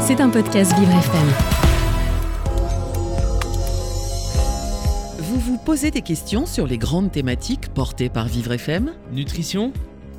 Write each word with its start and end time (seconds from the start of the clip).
C'est 0.00 0.20
un 0.20 0.30
podcast 0.30 0.72
Vivre 0.78 0.90
FM. 0.90 1.28
Vous 5.18 5.38
vous 5.38 5.58
posez 5.58 5.90
des 5.90 6.02
questions 6.02 6.46
sur 6.46 6.66
les 6.66 6.78
grandes 6.78 7.12
thématiques 7.12 7.68
portées 7.72 8.08
par 8.08 8.26
Vivre 8.26 8.52
FM 8.52 8.92
Nutrition, 9.12 9.72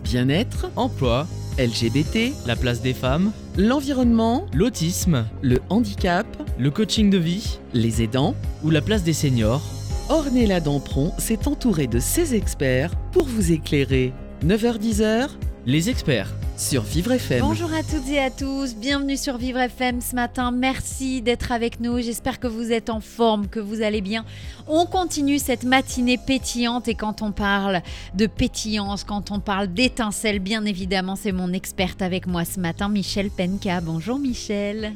Bien-être, 0.03 0.71
emploi, 0.75 1.27
LGBT, 1.59 2.33
la 2.47 2.55
place 2.55 2.81
des 2.81 2.93
femmes, 2.93 3.31
l'environnement, 3.57 4.45
l'autisme, 4.53 5.25
le 5.41 5.59
handicap, 5.69 6.25
le 6.57 6.71
coaching 6.71 7.09
de 7.09 7.17
vie 7.17 7.59
les 7.73 8.01
aidants 8.01 8.35
ou 8.63 8.69
la 8.69 8.81
place 8.81 9.03
des 9.03 9.13
seniors. 9.13 9.61
Ornella 10.09 10.59
Dampron 10.59 11.13
s'est 11.17 11.47
entourée 11.47 11.87
de 11.87 11.99
ses 11.99 12.35
experts 12.35 12.95
pour 13.11 13.25
vous 13.25 13.51
éclairer. 13.51 14.13
9h-10h 14.45 15.29
Les 15.67 15.89
experts. 15.89 16.33
sur 16.57 16.81
Vivre 16.81 17.11
FM. 17.11 17.41
Bonjour 17.41 17.71
à 17.71 17.83
toutes 17.83 18.07
et 18.09 18.19
à 18.19 18.31
tous, 18.31 18.75
bienvenue 18.75 19.15
sur 19.15 19.37
Vivre 19.37 19.59
FM 19.59 20.01
ce 20.01 20.15
matin. 20.15 20.49
Merci 20.49 21.21
d'être 21.21 21.51
avec 21.51 21.79
nous. 21.79 21.99
J'espère 22.01 22.39
que 22.39 22.47
vous 22.47 22.71
êtes 22.71 22.89
en 22.89 22.99
forme, 22.99 23.47
que 23.47 23.59
vous 23.59 23.83
allez 23.83 24.01
bien. 24.01 24.25
On 24.67 24.87
continue 24.87 25.37
cette 25.37 25.63
matinée 25.63 26.17
pétillante 26.17 26.87
et 26.87 26.95
quand 26.95 27.21
on 27.21 27.31
parle 27.31 27.81
de 28.15 28.25
pétillance, 28.25 29.03
quand 29.03 29.29
on 29.29 29.39
parle 29.39 29.67
d'étincelles, 29.67 30.39
bien 30.39 30.65
évidemment, 30.65 31.15
c'est 31.15 31.31
mon 31.31 31.53
experte 31.53 32.01
avec 32.01 32.25
moi 32.25 32.43
ce 32.43 32.59
matin, 32.59 32.89
Michel 32.89 33.29
Penka. 33.29 33.81
Bonjour 33.81 34.17
Michel. 34.17 34.93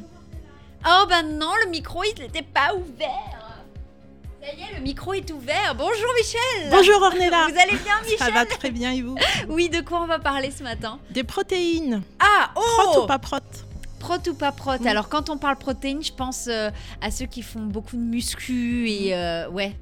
Oh 0.84 1.04
ben 1.08 1.38
non, 1.38 1.52
le 1.64 1.70
micro 1.70 2.02
il 2.02 2.22
n'était 2.22 2.42
pas 2.42 2.74
ouvert. 2.74 3.45
Ça 4.46 4.52
y 4.52 4.60
est, 4.60 4.76
le 4.76 4.82
micro 4.82 5.12
est 5.12 5.28
ouvert. 5.32 5.74
Bonjour 5.76 6.06
Michel. 6.16 6.70
Bonjour 6.70 7.02
Ornella. 7.02 7.48
Vous 7.48 7.58
allez 7.58 7.76
bien 7.82 7.96
Ça 8.16 8.26
Michel 8.26 8.34
va 8.34 8.46
très 8.46 8.70
bien 8.70 8.92
et 8.92 9.02
vous 9.02 9.16
Oui, 9.48 9.68
de 9.68 9.80
quoi 9.80 10.02
on 10.02 10.06
va 10.06 10.20
parler 10.20 10.52
ce 10.56 10.62
matin 10.62 11.00
Des 11.10 11.24
protéines. 11.24 12.02
Ah, 12.20 12.50
oh 12.54 12.60
Prot 12.60 13.02
ou 13.02 13.06
pas 13.06 13.18
prot 13.18 13.40
Prot 13.98 14.28
ou 14.28 14.34
pas 14.34 14.52
prot. 14.52 14.86
Alors 14.86 15.08
quand 15.08 15.30
on 15.30 15.36
parle 15.36 15.56
protéines, 15.56 16.04
je 16.04 16.12
pense 16.12 16.46
euh, 16.46 16.70
à 17.00 17.10
ceux 17.10 17.26
qui 17.26 17.42
font 17.42 17.62
beaucoup 17.62 17.96
de 17.96 18.02
muscu 18.02 18.88
et 18.88 19.16
euh, 19.16 19.48
ouais. 19.48 19.74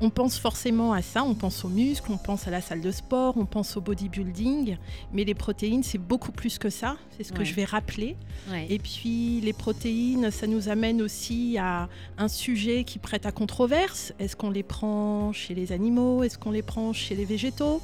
On 0.00 0.10
pense 0.10 0.38
forcément 0.38 0.92
à 0.92 1.02
ça, 1.02 1.24
on 1.24 1.34
pense 1.34 1.64
aux 1.64 1.68
muscles, 1.68 2.10
on 2.12 2.16
pense 2.18 2.46
à 2.46 2.50
la 2.50 2.60
salle 2.60 2.80
de 2.80 2.90
sport, 2.92 3.34
on 3.36 3.46
pense 3.46 3.76
au 3.76 3.80
bodybuilding, 3.80 4.76
mais 5.12 5.24
les 5.24 5.34
protéines 5.34 5.82
c'est 5.82 5.98
beaucoup 5.98 6.30
plus 6.32 6.58
que 6.58 6.70
ça, 6.70 6.96
c'est 7.16 7.24
ce 7.24 7.32
que 7.32 7.38
Ouais. 7.40 7.44
je 7.44 7.54
vais 7.54 7.64
rappeler. 7.64 8.16
ouais. 8.50 8.66
Et 8.70 8.78
puis 8.78 9.40
les 9.40 9.52
protéines, 9.52 10.30
ça 10.30 10.46
nous 10.46 10.68
amène 10.68 11.02
aussi 11.02 11.58
à 11.58 11.88
un 12.18 12.28
sujet 12.28 12.84
qui 12.84 12.98
prête 12.98 13.26
à 13.26 13.32
controverse. 13.32 14.12
Est-ce 14.18 14.36
qu'on 14.36 14.50
les 14.50 14.62
prend 14.62 15.32
chez 15.32 15.54
les 15.54 15.72
animaux? 15.72 16.22
Est-ce 16.22 16.38
qu'on 16.38 16.50
les 16.52 16.62
prend 16.62 16.92
chez 16.92 17.14
les 17.16 17.24
végétaux? 17.24 17.80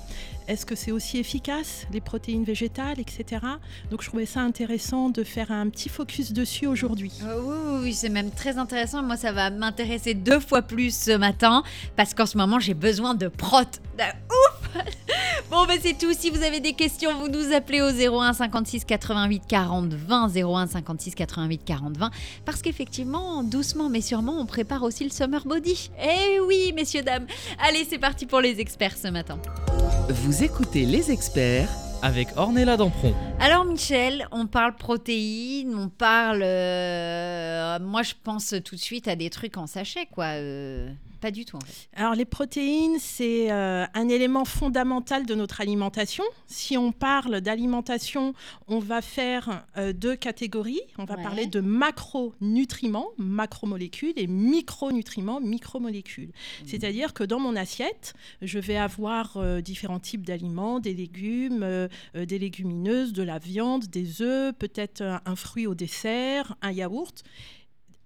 Est-ce 0.49 0.65
que 0.65 0.77
c'est 0.77 0.93
aussi 0.93 1.19
efficace, 1.19 1.87
les 1.93 2.01
protéines 2.01 2.45
végétales, 2.45 3.01
etc. 3.01 3.45
Donc 3.91 4.03
je 4.03 4.09
trouvais 4.09 4.27
ça 4.27 4.41
intéressant 4.41 5.11
de 5.11 5.25
faire 5.25 5.51
un 5.51 5.69
petit 5.69 5.89
focus 5.89 6.33
dessus 6.33 6.67
aujourd'hui. 6.67 7.13
Oh, 7.25 7.81
oui, 7.83 7.93
c'est 7.93 8.09
même 8.09 8.31
très 8.31 8.57
intéressant. 8.59 9.03
Moi, 9.03 9.17
ça 9.17 9.33
va 9.33 9.51
m'intéresser 9.51 10.15
deux 10.15 10.41
fois 10.41 10.63
plus 10.63 10.97
ce 10.97 11.17
matin 11.17 11.65
parce 11.97 12.15
qu'en 12.15 12.27
ce 12.27 12.39
moment, 12.39 12.61
j'ai 12.61 12.75
besoin 12.75 13.15
de 13.15 13.29
prot. 13.29 13.65
De 13.99 14.05
Bon, 15.51 15.65
ben 15.67 15.79
c'est 15.81 15.97
tout. 15.97 16.13
Si 16.13 16.31
vous 16.31 16.43
avez 16.43 16.59
des 16.61 16.73
questions, 16.73 17.15
vous 17.21 17.29
nous 17.29 17.53
appelez 17.55 17.81
au 17.81 17.91
01 17.91 18.33
56 18.33 18.85
88 18.85 19.43
40 19.47 19.93
20. 19.93 20.29
01 20.35 20.67
56 20.67 21.15
88 21.15 21.63
40 21.65 21.97
20. 21.97 22.11
Parce 22.45 22.63
qu'effectivement, 22.63 23.43
doucement 23.45 23.89
mais 23.89 24.01
sûrement, 24.01 24.39
on 24.41 24.47
prépare 24.47 24.83
aussi 24.83 25.05
le 25.05 25.11
Summer 25.11 25.43
Body. 25.47 25.91
Eh 26.03 26.41
oui, 26.41 26.73
messieurs, 26.75 27.03
dames. 27.03 27.27
Allez, 27.67 27.87
c'est 27.89 27.99
parti 27.99 28.27
pour 28.27 28.41
les 28.41 28.61
experts 28.61 28.97
ce 28.97 29.09
matin. 29.09 29.39
Vous 30.09 30.43
écoutez 30.43 30.85
les 30.85 31.11
experts 31.13 31.69
Avec 32.03 32.29
Ornella 32.37 32.77
Dampron. 32.77 33.15
Alors 33.41 33.65
Michel, 33.65 34.27
on 34.33 34.47
parle 34.47 34.75
protéines, 34.77 35.75
on 35.77 35.89
parle... 35.89 36.43
euh, 36.43 37.79
moi 37.81 38.03
je 38.03 38.13
pense 38.23 38.55
tout 38.65 38.75
de 38.75 38.81
suite 38.81 39.09
à 39.09 39.17
des 39.17 39.31
trucs 39.31 39.57
en 39.57 39.67
sachet, 39.67 40.07
quoi. 40.13 40.25
euh, 40.37 40.91
pas 41.21 41.31
du 41.31 41.45
tout 41.45 41.57
en 41.57 41.61
fait. 41.61 41.89
Alors 41.95 42.15
les 42.15 42.25
protéines, 42.25 42.99
c'est 42.99 43.51
euh, 43.51 43.85
un 43.95 44.09
élément 44.09 44.45
fondamental 44.45 45.27
de 45.27 45.35
notre 45.35 45.61
alimentation. 45.61 46.25
Si 46.47 46.77
on 46.77 46.93
parle 46.93 47.41
d'alimentation, 47.41 48.35
on 48.69 48.79
va 48.79 49.01
faire 49.03 49.65
euh, 49.77 49.93
deux 49.93 50.17
catégories. 50.17 50.81
On 50.99 51.05
va 51.05 51.17
Ouais. 51.17 51.23
parler 51.23 51.47
de 51.47 51.61
macronutriments, 51.61 53.09
macromolécules, 53.19 54.13
et 54.17 54.27
micronutriments, 54.27 55.41
micromolécules. 55.41 56.33
C'est-à-dire 56.67 57.15
que 57.15 57.25
dans 57.25 57.41
mon 57.41 57.57
assiette, 57.57 58.15
je 58.43 58.59
vais 58.59 58.77
avoir 58.77 59.37
euh, 59.37 59.61
différents 59.61 60.01
types 60.01 60.27
d'aliments, 60.27 60.81
des 60.81 60.95
légumes, 60.95 61.89
des 62.15 62.39
légumineuses, 62.39 63.13
de 63.13 63.23
la 63.23 63.39
viande, 63.39 63.87
des 63.87 64.23
œufs, 64.23 64.55
peut-être 64.59 65.03
un 65.25 65.37
fruit 65.37 65.67
au 65.67 65.75
dessert, 65.75 66.55
un 66.63 66.73
yaourt. 66.73 67.23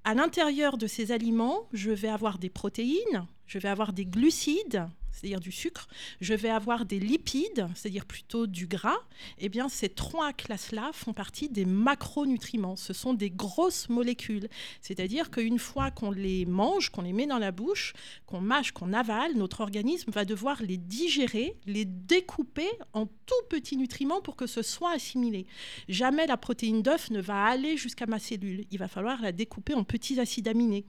À 0.04 0.14
l'intérieur 0.14 0.78
de 0.78 0.86
ces 0.86 1.12
aliments, 1.12 1.68
je 1.72 1.90
vais 1.90 2.08
avoir 2.08 2.38
des 2.38 2.48
protéines, 2.48 3.26
je 3.46 3.58
vais 3.58 3.68
avoir 3.68 3.92
des 3.92 4.06
glucides, 4.06 4.88
c'est-à-dire 5.20 5.40
du 5.40 5.52
sucre, 5.52 5.86
je 6.22 6.32
vais 6.32 6.48
avoir 6.48 6.86
des 6.86 6.98
lipides, 6.98 7.68
c'est-à-dire 7.74 8.06
plutôt 8.06 8.46
du 8.46 8.66
gras. 8.66 8.96
Eh 9.38 9.50
bien, 9.50 9.68
ces 9.68 9.90
trois 9.90 10.32
classes-là 10.32 10.92
font 10.94 11.12
partie 11.12 11.50
des 11.50 11.66
macronutriments. 11.66 12.76
Ce 12.76 12.94
sont 12.94 13.12
des 13.12 13.30
grosses 13.30 13.90
molécules. 13.90 14.48
C'est-à-dire 14.80 15.30
qu'une 15.30 15.58
fois 15.58 15.90
qu'on 15.90 16.10
les 16.10 16.46
mange, 16.46 16.88
qu'on 16.88 17.02
les 17.02 17.12
met 17.12 17.26
dans 17.26 17.38
la 17.38 17.52
bouche, 17.52 17.92
qu'on 18.24 18.40
mâche, 18.40 18.72
qu'on 18.72 18.94
avale, 18.94 19.36
notre 19.36 19.60
organisme 19.60 20.10
va 20.10 20.24
devoir 20.24 20.62
les 20.62 20.78
digérer, 20.78 21.54
les 21.66 21.84
découper 21.84 22.70
en 22.94 23.04
tout 23.04 23.46
petits 23.50 23.76
nutriments 23.76 24.22
pour 24.22 24.36
que 24.36 24.46
ce 24.46 24.62
soit 24.62 24.92
assimilé. 24.92 25.46
Jamais 25.88 26.26
la 26.26 26.38
protéine 26.38 26.80
d'œuf 26.80 27.10
ne 27.10 27.20
va 27.20 27.44
aller 27.44 27.76
jusqu'à 27.76 28.06
ma 28.06 28.18
cellule. 28.18 28.64
Il 28.70 28.78
va 28.78 28.88
falloir 28.88 29.20
la 29.20 29.32
découper 29.32 29.74
en 29.74 29.84
petits 29.84 30.18
acides 30.18 30.48
aminés. 30.48 30.86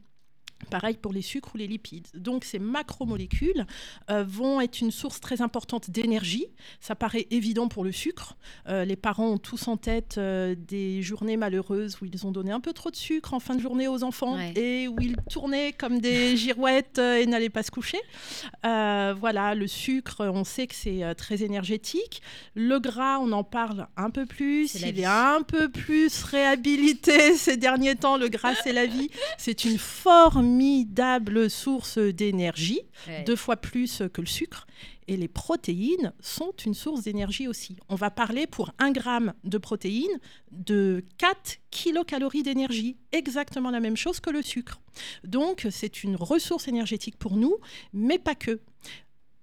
Pareil 0.69 0.97
pour 1.01 1.11
les 1.13 1.21
sucres 1.21 1.51
ou 1.55 1.57
les 1.57 1.67
lipides. 1.67 2.07
Donc 2.13 2.43
ces 2.45 2.59
macromolécules 2.59 3.65
euh, 4.09 4.23
vont 4.23 4.61
être 4.61 4.79
une 4.81 4.91
source 4.91 5.19
très 5.19 5.41
importante 5.41 5.89
d'énergie. 5.89 6.45
Ça 6.79 6.95
paraît 6.95 7.27
évident 7.31 7.67
pour 7.67 7.83
le 7.83 7.91
sucre. 7.91 8.35
Euh, 8.67 8.85
les 8.85 8.95
parents 8.95 9.27
ont 9.31 9.37
tous 9.37 9.67
en 9.67 9.77
tête 9.77 10.15
euh, 10.17 10.55
des 10.57 11.01
journées 11.01 11.37
malheureuses 11.37 11.97
où 12.01 12.05
ils 12.05 12.25
ont 12.25 12.31
donné 12.31 12.51
un 12.51 12.59
peu 12.59 12.73
trop 12.73 12.91
de 12.91 12.95
sucre 12.95 13.33
en 13.33 13.39
fin 13.39 13.55
de 13.55 13.61
journée 13.61 13.87
aux 13.87 14.03
enfants 14.03 14.35
Ouais. 14.35 14.53
et 14.55 14.87
où 14.87 14.95
ils 15.01 15.17
tournaient 15.29 15.73
comme 15.73 15.99
des 15.99 16.37
girouettes 16.37 16.99
et 16.99 17.25
n'allaient 17.25 17.49
pas 17.49 17.63
se 17.63 17.71
coucher. 17.71 17.99
Voilà, 18.63 19.55
le 19.55 19.67
sucre, 19.67 20.25
on 20.33 20.43
sait 20.43 20.67
que 20.67 20.75
c'est 20.75 21.15
très 21.15 21.43
énergétique. 21.43 22.21
Le 22.55 22.79
gras, 22.79 23.19
on 23.19 23.31
en 23.31 23.43
parle 23.43 23.87
un 23.97 24.09
peu 24.09 24.25
plus. 24.25 24.75
Il 24.75 24.99
est 24.99 25.05
un 25.05 25.41
peu 25.43 25.69
plus 25.69 26.23
réhabilité 26.23 27.33
ces 27.35 27.57
derniers 27.57 27.95
temps. 27.95 28.17
Le 28.17 28.27
gras, 28.29 28.53
c'est 28.63 28.73
la 28.73 28.85
vie. 28.85 29.09
C'est 29.37 29.65
une 29.65 29.77
formidable 30.51 31.49
source 31.49 31.97
d'énergie, 31.97 32.81
Ouais. 33.07 33.23
deux 33.23 33.35
fois 33.37 33.55
plus 33.55 34.03
que 34.13 34.19
le 34.21 34.27
sucre. 34.27 34.67
Et 35.07 35.15
les 35.17 35.27
protéines 35.29 36.13
sont 36.19 36.51
une 36.65 36.73
source 36.73 37.03
d'énergie 37.03 37.47
aussi. 37.47 37.77
On 37.89 37.95
va 37.95 38.11
parler 38.11 38.47
pour 38.47 38.71
un 38.77 38.91
gramme 38.91 39.33
de 39.45 39.57
protéines 39.57 40.19
de 40.51 41.03
4 41.17 41.57
kilocalories 41.71 42.43
d'énergie, 42.43 42.97
exactement 43.13 43.71
la 43.71 43.79
même 43.79 43.97
chose 43.97 44.19
que 44.19 44.29
le 44.29 44.41
sucre. 44.41 44.81
Donc 45.23 45.67
c'est 45.71 46.03
une 46.03 46.15
ressource 46.17 46.67
énergétique 46.67 47.17
pour 47.17 47.37
nous, 47.37 47.55
mais 47.93 48.19
pas 48.19 48.35
que. 48.35 48.59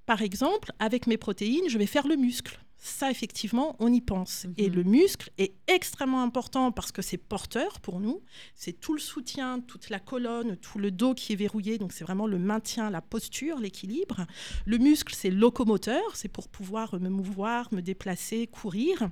Par 0.07 0.23
exemple, 0.23 0.73
avec 0.79 1.07
mes 1.07 1.17
protéines, 1.19 1.69
je 1.69 1.79
vais 1.79 1.87
faire 1.87 2.07
le 2.07 2.17
muscle. 2.17 2.59
Ça, 2.81 3.11
effectivement, 3.11 3.75
on 3.81 3.93
y 3.93 4.01
pense. 4.01 4.47
Et 4.57 4.71
Mhm. 4.71 4.77
le 4.77 4.85
muscle 4.85 5.31
est 5.37 5.53
extrêmement 5.67 6.23
important 6.23 6.71
parce 6.71 6.93
que 6.93 7.03
c'est 7.03 7.17
porteur 7.17 7.81
pour 7.81 7.99
nous. 7.99 8.23
C'est 8.55 8.73
tout 8.79 8.93
le 8.95 9.01
soutien, 9.01 9.59
toute 9.61 9.91
la 9.91 9.99
colonne, 9.99 10.57
tout 10.57 10.79
le 10.79 10.93
dos 10.93 11.13
qui 11.13 11.33
est 11.33 11.37
verrouillé. 11.37 11.79
Donc, 11.79 11.93
c'est 11.93 12.05
vraiment 12.05 12.29
le 12.29 12.39
maintien, 12.39 12.89
la 12.89 13.01
posture, 13.03 13.59
l'équilibre. 13.59 14.27
Le 14.65 14.79
muscle, 14.79 15.13
c'est 15.15 15.31
locomoteur. 15.31 16.15
C'est 16.15 16.29
pour 16.29 16.49
pouvoir 16.49 16.95
me 17.01 17.09
mouvoir, 17.09 17.69
me 17.75 17.83
déplacer, 17.83 18.47
courir. 18.47 19.11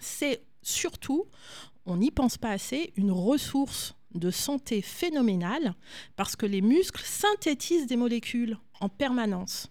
C'est 0.00 0.42
surtout, 0.62 1.26
on 1.84 1.98
n'y 1.98 2.10
pense 2.10 2.38
pas 2.38 2.50
assez, 2.50 2.92
une 2.96 3.10
ressource 3.12 3.94
de 4.14 4.30
santé 4.30 4.80
phénoménale 4.80 5.74
parce 6.16 6.34
que 6.34 6.46
les 6.46 6.62
muscles 6.62 7.02
synthétisent 7.04 7.86
des 7.86 7.96
molécules 7.96 8.56
en 8.80 8.88
permanence 8.88 9.70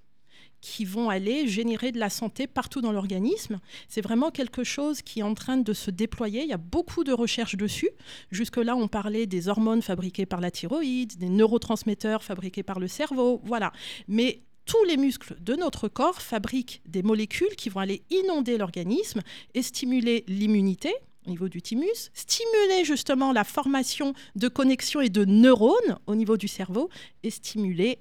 qui 0.66 0.84
vont 0.84 1.12
aller 1.12 1.48
générer 1.48 1.92
de 1.92 2.00
la 2.00 2.10
santé 2.10 2.48
partout 2.48 2.82
dans 2.82 2.92
l'organisme. 2.92 3.60
C'est 3.88 4.02
vraiment 4.02 4.32
quelque 4.32 4.64
chose 4.64 5.04
qui 5.04 5.20
est 5.20 5.24
en 5.24 5.36
train 5.36 5.58
de 5.58 5.74
se 5.74 5.92
déployer. 5.92 6.42
Il 6.42 6.50
y 6.50 6.54
a 6.54 6.58
beaucoup 6.58 7.04
de 7.04 7.14
recherches 7.14 7.56
dessus. 7.56 7.92
Jusque-là, 8.32 8.76
on 8.76 8.88
parlait 8.88 9.28
des 9.28 9.48
hormones 9.48 9.84
fabriquées 9.84 10.26
par 10.26 10.42
la 10.42 10.50
thyroïde, 10.50 11.20
des 11.20 11.30
neurotransmetteurs 11.30 12.24
fabriqués 12.24 12.64
par 12.64 12.80
le 12.80 12.88
cerveau, 12.88 13.42
voilà. 13.44 13.72
Mais 14.08 14.42
tous 14.66 14.84
les 14.86 14.98
muscles 14.98 15.38
de 15.40 15.54
notre 15.54 15.88
corps 15.88 16.20
fabriquent 16.20 16.82
des 16.88 17.04
molécules 17.04 17.56
qui 17.56 17.70
vont 17.70 17.82
aller 17.82 18.02
inonder 18.10 18.58
l'organisme 18.58 19.22
et 19.54 19.62
stimuler 19.62 20.24
l'immunité 20.28 20.92
au 21.28 21.30
niveau 21.30 21.48
du 21.48 21.62
thymus, 21.62 22.10
stimuler 22.16 22.84
justement 22.86 23.34
la 23.34 23.44
formation 23.44 24.16
de 24.36 24.48
connexions 24.48 25.02
et 25.02 25.10
de 25.10 25.26
neurones 25.26 26.00
au 26.08 26.16
niveau 26.16 26.38
du 26.38 26.48
cerveau 26.48 26.90
et 27.22 27.30
stimuler 27.30 28.00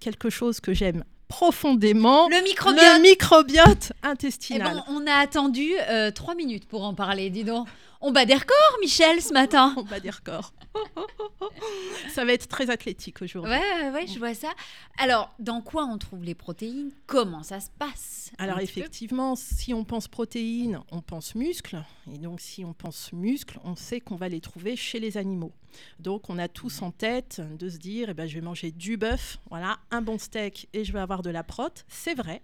quelque 0.00 0.28
chose 0.28 0.58
que 0.58 0.74
j'aime 0.74 1.04
profondément, 1.30 2.28
Le 2.28 2.42
microbiote. 2.42 2.82
le 2.96 3.00
microbiote 3.02 3.92
Eh 4.02 4.06
intestinal. 4.06 4.74
ben, 4.74 4.84
on 4.88 5.06
a 5.06 5.14
attendu 5.14 5.70
euh, 5.88 6.10
trois 6.10 6.34
minutes 6.34 6.66
pour 6.68 6.82
en 6.84 6.92
parler, 6.92 7.30
dis 7.30 7.44
donc. 7.44 7.66
On 8.02 8.12
bat 8.12 8.24
des 8.24 8.34
records, 8.34 8.78
Michel, 8.80 9.20
ce 9.20 9.30
matin. 9.34 9.74
On 9.76 9.82
bat 9.82 10.00
des 10.00 10.08
records. 10.08 10.54
ça 12.14 12.24
va 12.24 12.32
être 12.32 12.48
très 12.48 12.70
athlétique 12.70 13.20
aujourd'hui. 13.20 13.52
Ouais, 13.52 13.90
ouais, 13.90 14.06
je 14.06 14.18
vois 14.18 14.32
ça. 14.34 14.48
Alors, 14.98 15.30
dans 15.38 15.60
quoi 15.60 15.84
on 15.84 15.98
trouve 15.98 16.24
les 16.24 16.34
protéines? 16.34 16.92
Comment 17.06 17.42
ça 17.42 17.60
se 17.60 17.68
passe? 17.78 18.30
Alors 18.38 18.60
effectivement, 18.60 19.36
si 19.36 19.74
on 19.74 19.84
pense 19.84 20.08
protéines, 20.08 20.80
on 20.90 21.02
pense 21.02 21.34
muscles. 21.34 21.82
Et 22.12 22.16
donc 22.18 22.40
si 22.40 22.64
on 22.64 22.72
pense 22.72 23.12
muscles, 23.12 23.58
on 23.64 23.76
sait 23.76 24.00
qu'on 24.00 24.16
va 24.16 24.28
les 24.30 24.40
trouver 24.40 24.76
chez 24.76 24.98
les 24.98 25.18
animaux. 25.18 25.52
Donc 25.98 26.30
on 26.30 26.38
a 26.38 26.48
tous 26.48 26.82
en 26.82 26.90
tête 26.90 27.40
de 27.58 27.68
se 27.68 27.78
dire, 27.78 28.10
eh 28.10 28.14
ben, 28.14 28.26
je 28.26 28.34
vais 28.34 28.40
manger 28.40 28.70
du 28.70 28.96
bœuf, 28.96 29.38
voilà, 29.48 29.78
un 29.90 30.02
bon 30.02 30.18
steak 30.18 30.68
et 30.72 30.84
je 30.84 30.92
vais 30.92 31.00
avoir 31.00 31.22
de 31.22 31.30
la 31.30 31.42
prot. 31.42 31.70
C'est 31.88 32.14
vrai, 32.14 32.42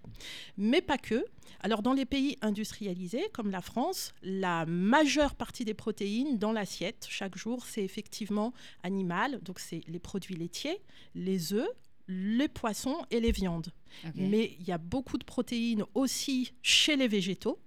mais 0.57 0.81
pas 0.81 0.97
que. 0.97 1.25
Alors 1.61 1.81
dans 1.81 1.93
les 1.93 2.05
pays 2.05 2.37
industrialisés 2.41 3.25
comme 3.33 3.49
la 3.51 3.61
France, 3.61 4.13
la 4.21 4.65
majeure 4.65 5.35
partie 5.35 5.65
des 5.65 5.73
protéines 5.73 6.37
dans 6.37 6.51
l'assiette 6.51 7.07
chaque 7.09 7.37
jour, 7.37 7.65
c'est 7.65 7.83
effectivement 7.83 8.53
animal. 8.83 9.39
Donc 9.41 9.59
c'est 9.59 9.81
les 9.87 9.99
produits 9.99 10.35
laitiers, 10.35 10.79
les 11.15 11.53
œufs, 11.53 11.69
les 12.07 12.47
poissons 12.47 12.97
et 13.11 13.19
les 13.19 13.31
viandes. 13.31 13.71
Mais 14.15 14.55
il 14.59 14.67
y 14.67 14.71
a 14.71 14.77
beaucoup 14.77 15.17
de 15.17 15.25
protéines 15.25 15.83
aussi 15.93 16.53
chez 16.61 16.95
les 16.95 17.07
végétaux, 17.07 17.59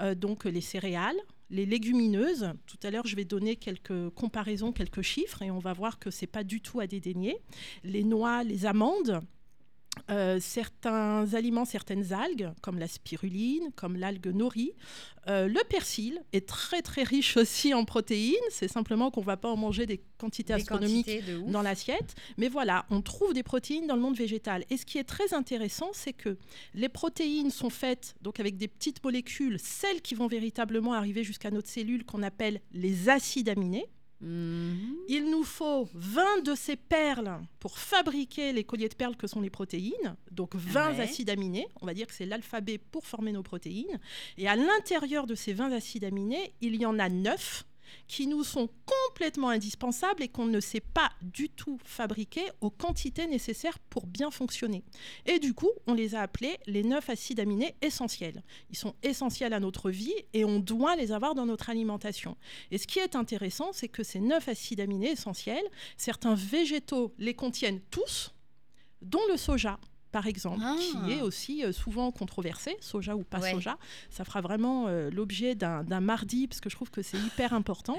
Euh, 0.00 0.14
donc 0.14 0.44
les 0.46 0.62
céréales, 0.62 1.20
les 1.50 1.66
légumineuses. 1.66 2.52
Tout 2.66 2.78
à 2.82 2.90
l'heure, 2.90 3.06
je 3.06 3.16
vais 3.16 3.24
donner 3.24 3.56
quelques 3.56 4.10
comparaisons, 4.10 4.72
quelques 4.72 5.02
chiffres, 5.02 5.42
et 5.42 5.50
on 5.50 5.58
va 5.58 5.72
voir 5.72 5.98
que 5.98 6.10
c'est 6.10 6.26
pas 6.26 6.44
du 6.44 6.60
tout 6.60 6.80
à 6.80 6.86
dédaigner. 6.86 7.36
Les 7.84 8.04
noix, 8.04 8.44
les 8.44 8.66
amandes. 8.66 9.20
Euh, 10.10 10.38
certains 10.40 11.34
aliments, 11.34 11.64
certaines 11.64 12.12
algues, 12.12 12.50
comme 12.62 12.78
la 12.78 12.88
spiruline, 12.88 13.70
comme 13.76 13.96
l'algue 13.96 14.28
nori. 14.28 14.72
Euh, 15.28 15.46
le 15.46 15.60
persil 15.68 16.20
est 16.32 16.48
très 16.48 16.82
très 16.82 17.02
riche 17.02 17.36
aussi 17.36 17.74
en 17.74 17.84
protéines. 17.84 18.34
C'est 18.50 18.68
simplement 18.68 19.10
qu'on 19.10 19.20
ne 19.20 19.26
va 19.26 19.36
pas 19.36 19.48
en 19.48 19.56
manger 19.56 19.86
des 19.86 20.00
quantités 20.18 20.54
Des 20.54 20.60
astronomiques 20.60 21.06
quantités 21.06 21.32
de 21.32 21.38
ouf. 21.38 21.50
dans 21.50 21.62
l'assiette. 21.62 22.14
Mais 22.38 22.48
voilà, 22.48 22.86
on 22.90 23.02
trouve 23.02 23.34
des 23.34 23.42
protéines 23.42 23.86
dans 23.86 23.94
le 23.94 24.02
monde 24.02 24.16
végétal. 24.16 24.64
Et 24.70 24.76
ce 24.76 24.84
qui 24.84 24.98
est 24.98 25.04
très 25.04 25.34
intéressant, 25.34 25.90
c'est 25.92 26.12
que 26.12 26.38
les 26.74 26.88
protéines 26.88 27.50
sont 27.50 27.70
faites 27.70 28.14
donc 28.22 28.40
avec 28.40 28.56
des 28.56 28.68
petites 28.68 29.04
molécules, 29.04 29.58
celles 29.60 30.02
qui 30.02 30.14
vont 30.14 30.26
véritablement 30.26 30.94
arriver 30.94 31.22
jusqu'à 31.22 31.50
notre 31.50 31.68
cellule, 31.68 32.04
qu'on 32.04 32.22
appelle 32.22 32.60
les 32.72 33.08
acides 33.08 33.48
aminés. 33.48 33.86
Mhm. 34.20 34.96
Il 35.08 35.30
nous 35.30 35.44
faut 35.44 35.88
20 35.94 36.42
de 36.44 36.54
ces 36.54 36.76
perles 36.76 37.40
pour 37.58 37.78
fabriquer 37.78 38.52
les 38.52 38.64
colliers 38.64 38.88
de 38.88 38.94
perles 38.94 39.16
que 39.16 39.26
sont 39.26 39.40
les 39.40 39.50
protéines. 39.50 40.16
Donc 40.30 40.54
20 40.54 40.92
Ouais. 40.92 41.00
acides 41.00 41.30
aminés, 41.30 41.66
on 41.80 41.86
va 41.86 41.94
dire 41.94 42.06
que 42.06 42.12
c'est 42.14 42.26
l'alphabet 42.26 42.78
pour 42.78 43.06
former 43.06 43.32
nos 43.32 43.42
protéines. 43.42 43.98
Et 44.38 44.48
à 44.48 44.56
l'intérieur 44.56 45.26
de 45.26 45.34
ces 45.34 45.52
20 45.52 45.72
acides 45.72 46.04
aminés, 46.04 46.52
il 46.60 46.76
y 46.76 46.84
en 46.86 46.98
a 46.98 47.08
9 47.08 47.64
qui 48.08 48.26
nous 48.26 48.44
sont 48.44 48.68
complètement 48.86 49.48
indispensables 49.50 50.22
et 50.22 50.28
qu'on 50.28 50.46
ne 50.46 50.60
sait 50.60 50.80
pas 50.80 51.10
du 51.22 51.48
tout 51.48 51.78
fabriquer 51.84 52.44
aux 52.60 52.70
quantités 52.70 53.26
nécessaires 53.26 53.78
pour 53.78 54.06
bien 54.06 54.30
fonctionner. 54.30 54.82
Et 55.26 55.38
du 55.38 55.54
coup, 55.54 55.70
on 55.86 55.94
les 55.94 56.14
a 56.14 56.22
appelés 56.22 56.58
les 56.66 56.82
9 56.82 57.08
acides 57.10 57.40
aminés 57.40 57.74
essentiels. 57.82 58.42
Ils 58.70 58.76
sont 58.76 58.94
essentiels 59.02 59.52
à 59.52 59.60
notre 59.60 59.90
vie 59.90 60.14
et 60.32 60.44
on 60.44 60.58
doit 60.58 60.96
les 60.96 61.12
avoir 61.12 61.34
dans 61.34 61.46
notre 61.46 61.70
alimentation. 61.70 62.36
Et 62.70 62.78
ce 62.78 62.86
qui 62.86 62.98
est 62.98 63.16
intéressant, 63.16 63.72
c'est 63.72 63.88
que 63.88 64.02
ces 64.02 64.20
9 64.20 64.48
acides 64.48 64.80
aminés 64.80 65.12
essentiels, 65.12 65.64
certains 65.96 66.34
végétaux 66.34 67.14
les 67.18 67.34
contiennent 67.34 67.80
tous, 67.90 68.34
dont 69.02 69.20
le 69.30 69.36
soja 69.36 69.78
par 70.12 70.26
exemple, 70.26 70.60
Ah. 70.64 70.76
qui 70.78 71.12
est 71.12 71.20
aussi 71.22 71.64
euh, 71.64 71.72
souvent 71.72 72.10
controversé, 72.10 72.76
soja 72.80 73.16
ou 73.16 73.22
pas 73.22 73.38
Ouais. 73.40 73.52
soja. 73.52 73.78
Ça 74.10 74.24
fera 74.24 74.40
vraiment 74.40 74.86
euh, 74.88 75.10
l'objet 75.10 75.54
d'un 75.54 75.84
d'un 75.84 76.00
mardi, 76.00 76.46
parce 76.48 76.60
que 76.60 76.68
je 76.70 76.74
trouve 76.76 76.90
que 76.90 77.02
c'est 77.02 77.18
hyper 77.18 77.52
important. 77.54 77.96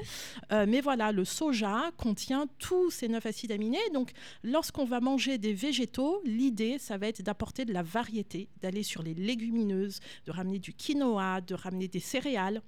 Euh, 0.51 0.65
mais 0.67 0.81
voilà, 0.81 1.11
le 1.11 1.25
soja 1.25 1.91
contient 1.97 2.47
tous 2.59 2.89
ces 2.91 3.07
neuf 3.07 3.25
acides 3.25 3.51
aminés. 3.51 3.79
Donc, 3.93 4.11
lorsqu'on 4.43 4.85
va 4.85 4.99
manger 4.99 5.37
des 5.37 5.53
végétaux, 5.53 6.21
l'idée, 6.25 6.77
ça 6.79 6.97
va 6.97 7.07
être 7.07 7.21
d'apporter 7.21 7.65
de 7.65 7.73
la 7.73 7.83
variété, 7.83 8.49
d'aller 8.61 8.83
sur 8.83 9.03
les 9.03 9.13
légumineuses, 9.13 9.99
de 10.25 10.31
ramener 10.31 10.59
du 10.59 10.73
quinoa, 10.73 11.41
de 11.41 11.55
ramener 11.55 11.87
des 11.87 11.99
céréales. 11.99 12.61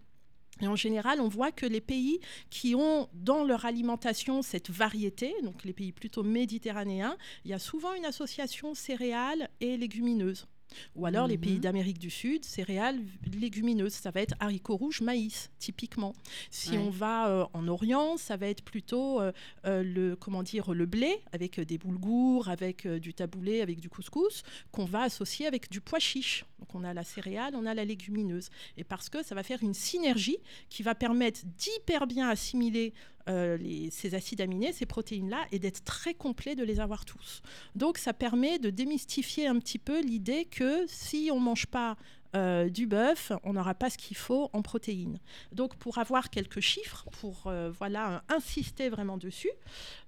En 0.68 0.76
général, 0.76 1.22
on 1.22 1.28
voit 1.28 1.52
que 1.52 1.66
les 1.66 1.82
pays 1.82 2.20
qui 2.50 2.76
ont 2.76 3.10
dans 3.14 3.44
leur 3.44 3.66
alimentation 3.66 4.42
cette 4.42 4.70
variété, 4.70 5.34
donc 5.44 5.64
les 5.64 5.74
pays 5.74 5.92
plutôt 5.92 6.24
méditerranéens, 6.24 7.18
il 7.46 7.52
y 7.52 7.54
a 7.54 7.60
souvent 7.60 7.94
une 7.94 8.06
association 8.06 8.74
céréales 8.74 9.50
et 9.60 9.78
légumineuses. 9.78 10.48
Ou 10.96 11.06
alors 11.06 11.28
les 11.28 11.38
Mhm. 11.38 11.42
pays 11.44 11.60
d'Amérique 11.60 12.00
du 12.00 12.10
Sud, 12.10 12.46
céréales 12.46 13.00
légumineuses, 13.34 13.94
ça 13.94 14.12
va 14.12 14.22
être 14.22 14.36
haricots 14.40 14.76
rouges, 14.78 15.02
maïs, 15.02 15.50
typiquement. 15.60 16.14
Si 16.50 16.72
Ouais. 16.72 16.78
on 16.78 16.90
va 16.90 17.28
euh, 17.30 17.46
en 17.54 17.68
Orient, 17.68 18.18
ça 18.18 18.38
va 18.38 18.48
être 18.48 18.64
plutôt 18.64 19.22
euh, 19.22 19.32
euh, 19.66 19.84
le 19.84 20.16
comment 20.16 20.44
dire 20.44 20.74
le 20.74 20.86
blé 20.86 21.20
avec 21.32 21.60
des 21.60 21.78
boulgours, 21.78 22.50
avec 22.50 22.86
euh, 22.86 23.00
du 23.00 23.14
taboulé, 23.14 23.62
avec 23.62 23.80
du 23.80 23.90
couscous, 23.90 24.44
qu'on 24.72 24.86
va 24.86 25.02
associer 25.04 25.48
avec 25.48 25.70
du 25.70 25.82
pois 25.82 26.00
chiche. 26.00 26.46
Donc 26.60 26.74
on 26.76 26.84
a 26.84 26.94
la 26.94 27.04
céréale, 27.04 27.54
on 27.56 27.66
a 27.66 27.74
la 27.74 27.86
légumineuse. 27.86 28.50
Et 28.78 28.84
parce 28.84 29.10
que 29.10 29.24
ça 29.24 29.36
va 29.36 29.44
faire 29.44 29.62
une 29.64 29.74
synergie 29.74 30.38
qui 30.70 30.84
va 30.84 30.96
permettre 30.96 31.42
d'hyper 31.58 32.08
bien 32.08 32.30
assimiler 32.30 32.94
euh, 33.30 33.58
ces 33.92 34.16
acides 34.16 34.42
aminés, 34.42 34.74
ces 34.74 34.86
protéines-là, 34.86 35.46
et 35.52 35.60
d'être 35.60 35.84
très 35.84 36.14
complet 36.14 36.56
de 36.56 36.64
les 36.64 36.80
avoir 36.80 37.06
tous. 37.06 37.42
Donc 37.76 37.98
ça 37.98 38.14
permet 38.14 38.60
de 38.60 38.70
démystifier 38.70 39.48
un 39.48 39.60
petit 39.60 39.80
peu 39.80 40.02
l'idée 40.02 40.46
que 40.46 40.86
si 40.88 41.30
on 41.32 41.40
ne 41.40 41.46
mange 41.46 41.68
pas 41.68 41.96
euh, 42.36 42.68
du 42.68 42.88
bœuf, 42.88 43.32
on 43.44 43.54
n'aura 43.54 43.76
pas 43.76 43.92
ce 43.92 43.98
qu'il 43.98 44.18
faut 44.18 44.50
en 44.54 44.64
protéines. 44.64 45.20
Donc 45.52 45.76
pour 45.76 46.00
avoir 46.00 46.32
quelques 46.32 46.62
chiffres, 46.62 47.06
pour 47.22 47.44
euh, 47.46 47.72
voilà 47.78 48.24
insister 48.28 48.90
vraiment 48.90 49.18
dessus, 49.18 49.52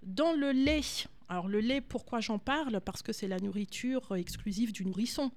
dans 0.01 0.33
le 0.33 0.51
lait. 0.51 0.81
Alors 1.27 1.47
le 1.47 1.59
lait, 1.59 1.81
pourquoi 1.81 2.19
j'en 2.19 2.39
parle? 2.39 2.81
Parce 2.81 3.01
que 3.01 3.11
c'est 3.11 3.27
la 3.27 3.39
nourriture 3.39 4.15
exclusive 4.15 4.71
du 4.71 4.85
nourrisson. 4.85 5.31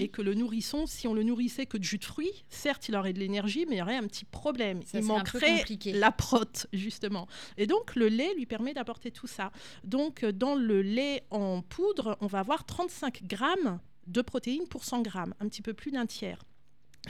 Et 0.00 0.08
que 0.08 0.22
le 0.22 0.34
nourrisson, 0.34 0.86
si 0.86 1.06
on 1.06 1.14
le 1.14 1.22
nourrissait 1.22 1.66
que 1.66 1.76
de 1.76 1.82
jus 1.82 1.98
de 1.98 2.04
fruits, 2.04 2.44
certes, 2.48 2.88
il 2.88 2.96
aurait 2.96 3.12
de 3.12 3.18
l'énergie, 3.18 3.66
mais 3.68 3.76
il 3.76 3.78
y 3.78 3.82
aurait 3.82 3.96
un 3.96 4.06
petit 4.06 4.24
problème. 4.24 4.82
Ça 4.84 4.98
il 4.98 5.04
manquerait 5.04 5.64
la 5.92 6.12
prote, 6.12 6.66
justement. 6.72 7.26
Et 7.56 7.66
donc, 7.66 7.96
le 7.96 8.08
lait 8.08 8.34
lui 8.34 8.46
permet 8.46 8.74
d'apporter 8.74 9.10
tout 9.10 9.26
ça. 9.26 9.52
Donc, 9.84 10.24
dans 10.24 10.54
le 10.54 10.82
lait 10.82 11.24
en 11.30 11.62
poudre, 11.62 12.16
on 12.20 12.26
va 12.26 12.40
avoir 12.40 12.64
35 12.64 13.24
grammes 13.24 13.78
de 14.06 14.22
protéines 14.22 14.68
pour 14.68 14.84
100 14.84 15.02
grammes, 15.02 15.34
un 15.40 15.48
petit 15.48 15.62
peu 15.62 15.74
plus 15.74 15.90
d'un 15.90 16.06
tiers. 16.06 16.38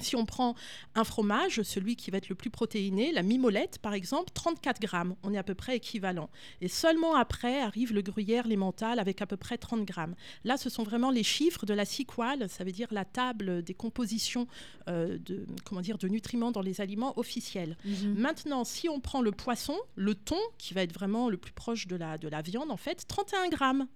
Si 0.01 0.17
on 0.17 0.27
prend 0.27 0.55
un 0.95 1.05
fromage, 1.05 1.63
celui 1.63 1.97
qui 1.97 2.11
va 2.11 2.19
être 2.19 2.29
le 2.29 2.35
plus 2.35 2.51
protéiné, 2.51 3.13
la 3.13 3.23
mimolette 3.23 3.79
par 3.79 3.95
exemple, 3.95 4.31
34 4.35 4.81
grammes, 4.81 5.17
on 5.23 5.33
est 5.33 5.39
à 5.39 5.43
peu 5.43 5.55
près 5.55 5.77
équivalent. 5.77 6.31
Et 6.61 6.69
seulement 6.69 7.15
après 7.15 7.61
arrive 7.61 7.93
le 7.93 8.03
gruyère, 8.03 8.49
l'emmental 8.49 8.99
avec 8.99 9.23
à 9.23 9.27
peu 9.27 9.37
près 9.37 9.59
30 9.59 9.85
grammes. 9.85 10.15
Là, 10.45 10.57
ce 10.57 10.71
sont 10.71 10.83
vraiment 10.83 11.11
les 11.11 11.23
chiffres 11.23 11.67
de 11.67 11.75
la 11.75 11.85
SIQUAL, 11.85 12.49
ça 12.49 12.65
veut 12.65 12.73
dire 12.73 12.89
la 12.91 13.05
table 13.05 13.63
des 13.63 13.75
compositions 13.75 14.47
euh, 14.89 15.19
de, 15.19 15.47
comment 15.65 15.81
dire, 15.81 15.99
de 15.99 16.09
nutriments 16.09 16.53
dans 16.53 16.63
les 16.63 16.81
aliments 16.81 17.19
officiels. 17.19 17.77
Mhm. 17.85 18.15
Maintenant, 18.19 18.65
si 18.65 18.89
on 18.89 19.01
prend 19.01 19.21
le 19.21 19.33
poisson, 19.33 19.77
le 19.95 20.15
thon, 20.15 20.39
qui 20.59 20.75
va 20.75 20.83
être 20.83 20.93
vraiment 20.93 21.29
le 21.29 21.37
plus 21.37 21.53
proche 21.53 21.87
de 21.87 21.97
la, 21.97 22.19
de 22.19 22.29
la 22.29 22.43
viande, 22.43 22.71
en 22.71 22.77
fait, 22.77 23.07
31 23.07 23.49
grammes. 23.49 23.87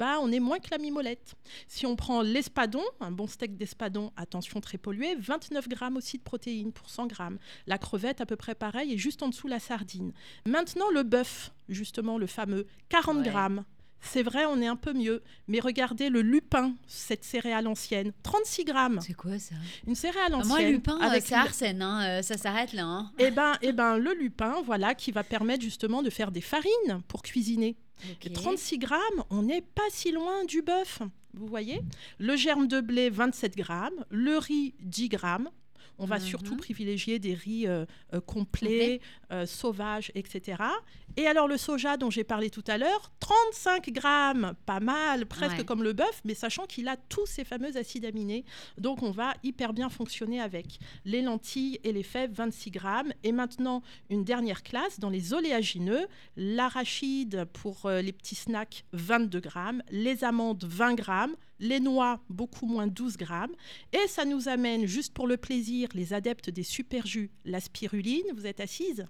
Bah, 0.00 0.16
on 0.22 0.32
est 0.32 0.40
moins 0.40 0.58
que 0.60 0.68
la 0.70 0.78
mimolette. 0.78 1.34
Si 1.68 1.84
on 1.84 1.94
prend 1.94 2.22
l'espadon, 2.22 2.82
un 3.00 3.10
bon 3.10 3.26
steak 3.26 3.58
d'espadon, 3.58 4.12
attention 4.16 4.58
très 4.62 4.78
pollué, 4.78 5.14
29 5.16 5.68
grammes 5.68 5.98
aussi 5.98 6.16
de 6.16 6.22
protéines 6.22 6.72
pour 6.72 6.88
100 6.88 7.06
grammes. 7.06 7.38
La 7.66 7.76
crevette, 7.76 8.22
à 8.22 8.24
peu 8.26 8.36
près 8.36 8.54
pareil, 8.54 8.94
et 8.94 8.96
juste 8.96 9.22
en 9.22 9.28
dessous 9.28 9.46
la 9.46 9.60
sardine. 9.60 10.14
Maintenant, 10.46 10.88
le 10.90 11.02
bœuf, 11.02 11.52
justement, 11.68 12.16
le 12.16 12.26
fameux, 12.26 12.66
40 12.88 13.18
Ouais. 13.18 13.24
grammes. 13.24 13.64
C'est 14.02 14.22
vrai, 14.22 14.46
on 14.46 14.60
est 14.62 14.66
un 14.66 14.76
peu 14.76 14.92
mieux. 14.92 15.22
Mais 15.46 15.60
regardez 15.60 16.08
le 16.08 16.22
lupin, 16.22 16.74
cette 16.86 17.22
céréale 17.24 17.66
ancienne, 17.68 18.12
36 18.22 18.64
grammes. 18.64 19.00
C'est 19.06 19.14
quoi 19.14 19.38
ça? 19.38 19.54
Une 19.86 19.94
céréale 19.94 20.32
Ah, 20.32 20.38
ancienne. 20.38 20.48
Moi, 20.48 20.70
Lupin, 20.70 20.96
euh, 20.98 21.04
avec 21.04 21.22
c'est 21.22 21.34
une- 21.34 21.40
Arsène. 21.40 21.82
hein, 21.82 22.02
euh, 22.02 22.22
ça 22.22 22.36
s'arrête 22.38 22.72
là. 22.72 22.84
hein. 22.84 23.12
eh 23.18 23.30
ben, 23.30 23.52
eh 23.62 23.72
ben, 23.72 23.98
le 23.98 24.14
lupin, 24.14 24.56
voilà, 24.64 24.94
qui 24.94 25.12
va 25.12 25.22
permettre 25.22 25.62
justement 25.62 26.02
de 26.02 26.10
faire 26.10 26.30
des 26.30 26.40
farines 26.40 27.02
pour 27.08 27.22
cuisiner. 27.22 27.76
Ok. 28.10 28.26
Et 28.26 28.32
36 28.32 28.78
grammes, 28.78 29.00
on 29.28 29.42
n'est 29.42 29.60
pas 29.60 29.82
si 29.90 30.10
loin 30.12 30.44
du 30.46 30.62
bœuf. 30.62 31.00
Vous 31.34 31.46
voyez? 31.46 31.82
Le 32.18 32.34
germe 32.36 32.66
de 32.66 32.80
blé, 32.80 33.10
27 33.10 33.56
grammes. 33.56 34.04
Le 34.10 34.38
riz, 34.38 34.74
10 34.80 35.08
grammes. 35.10 35.50
On 36.02 36.06
va 36.06 36.16
Mhm. 36.18 36.24
surtout 36.24 36.56
privilégier 36.56 37.18
des 37.18 37.34
riz 37.34 37.66
euh, 37.68 37.84
euh, 38.14 38.20
complets, 38.20 39.00
euh, 39.32 39.44
sauvages, 39.46 40.10
etc. 40.14 40.62
Et 41.16 41.26
alors 41.26 41.46
le 41.46 41.56
soja 41.58 41.96
dont 41.98 42.08
j'ai 42.10 42.24
parlé 42.24 42.48
tout 42.50 42.64
à 42.66 42.78
l'heure, 42.78 43.12
35 43.20 43.90
grammes, 43.90 44.54
pas 44.64 44.80
mal, 44.80 45.26
presque 45.26 45.58
Ouais. 45.58 45.64
comme 45.64 45.82
le 45.82 45.92
bœuf, 45.92 46.20
mais 46.24 46.34
sachant 46.34 46.64
qu'il 46.66 46.88
a 46.88 46.96
tous 46.96 47.26
ces 47.26 47.44
fameux 47.44 47.76
acides 47.76 48.06
aminés. 48.06 48.44
Donc 48.78 49.02
on 49.02 49.10
va 49.10 49.34
hyper 49.42 49.72
bien 49.74 49.90
fonctionner 49.90 50.40
avec. 50.40 50.78
Les 51.04 51.20
lentilles 51.20 51.78
et 51.84 51.92
les 51.92 52.02
fèves, 52.02 52.32
26 52.32 52.70
grammes. 52.70 53.12
Et 53.22 53.32
maintenant, 53.32 53.82
une 54.08 54.24
dernière 54.24 54.62
classe 54.62 54.98
dans 54.98 55.10
les 55.10 55.34
oléagineux, 55.34 56.06
l'arachide 56.36 57.44
pour 57.52 57.90
les 57.90 58.12
petits 58.12 58.34
snacks, 58.34 58.84
22 58.92 59.40
grammes, 59.40 59.82
les 59.90 60.24
amandes, 60.24 60.64
20 60.64 60.94
grammes, 60.94 61.34
les 61.60 61.78
noix, 61.78 62.20
beaucoup 62.28 62.66
moins, 62.66 62.86
12 62.86 63.16
grammes. 63.16 63.54
Et 63.92 64.08
ça 64.08 64.24
nous 64.24 64.48
amène, 64.48 64.86
juste 64.86 65.14
pour 65.14 65.26
le 65.26 65.36
plaisir, 65.36 65.88
les 65.94 66.12
adeptes 66.12 66.50
des 66.50 66.62
super 66.64 67.06
jus, 67.06 67.30
la 67.44 67.60
spiruline. 67.60 68.26
Vous 68.34 68.46
êtes 68.46 68.60
assise? 68.60 69.06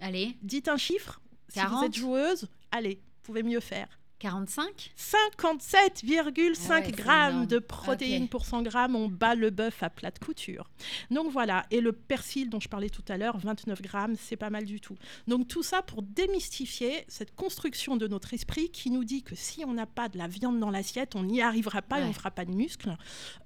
Allez, 0.00 0.36
Dites 0.42 0.68
un 0.68 0.76
chiffre. 0.78 1.20
Si 1.48 1.58
vous 1.58 1.66
40. 1.66 1.84
êtes 1.84 1.94
joueuse, 1.96 2.48
allez, 2.70 2.94
vous 2.94 3.22
pouvez 3.22 3.42
mieux 3.42 3.60
faire. 3.60 3.98
45 4.22 4.92
57,5 4.96 6.70
Ah 6.70 6.78
ouais, 6.78 6.92
grammes 6.92 7.46
de 7.46 7.58
protéines 7.58 8.28
pour 8.28 8.46
100 8.46 8.62
grammes. 8.62 8.94
On 8.94 9.08
bat 9.08 9.34
le 9.34 9.50
bœuf 9.50 9.82
à 9.82 9.90
plat 9.90 10.12
de 10.12 10.18
couture. 10.20 10.70
Donc 11.10 11.32
voilà. 11.32 11.66
Et 11.72 11.80
le 11.80 11.90
persil 11.90 12.48
dont 12.48 12.60
je 12.60 12.68
parlais 12.68 12.88
tout 12.88 13.02
à 13.08 13.16
l'heure, 13.16 13.36
29 13.38 13.82
grammes, 13.82 14.14
c'est 14.16 14.36
pas 14.36 14.48
mal 14.48 14.64
du 14.64 14.80
tout. 14.80 14.96
Donc 15.26 15.48
tout 15.48 15.64
ça 15.64 15.82
pour 15.82 16.02
démystifier 16.02 17.04
cette 17.08 17.34
construction 17.34 17.96
de 17.96 18.06
notre 18.06 18.32
esprit 18.32 18.70
qui 18.70 18.90
nous 18.90 19.02
dit 19.02 19.24
que 19.24 19.34
si 19.34 19.64
on 19.64 19.72
n'a 19.72 19.86
pas 19.86 20.08
de 20.08 20.18
la 20.18 20.28
viande 20.28 20.60
dans 20.60 20.70
l'assiette, 20.70 21.16
on 21.16 21.24
n'y 21.24 21.42
arrivera 21.42 21.82
pas 21.82 21.98
et 21.98 22.04
on 22.04 22.08
ne 22.08 22.12
fera 22.12 22.30
pas 22.30 22.44
de 22.44 22.52
muscles. 22.52 22.96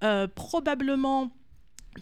Euh, 0.04 0.28
probablement 0.28 1.30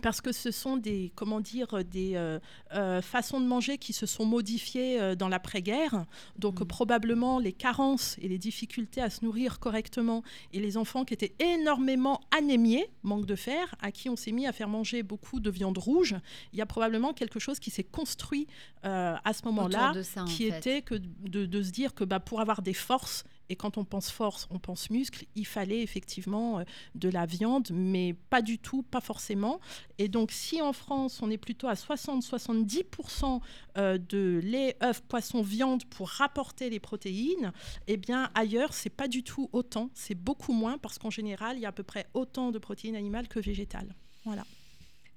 parce 0.02 0.20
que 0.20 0.32
ce 0.32 0.50
sont 0.50 0.76
des, 0.76 1.12
comment 1.14 1.40
dire, 1.40 1.84
des 1.84 2.12
euh, 2.16 2.38
euh, 2.74 3.02
façons 3.02 3.40
de 3.40 3.46
manger 3.46 3.78
qui 3.78 3.92
se 3.92 4.06
sont 4.06 4.24
modifiées 4.24 5.00
euh, 5.00 5.14
dans 5.14 5.28
l'après-guerre. 5.28 6.06
Donc 6.38 6.60
Mm. 6.60 6.64
probablement 6.64 7.38
les 7.38 7.52
carences 7.52 8.16
et 8.20 8.28
les 8.28 8.38
difficultés 8.38 9.00
à 9.00 9.10
se 9.10 9.24
nourrir 9.24 9.58
correctement 9.58 10.22
et 10.52 10.60
les 10.60 10.76
enfants 10.76 11.04
qui 11.04 11.14
étaient 11.14 11.34
énormément 11.38 12.20
anémiés, 12.36 12.88
manque 13.02 13.26
de 13.26 13.36
fer, 13.36 13.74
à 13.80 13.90
qui 13.92 14.08
on 14.08 14.16
s'est 14.16 14.32
mis 14.32 14.46
à 14.46 14.52
faire 14.52 14.68
manger 14.68 15.02
beaucoup 15.02 15.40
de 15.40 15.50
viande 15.50 15.78
rouge. 15.78 16.16
Il 16.52 16.58
y 16.58 16.62
a 16.62 16.66
probablement 16.66 17.12
quelque 17.12 17.38
chose 17.38 17.58
qui 17.58 17.70
s'est 17.70 17.84
construit 17.84 18.46
à 18.82 19.32
ce 19.32 19.44
moment-là, 19.46 19.94
qui 20.26 20.50
fait. 20.50 20.58
était 20.58 20.82
que 20.82 20.94
de, 20.94 21.46
de 21.46 21.62
se 21.62 21.70
dire 21.70 21.94
que 21.94 22.04
bah, 22.04 22.20
pour 22.20 22.40
avoir 22.42 22.60
des 22.60 22.74
forces, 22.74 23.24
et 23.48 23.56
quand 23.56 23.78
on 23.78 23.84
pense 23.84 24.10
force, 24.10 24.48
on 24.50 24.58
pense 24.58 24.90
muscle, 24.90 25.26
il 25.34 25.46
fallait 25.46 25.82
effectivement 25.82 26.58
euh, 26.58 26.64
de 26.94 27.08
la 27.08 27.26
viande, 27.26 27.68
mais 27.72 28.14
pas 28.30 28.42
du 28.42 28.58
tout, 28.58 28.82
pas 28.82 29.00
forcément. 29.00 29.60
Et 29.98 30.08
donc, 30.08 30.32
si 30.32 30.62
en 30.62 30.72
France, 30.72 31.20
on 31.22 31.30
est 31.30 31.38
plutôt 31.38 31.68
à 31.68 31.74
60-70% 31.74 33.40
euh, 33.76 33.98
de 33.98 34.40
lait, 34.42 34.76
œufs, 34.82 35.02
poissons, 35.02 35.42
viande 35.42 35.84
pour 35.84 36.08
rapporter 36.08 36.70
les 36.70 36.80
protéines, 36.80 37.52
eh 37.86 37.96
bien, 37.96 38.30
ailleurs, 38.34 38.72
c'est 38.72 38.90
pas 38.90 39.08
du 39.08 39.22
tout 39.22 39.48
autant, 39.52 39.90
c'est 39.94 40.14
beaucoup 40.14 40.52
moins, 40.52 40.78
parce 40.78 40.98
qu'en 40.98 41.10
général, 41.10 41.56
il 41.56 41.60
y 41.60 41.66
a 41.66 41.68
à 41.68 41.72
peu 41.72 41.82
près 41.82 42.06
autant 42.14 42.50
de 42.50 42.58
protéines 42.58 42.96
animales 42.96 43.28
que 43.28 43.40
végétales. 43.40 43.94
Voilà. 44.24 44.44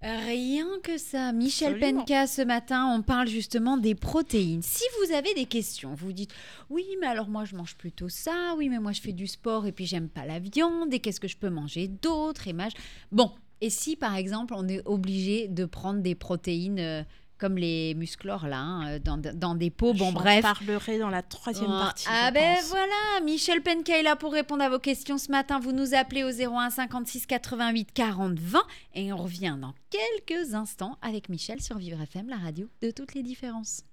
Rien 0.02 0.68
que 0.84 0.98
ça. 0.98 1.32
Michel 1.32 1.74
Absolument. 1.74 2.00
Penka, 2.02 2.28
ce 2.28 2.42
matin, 2.44 2.94
on 2.96 3.02
parle 3.02 3.28
justement 3.28 3.78
des 3.78 3.96
protéines. 3.96 4.62
Si 4.62 4.84
vous 5.02 5.14
avez 5.14 5.34
des 5.34 5.46
questions, 5.46 5.96
vous 5.96 6.14
dites 6.14 6.32
oui, 6.70 6.86
mais 7.02 7.08
alors 7.08 7.28
moi 7.28 7.46
je 7.46 7.56
mange 7.56 7.76
plutôt 7.76 8.08
ça, 8.08 8.54
oui, 8.58 8.70
mais 8.70 8.80
moi 8.80 8.92
je 8.92 9.02
fais 9.02 9.12
du 9.12 9.26
sport 9.26 9.66
et 9.66 9.72
puis 9.72 9.88
j'aime 9.88 10.08
pas 10.08 10.26
la 10.26 10.40
viande, 10.40 10.94
et 10.94 11.00
qu'est-ce 11.00 11.20
que 11.20 11.28
je 11.28 11.38
peux 11.38 11.50
manger 11.50 11.88
d'autre 11.88 12.48
et 12.48 12.56
Bon, 13.12 13.32
et 13.60 13.70
si 13.72 13.96
par 13.96 14.16
exemple 14.16 14.54
on 14.56 14.68
est 14.68 14.82
obligé 14.86 15.48
de 15.48 15.66
prendre 15.66 16.02
des 16.02 16.16
protéines 16.16 16.80
euh, 16.80 17.04
comme 17.38 17.58
les 17.58 17.94
musclores 17.96 18.48
là, 18.48 18.58
hein, 18.60 18.88
euh, 18.88 19.00
dans, 19.00 19.18
dans 19.18 19.56
des 19.56 19.70
pots, 19.70 19.94
bon 19.94 20.12
bref. 20.12 20.42
parlerai 20.42 21.00
dans 21.00 21.10
la 21.10 21.22
troisième 21.22 21.70
Ah, 21.72 21.80
partie. 21.86 22.08
Ah 22.10 22.32
ben 22.32 22.56
pense. 22.58 22.70
voilà, 22.70 23.22
Michel 23.24 23.62
Penka 23.62 24.00
est 24.00 24.04
là 24.04 24.16
pour 24.16 24.32
répondre 24.34 24.64
à 24.64 24.70
vos 24.70 24.80
questions 24.80 25.18
ce 25.18 25.32
matin. 25.32 25.60
Vous 25.60 25.72
nous 25.72 25.94
appelez 25.94 26.24
au 26.24 26.30
01 26.32 26.70
56 26.72 27.26
88 27.28 27.90
40 27.94 28.40
20 28.40 28.60
et 28.96 29.14
on 29.14 29.18
revient 29.18 29.56
dans 29.60 29.74
quelques 29.90 30.54
instants 30.54 30.98
avec 31.02 31.30
Michel 31.30 31.62
sur 31.62 31.78
Vivre 31.78 32.02
FM, 32.02 32.30
la 32.30 32.38
radio 32.38 32.68
de 32.82 32.92
toutes 32.92 33.14
les 33.14 33.24
différences. 33.24 33.84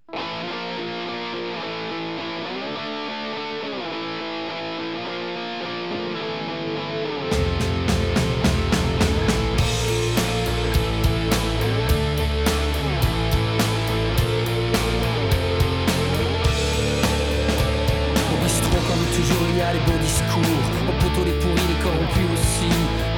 Les 19.72 19.80
beaux 19.80 19.98
discours. 19.98 20.64
Au 20.88 20.92
poteau, 21.00 21.24
les 21.24 21.36
pourris, 21.40 21.68
les 21.72 21.80
corrompus 21.82 22.28
aussi. 22.34 22.70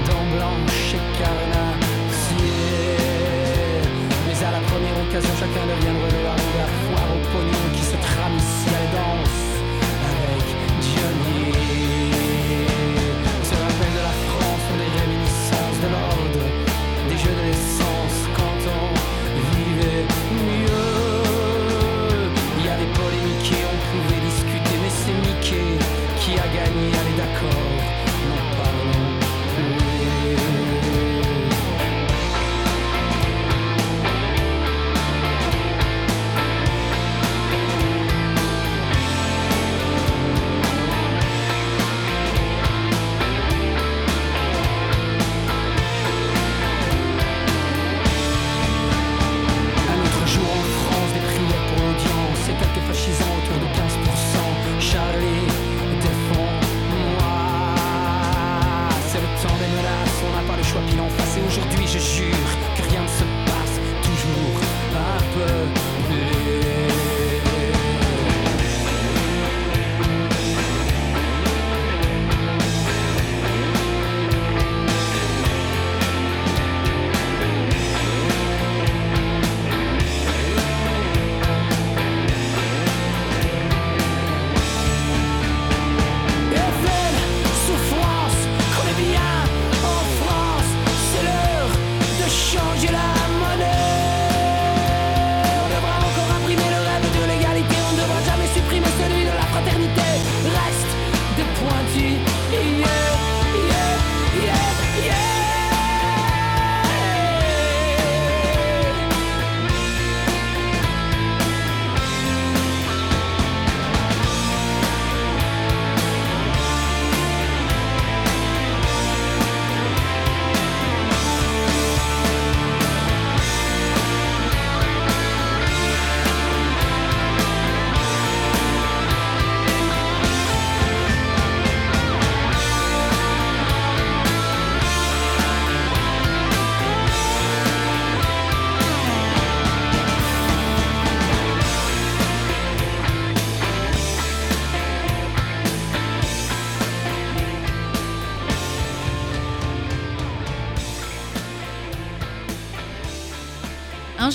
Dents 0.07 0.29
blanches 0.35 0.95
et 0.95 1.05
carnassiers. 1.19 2.57
Mais 4.27 4.39
à 4.45 4.51
la 4.53 4.63
première 4.71 4.97
occasion, 5.05 5.35
chacun 5.41 5.65
devient 5.67 5.97
redevable 6.05 6.47
de 6.55 6.59
la 6.63 6.71
foire 6.85 7.11
au 7.17 7.21
pognon 7.33 7.65
qui 7.75 7.83
se 7.83 7.97
trame 7.97 8.37
ici 8.37 8.69
à 8.69 8.79
la 8.83 8.89
danse 8.97 9.39
avec 10.13 10.47
Johnny. 10.93 11.45
Se 13.49 13.55
rappelle 13.55 13.95
de 13.99 14.05
la 14.11 14.17
France, 14.27 14.67
des 14.81 14.91
réminiscences 15.01 15.79
de 15.83 15.89
l'ordre, 15.95 16.45
des 17.09 17.19
jeux 17.19 17.37
de 17.41 17.45
l'essence 17.49 17.96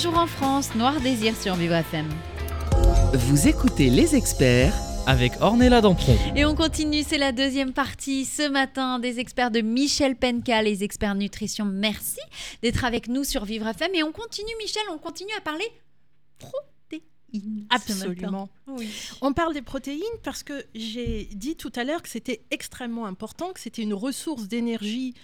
Un 0.02 0.10
jour 0.10 0.18
en 0.18 0.26
France, 0.26 0.74
Noir 0.74 1.00
Désir 1.00 1.36
sur 1.36 1.54
Vivre 1.54 1.76
FM. 1.76 2.08
Vous 3.14 3.46
écoutez 3.46 3.88
les 3.88 4.16
experts 4.16 4.74
avec 5.06 5.30
Ornella 5.40 5.80
Dampron. 5.80 6.16
Et 6.34 6.44
on 6.44 6.56
continue, 6.56 7.04
c'est 7.06 7.18
la 7.18 7.30
deuxième 7.30 7.72
partie 7.72 8.24
ce 8.24 8.48
matin 8.48 8.98
des 8.98 9.20
experts 9.20 9.52
de 9.52 9.60
Michel 9.60 10.16
Penka, 10.16 10.60
les 10.60 10.82
experts 10.82 11.14
nutrition. 11.14 11.66
Merci 11.66 12.18
d'être 12.64 12.84
avec 12.84 13.06
nous 13.06 13.22
sur 13.22 13.44
Vivre 13.44 13.68
FM. 13.68 13.94
Et 13.94 14.02
on 14.02 14.10
continue, 14.10 14.50
Michel, 14.58 14.82
on 14.92 14.98
continue 14.98 15.34
à 15.38 15.40
parler 15.40 15.70
protéines. 16.40 16.71
Absolument. 17.70 18.48
Oui. 18.66 18.88
On 19.20 19.32
parle 19.32 19.54
des 19.54 19.62
protéines 19.62 20.02
parce 20.22 20.42
que 20.42 20.64
j'ai 20.74 21.24
dit 21.34 21.56
tout 21.56 21.72
à 21.76 21.84
l'heure 21.84 22.02
que 22.02 22.08
c'était 22.08 22.42
extrêmement 22.50 23.06
important, 23.06 23.52
que 23.52 23.60
c'était 23.60 23.82
une 23.82 23.94
ressource 23.94 24.48
d'énergie 24.48 25.14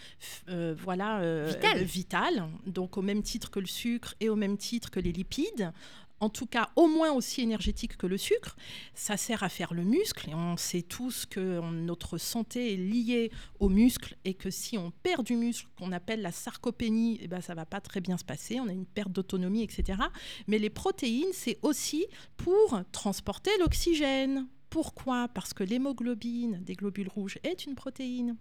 euh, 0.48 0.74
voilà, 0.82 1.20
euh, 1.20 1.52
Vitale. 1.54 1.82
vitale, 1.84 2.48
donc 2.66 2.96
au 2.96 3.02
même 3.02 3.22
titre 3.22 3.50
que 3.50 3.60
le 3.60 3.66
sucre 3.66 4.14
et 4.20 4.28
au 4.28 4.36
même 4.36 4.56
titre 4.56 4.90
que 4.90 5.00
les 5.00 5.12
lipides. 5.12 5.72
En 6.20 6.28
tout 6.28 6.46
cas, 6.46 6.70
au 6.74 6.88
moins 6.88 7.12
aussi 7.12 7.42
énergétique 7.42 7.96
que 7.96 8.06
le 8.06 8.18
sucre. 8.18 8.56
Ça 8.94 9.16
sert 9.16 9.42
à 9.42 9.48
faire 9.48 9.72
le 9.72 9.84
muscle 9.84 10.28
et 10.28 10.34
on 10.34 10.56
sait 10.56 10.82
tous 10.82 11.26
que 11.26 11.60
notre 11.60 12.18
santé 12.18 12.74
est 12.74 12.76
liée 12.76 13.30
au 13.60 13.68
muscle 13.68 14.16
et 14.24 14.34
que 14.34 14.50
si 14.50 14.76
on 14.76 14.90
perd 14.90 15.24
du 15.24 15.36
muscle, 15.36 15.68
qu'on 15.78 15.92
appelle 15.92 16.22
la 16.22 16.32
sarcopénie, 16.32 17.18
eh 17.22 17.28
ben, 17.28 17.40
ça 17.40 17.54
va 17.54 17.66
pas 17.66 17.80
très 17.80 18.00
bien 18.00 18.16
se 18.16 18.24
passer. 18.24 18.58
On 18.60 18.68
a 18.68 18.72
une 18.72 18.86
perte 18.86 19.12
d'autonomie, 19.12 19.62
etc. 19.62 20.00
Mais 20.48 20.58
les 20.58 20.70
protéines, 20.70 21.32
c'est 21.32 21.58
aussi 21.62 22.06
pour 22.36 22.80
transporter 22.90 23.50
l'oxygène. 23.60 24.46
Pourquoi? 24.70 25.28
Parce 25.28 25.54
que 25.54 25.64
l'hémoglobine 25.64 26.60
des 26.62 26.74
globules 26.74 27.08
rouges 27.08 27.38
est 27.42 27.64
une 27.64 27.74
protéine. 27.74 28.36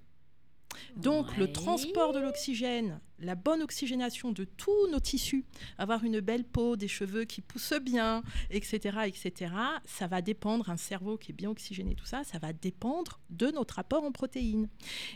Donc 0.95 1.35
le 1.37 1.51
transport 1.51 2.13
de 2.13 2.19
l'oxygène, 2.19 2.99
la 3.19 3.35
bonne 3.35 3.61
oxygénation 3.63 4.31
de 4.31 4.43
tous 4.43 4.87
nos 4.91 4.99
tissus, 4.99 5.43
avoir 5.77 6.03
une 6.03 6.19
belle 6.19 6.43
peau, 6.43 6.75
des 6.75 6.87
cheveux 6.87 7.23
qui 7.25 7.41
poussent 7.41 7.73
bien, 7.81 8.21
etc., 8.51 8.99
etc., 9.05 9.51
ça 9.85 10.07
va 10.07 10.21
dépendre, 10.21 10.69
un 10.69 10.77
cerveau 10.77 11.17
qui 11.17 11.31
est 11.31 11.35
bien 11.35 11.49
oxygéné, 11.49 11.95
tout 11.95 12.05
ça, 12.05 12.23
ça 12.23 12.37
va 12.37 12.53
dépendre 12.53 13.19
de 13.29 13.47
notre 13.51 13.79
apport 13.79 14.03
en 14.03 14.11
protéines. 14.11 14.69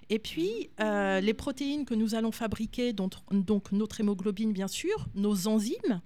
Et 0.10 0.18
puis, 0.20 0.70
euh, 0.80 1.20
les 1.22 1.34
protéines 1.34 1.86
que 1.86 1.94
nous 1.94 2.16
allons 2.16 2.32
fabriquer, 2.32 2.94
dont- 2.94 3.10
donc 3.32 3.72
notre 3.72 4.00
hémoglobine 4.00 4.52
bien 4.54 4.68
sûr, 4.68 5.06
nos 5.16 5.48
enzymes, 5.48 6.02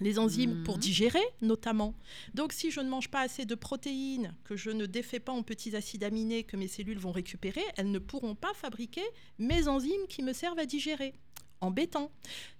les 0.00 0.18
enzymes 0.18 0.62
pour 0.64 0.74
Mhm. 0.76 0.80
digérer 0.80 1.22
notamment. 1.40 1.94
Donc 2.34 2.52
si 2.52 2.70
je 2.70 2.80
ne 2.80 2.88
mange 2.88 3.08
pas 3.10 3.20
assez 3.20 3.44
de 3.44 3.54
protéines, 3.54 4.34
que 4.44 4.56
je 4.56 4.70
ne 4.70 4.86
défais 4.86 5.20
pas 5.20 5.32
en 5.32 5.42
petits 5.42 5.76
acides 5.76 6.04
aminés 6.04 6.44
que 6.44 6.56
mes 6.56 6.68
cellules 6.68 6.98
vont 6.98 7.12
récupérer, 7.12 7.62
elles 7.76 7.90
ne 7.90 7.98
pourront 7.98 8.34
pas 8.34 8.54
fabriquer 8.54 9.02
mes 9.38 9.68
enzymes 9.68 10.06
qui 10.08 10.22
me 10.22 10.32
servent 10.32 10.58
à 10.58 10.66
digérer. 10.66 11.14
Embêtant. 11.62 12.10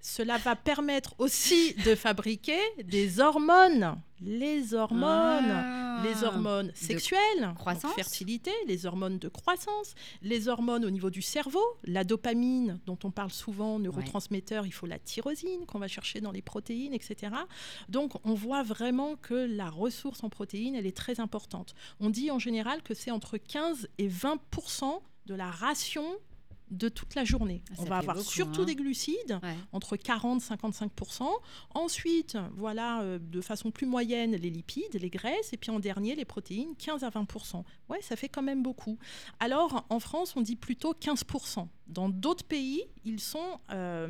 Cela 0.00 0.38
va 0.38 0.54
permettre 0.54 1.14
aussi 1.18 1.74
de 1.84 1.96
fabriquer 1.96 2.60
des 2.84 3.18
hormones. 3.18 4.00
Les 4.20 4.74
hormones. 4.74 5.50
Ah. 5.50 5.82
Les 6.04 6.24
hormones 6.24 6.70
sexuelles, 6.74 7.52
croissance. 7.56 7.94
fertilité, 7.94 8.50
les 8.66 8.86
hormones 8.86 9.18
de 9.18 9.28
croissance, 9.28 9.94
les 10.22 10.48
hormones 10.48 10.84
au 10.84 10.90
niveau 10.90 11.10
du 11.10 11.22
cerveau, 11.22 11.64
la 11.84 12.04
dopamine 12.04 12.80
dont 12.86 12.98
on 13.04 13.10
parle 13.10 13.30
souvent, 13.30 13.78
neurotransmetteur, 13.78 14.66
il 14.66 14.72
faut 14.72 14.86
la 14.86 14.98
tyrosine 14.98 15.66
qu'on 15.66 15.78
va 15.78 15.88
chercher 15.88 16.20
dans 16.20 16.32
les 16.32 16.42
protéines, 16.42 16.94
etc. 16.94 17.32
Donc 17.88 18.12
on 18.24 18.34
voit 18.34 18.62
vraiment 18.62 19.16
que 19.16 19.34
la 19.34 19.68
ressource 19.68 20.24
en 20.24 20.28
protéines, 20.28 20.74
elle 20.74 20.86
est 20.86 20.96
très 20.96 21.20
importante. 21.20 21.74
On 22.00 22.10
dit 22.10 22.30
en 22.30 22.38
général 22.38 22.82
que 22.82 22.94
c'est 22.94 23.10
entre 23.10 23.36
15 23.36 23.88
et 23.98 24.08
20% 24.08 25.00
de 25.26 25.34
la 25.34 25.50
ration 25.50 26.04
de 26.72 26.88
toute 26.88 27.14
la 27.14 27.24
journée. 27.24 27.62
Ah, 27.70 27.74
on 27.78 27.84
va 27.84 27.98
avoir 27.98 28.16
beaucoup, 28.16 28.28
surtout 28.28 28.62
hein. 28.62 28.64
des 28.64 28.74
glucides, 28.74 29.38
Ouais. 29.42 29.56
entre 29.72 29.96
40 29.96 30.40
et 30.42 30.44
55% 30.44 31.28
Ensuite, 31.74 32.36
voilà, 32.56 33.02
euh, 33.02 33.18
de 33.20 33.40
façon 33.40 33.70
plus 33.70 33.86
moyenne, 33.86 34.32
les 34.32 34.50
lipides, 34.50 34.94
les 34.94 35.10
graisses, 35.10 35.52
et 35.52 35.56
puis 35.56 35.70
en 35.70 35.78
dernier, 35.78 36.14
les 36.14 36.24
protéines, 36.24 36.74
15 36.76 37.04
à 37.04 37.10
20% 37.10 37.64
Ouais, 37.88 38.00
ça 38.02 38.16
fait 38.16 38.28
quand 38.28 38.42
même 38.42 38.62
beaucoup. 38.62 38.98
Alors, 39.38 39.84
en 39.90 40.00
France, 40.00 40.34
on 40.36 40.40
dit 40.40 40.56
plutôt 40.56 40.94
15% 40.94 41.68
Dans 41.88 42.08
d'autres 42.08 42.44
pays, 42.44 42.82
ils 43.04 43.20
sont, 43.20 43.60
euh, 43.70 44.08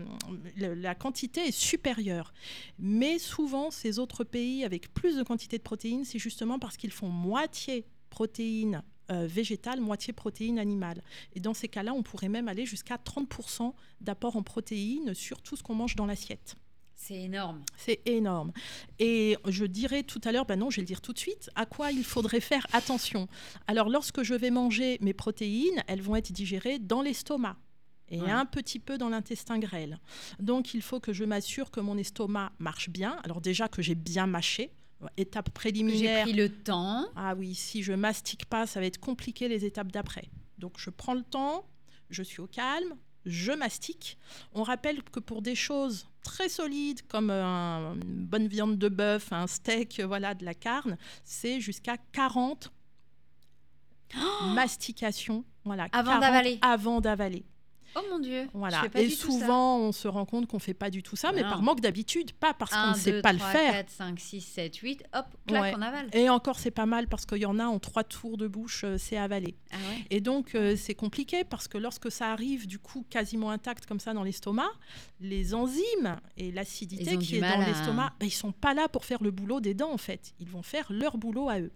le- 0.56 0.74
la 0.74 0.94
quantité 0.94 1.48
est 1.48 1.50
supérieure. 1.50 2.32
Mais 2.78 3.18
souvent, 3.18 3.70
ces 3.72 3.98
autres 3.98 4.22
pays 4.24 4.64
avec 4.64 4.92
plus 4.94 5.16
de 5.16 5.22
quantité 5.24 5.58
de 5.58 5.62
protéines, 5.62 6.04
c'est 6.04 6.18
justement 6.20 6.58
parce 6.60 6.76
qu'ils 6.76 6.92
font 6.92 7.08
moitié 7.08 7.84
protéines 8.10 8.82
euh, 9.12 9.26
végétales, 9.26 9.80
moitié 9.80 10.12
protéines 10.12 10.58
animales. 10.58 11.02
Et 11.34 11.40
dans 11.40 11.54
ces 11.54 11.68
cas-là, 11.68 11.92
on 11.94 12.02
pourrait 12.02 12.28
même 12.28 12.48
aller 12.48 12.66
jusqu'à 12.66 12.96
30% 12.96 13.72
d'apport 14.00 14.36
en 14.36 14.42
protéines 14.42 15.14
sur 15.14 15.40
tout 15.42 15.56
ce 15.56 15.62
qu'on 15.62 15.74
mange 15.74 15.94
dans 15.96 16.06
l'assiette. 16.06 16.56
C'est 16.96 17.20
énorme. 17.20 17.62
C'est 17.76 18.00
énorme. 18.06 18.52
Et 19.00 19.36
je 19.48 19.64
dirais 19.64 20.04
tout 20.04 20.20
à 20.24 20.30
l'heure, 20.30 20.46
ben 20.46 20.56
non, 20.56 20.70
je 20.70 20.76
vais 20.76 20.82
le 20.82 20.86
dire 20.86 21.00
tout 21.00 21.12
de 21.12 21.18
suite, 21.18 21.50
à 21.56 21.66
quoi 21.66 21.90
il 21.90 22.04
faudrait 22.04 22.40
faire 22.40 22.64
attention. 22.72 23.26
Alors, 23.66 23.88
lorsque 23.88 24.22
je 24.22 24.34
vais 24.34 24.50
manger 24.50 24.98
mes 25.00 25.12
protéines, 25.12 25.82
elles 25.88 26.00
vont 26.00 26.14
être 26.14 26.30
digérées 26.30 26.78
dans 26.78 27.02
l'estomac 27.02 27.56
et 28.08 28.20
Ouais. 28.20 28.30
un 28.30 28.44
petit 28.46 28.78
peu 28.78 28.98
dans 28.98 29.08
l'intestin 29.08 29.58
grêle. 29.58 29.98
Donc, 30.38 30.74
il 30.74 30.82
faut 30.82 31.00
que 31.00 31.12
je 31.12 31.24
m'assure 31.24 31.70
que 31.72 31.80
mon 31.80 31.98
estomac 31.98 32.52
marche 32.60 32.88
bien. 32.88 33.16
Alors, 33.24 33.40
déjà 33.40 33.66
que 33.68 33.82
j'ai 33.82 33.94
bien 33.96 34.26
mâché, 34.28 34.70
étape 35.16 35.46
J'ai 35.48 35.52
préliminaire. 35.52 36.22
pris 36.24 36.32
le 36.32 36.48
temps. 36.48 37.06
Ah 37.16 37.34
oui, 37.36 37.54
si 37.54 37.82
je 37.82 37.92
mastique 37.92 38.46
pas, 38.46 38.66
ça 38.66 38.80
va 38.80 38.86
être 38.86 38.98
compliqué 39.00 39.48
les 39.48 39.64
étapes 39.64 39.90
d'après. 39.92 40.24
Donc 40.58 40.74
je 40.78 40.90
prends 40.90 41.14
le 41.14 41.22
temps, 41.22 41.64
je 42.10 42.22
suis 42.22 42.40
au 42.40 42.46
calme, 42.46 42.94
je 43.26 43.52
mastique. 43.52 44.18
On 44.52 44.62
rappelle 44.62 45.02
que 45.02 45.20
pour 45.20 45.42
des 45.42 45.54
choses 45.54 46.08
très 46.22 46.48
solides 46.48 47.02
comme 47.08 47.30
un- 47.30 47.94
une 47.94 48.26
bonne 48.26 48.46
viande 48.48 48.78
de 48.78 48.88
bœuf, 48.88 49.32
un 49.32 49.46
steak, 49.46 50.00
euh, 50.00 50.06
voilà, 50.06 50.34
de 50.34 50.44
la 50.44 50.54
carne, 50.54 50.96
c'est 51.24 51.60
jusqu'à 51.60 51.96
40 52.12 52.72
mastications. 54.54 55.44
Voilà, 55.64 55.88
Avant 55.92 56.12
40 56.12 56.20
d'avaler. 56.20 56.58
Avant 56.62 57.00
d'avaler. 57.00 57.44
Oh 57.94 58.00
mon 58.10 58.18
Dieu. 58.18 58.48
je 58.54 58.76
fais 58.76 58.88
pas 58.88 59.00
Et 59.00 59.08
du 59.08 59.16
tout 59.16 59.30
ça. 59.32 59.38
souvent, 59.40 59.78
on 59.78 59.92
se 59.92 60.08
rend 60.08 60.24
compte 60.24 60.46
qu'on 60.46 60.58
fait 60.58 60.74
pas 60.74 60.90
du 60.90 61.02
tout 61.02 61.16
ça, 61.16 61.30
mais 61.32 61.42
non. 61.42 61.48
par 61.50 61.62
manque 61.62 61.80
d'habitude, 61.80 62.32
pas 62.32 62.54
parce 62.54 62.70
qu'on 62.70 62.78
1, 62.78 62.92
ne 62.92 62.96
sait 62.96 63.12
2, 63.12 63.22
pas 63.22 63.34
3, 63.34 63.46
le 63.52 63.52
faire. 63.58 63.72
4, 63.72 63.90
5, 63.90 64.20
6, 64.20 64.40
7, 64.40 64.76
8. 64.76 65.04
Hop, 65.14 65.26
clac, 65.46 65.62
Ouais. 65.62 65.74
on 65.76 65.82
avale. 65.82 66.08
Et 66.12 66.28
encore, 66.30 66.58
c'est 66.58 66.70
pas 66.70 66.86
mal 66.86 67.06
parce 67.08 67.26
qu'il 67.26 67.38
y 67.38 67.46
en 67.46 67.58
a 67.58 67.64
en 67.66 67.78
trois 67.78 68.04
tours 68.04 68.36
de 68.38 68.46
bouche, 68.48 68.84
euh, 68.84 68.96
c'est 68.98 69.16
avalé. 69.16 69.54
Ah 69.72 69.76
ouais. 69.76 70.04
Et 70.10 70.20
donc, 70.20 70.54
euh, 70.54 70.74
c'est 70.76 70.94
compliqué 70.94 71.44
parce 71.44 71.68
que 71.68 71.78
lorsque 71.78 72.10
ça 72.10 72.30
arrive, 72.32 72.66
du 72.66 72.78
coup, 72.78 73.04
quasiment 73.10 73.50
intact 73.50 73.86
comme 73.86 74.00
ça 74.00 74.14
dans 74.14 74.22
l'estomac, 74.22 74.70
les 75.20 75.54
enzymes 75.54 76.16
et 76.36 76.50
l'acidité 76.52 77.18
qui 77.18 77.36
est 77.36 77.40
dans 77.40 77.60
à- 77.60 77.66
l'estomac, 77.66 78.12
ben, 78.18 78.26
ils 78.26 78.30
sont 78.30 78.52
pas 78.52 78.74
là 78.74 78.88
pour 78.88 79.04
faire 79.04 79.22
le 79.22 79.30
boulot 79.30 79.60
des 79.60 79.74
dents, 79.74 79.92
en 79.92 79.98
fait. 79.98 80.32
Ils 80.40 80.48
vont 80.48 80.62
faire 80.62 80.86
leur 80.90 81.18
boulot 81.18 81.48
à 81.48 81.60
eux. 81.60 81.70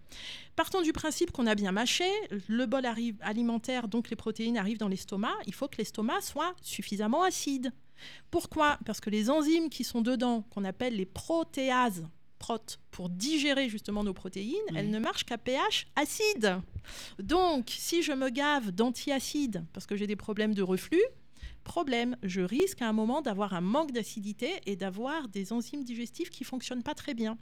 Partons 0.57 0.81
du 0.81 0.91
principe 0.91 1.31
qu'on 1.31 1.45
a 1.45 1.53
bien 1.53 1.71
mâché, 1.71 2.09
le 2.47 2.65
bol 2.65 2.83
arrive 2.87 3.15
alimentaire, 3.21 3.87
donc 3.87 4.09
les 4.09 4.15
protéines 4.15 4.57
arrivent 4.57 4.79
dans 4.79 4.87
l'estomac, 4.87 5.35
il 5.45 5.53
faut 5.53 5.67
que 5.67 5.77
l'estomac 5.77 6.21
soit 6.21 6.55
suffisamment 6.63 7.21
acide. 7.21 7.71
Pourquoi? 8.31 8.79
Parce 8.83 8.99
que 8.99 9.11
les 9.11 9.29
enzymes 9.29 9.69
qui 9.69 9.83
sont 9.83 10.01
dedans, 10.01 10.41
qu'on 10.49 10.65
appelle 10.65 10.95
les 10.95 11.05
protéases, 11.05 12.07
prot, 12.39 12.57
pour 12.89 13.09
digérer 13.09 13.69
justement 13.69 14.03
nos 14.03 14.15
protéines, 14.15 14.55
elles 14.75 14.89
ne 14.89 14.97
marchent 14.97 15.25
qu'à 15.25 15.37
pH 15.37 15.85
acide. 15.95 16.59
Donc, 17.19 17.69
si 17.69 18.01
je 18.01 18.13
me 18.13 18.29
gave 18.29 18.71
d'antiacides 18.71 19.63
parce 19.73 19.85
que 19.85 19.95
j'ai 19.95 20.07
des 20.07 20.15
problèmes 20.15 20.55
de 20.55 20.63
reflux, 20.63 21.03
problème, 21.63 22.17
je 22.23 22.41
risque 22.41 22.81
à 22.81 22.89
un 22.89 22.93
moment 22.93 23.21
d'avoir 23.21 23.53
un 23.53 23.61
manque 23.61 23.91
d'acidité 23.91 24.53
et 24.65 24.75
d'avoir 24.75 25.27
des 25.27 25.53
enzymes 25.53 25.83
digestives 25.83 26.29
qui 26.29 26.43
fonctionnent 26.43 26.81
pas 26.81 26.95
très 26.95 27.13
bien. 27.13 27.37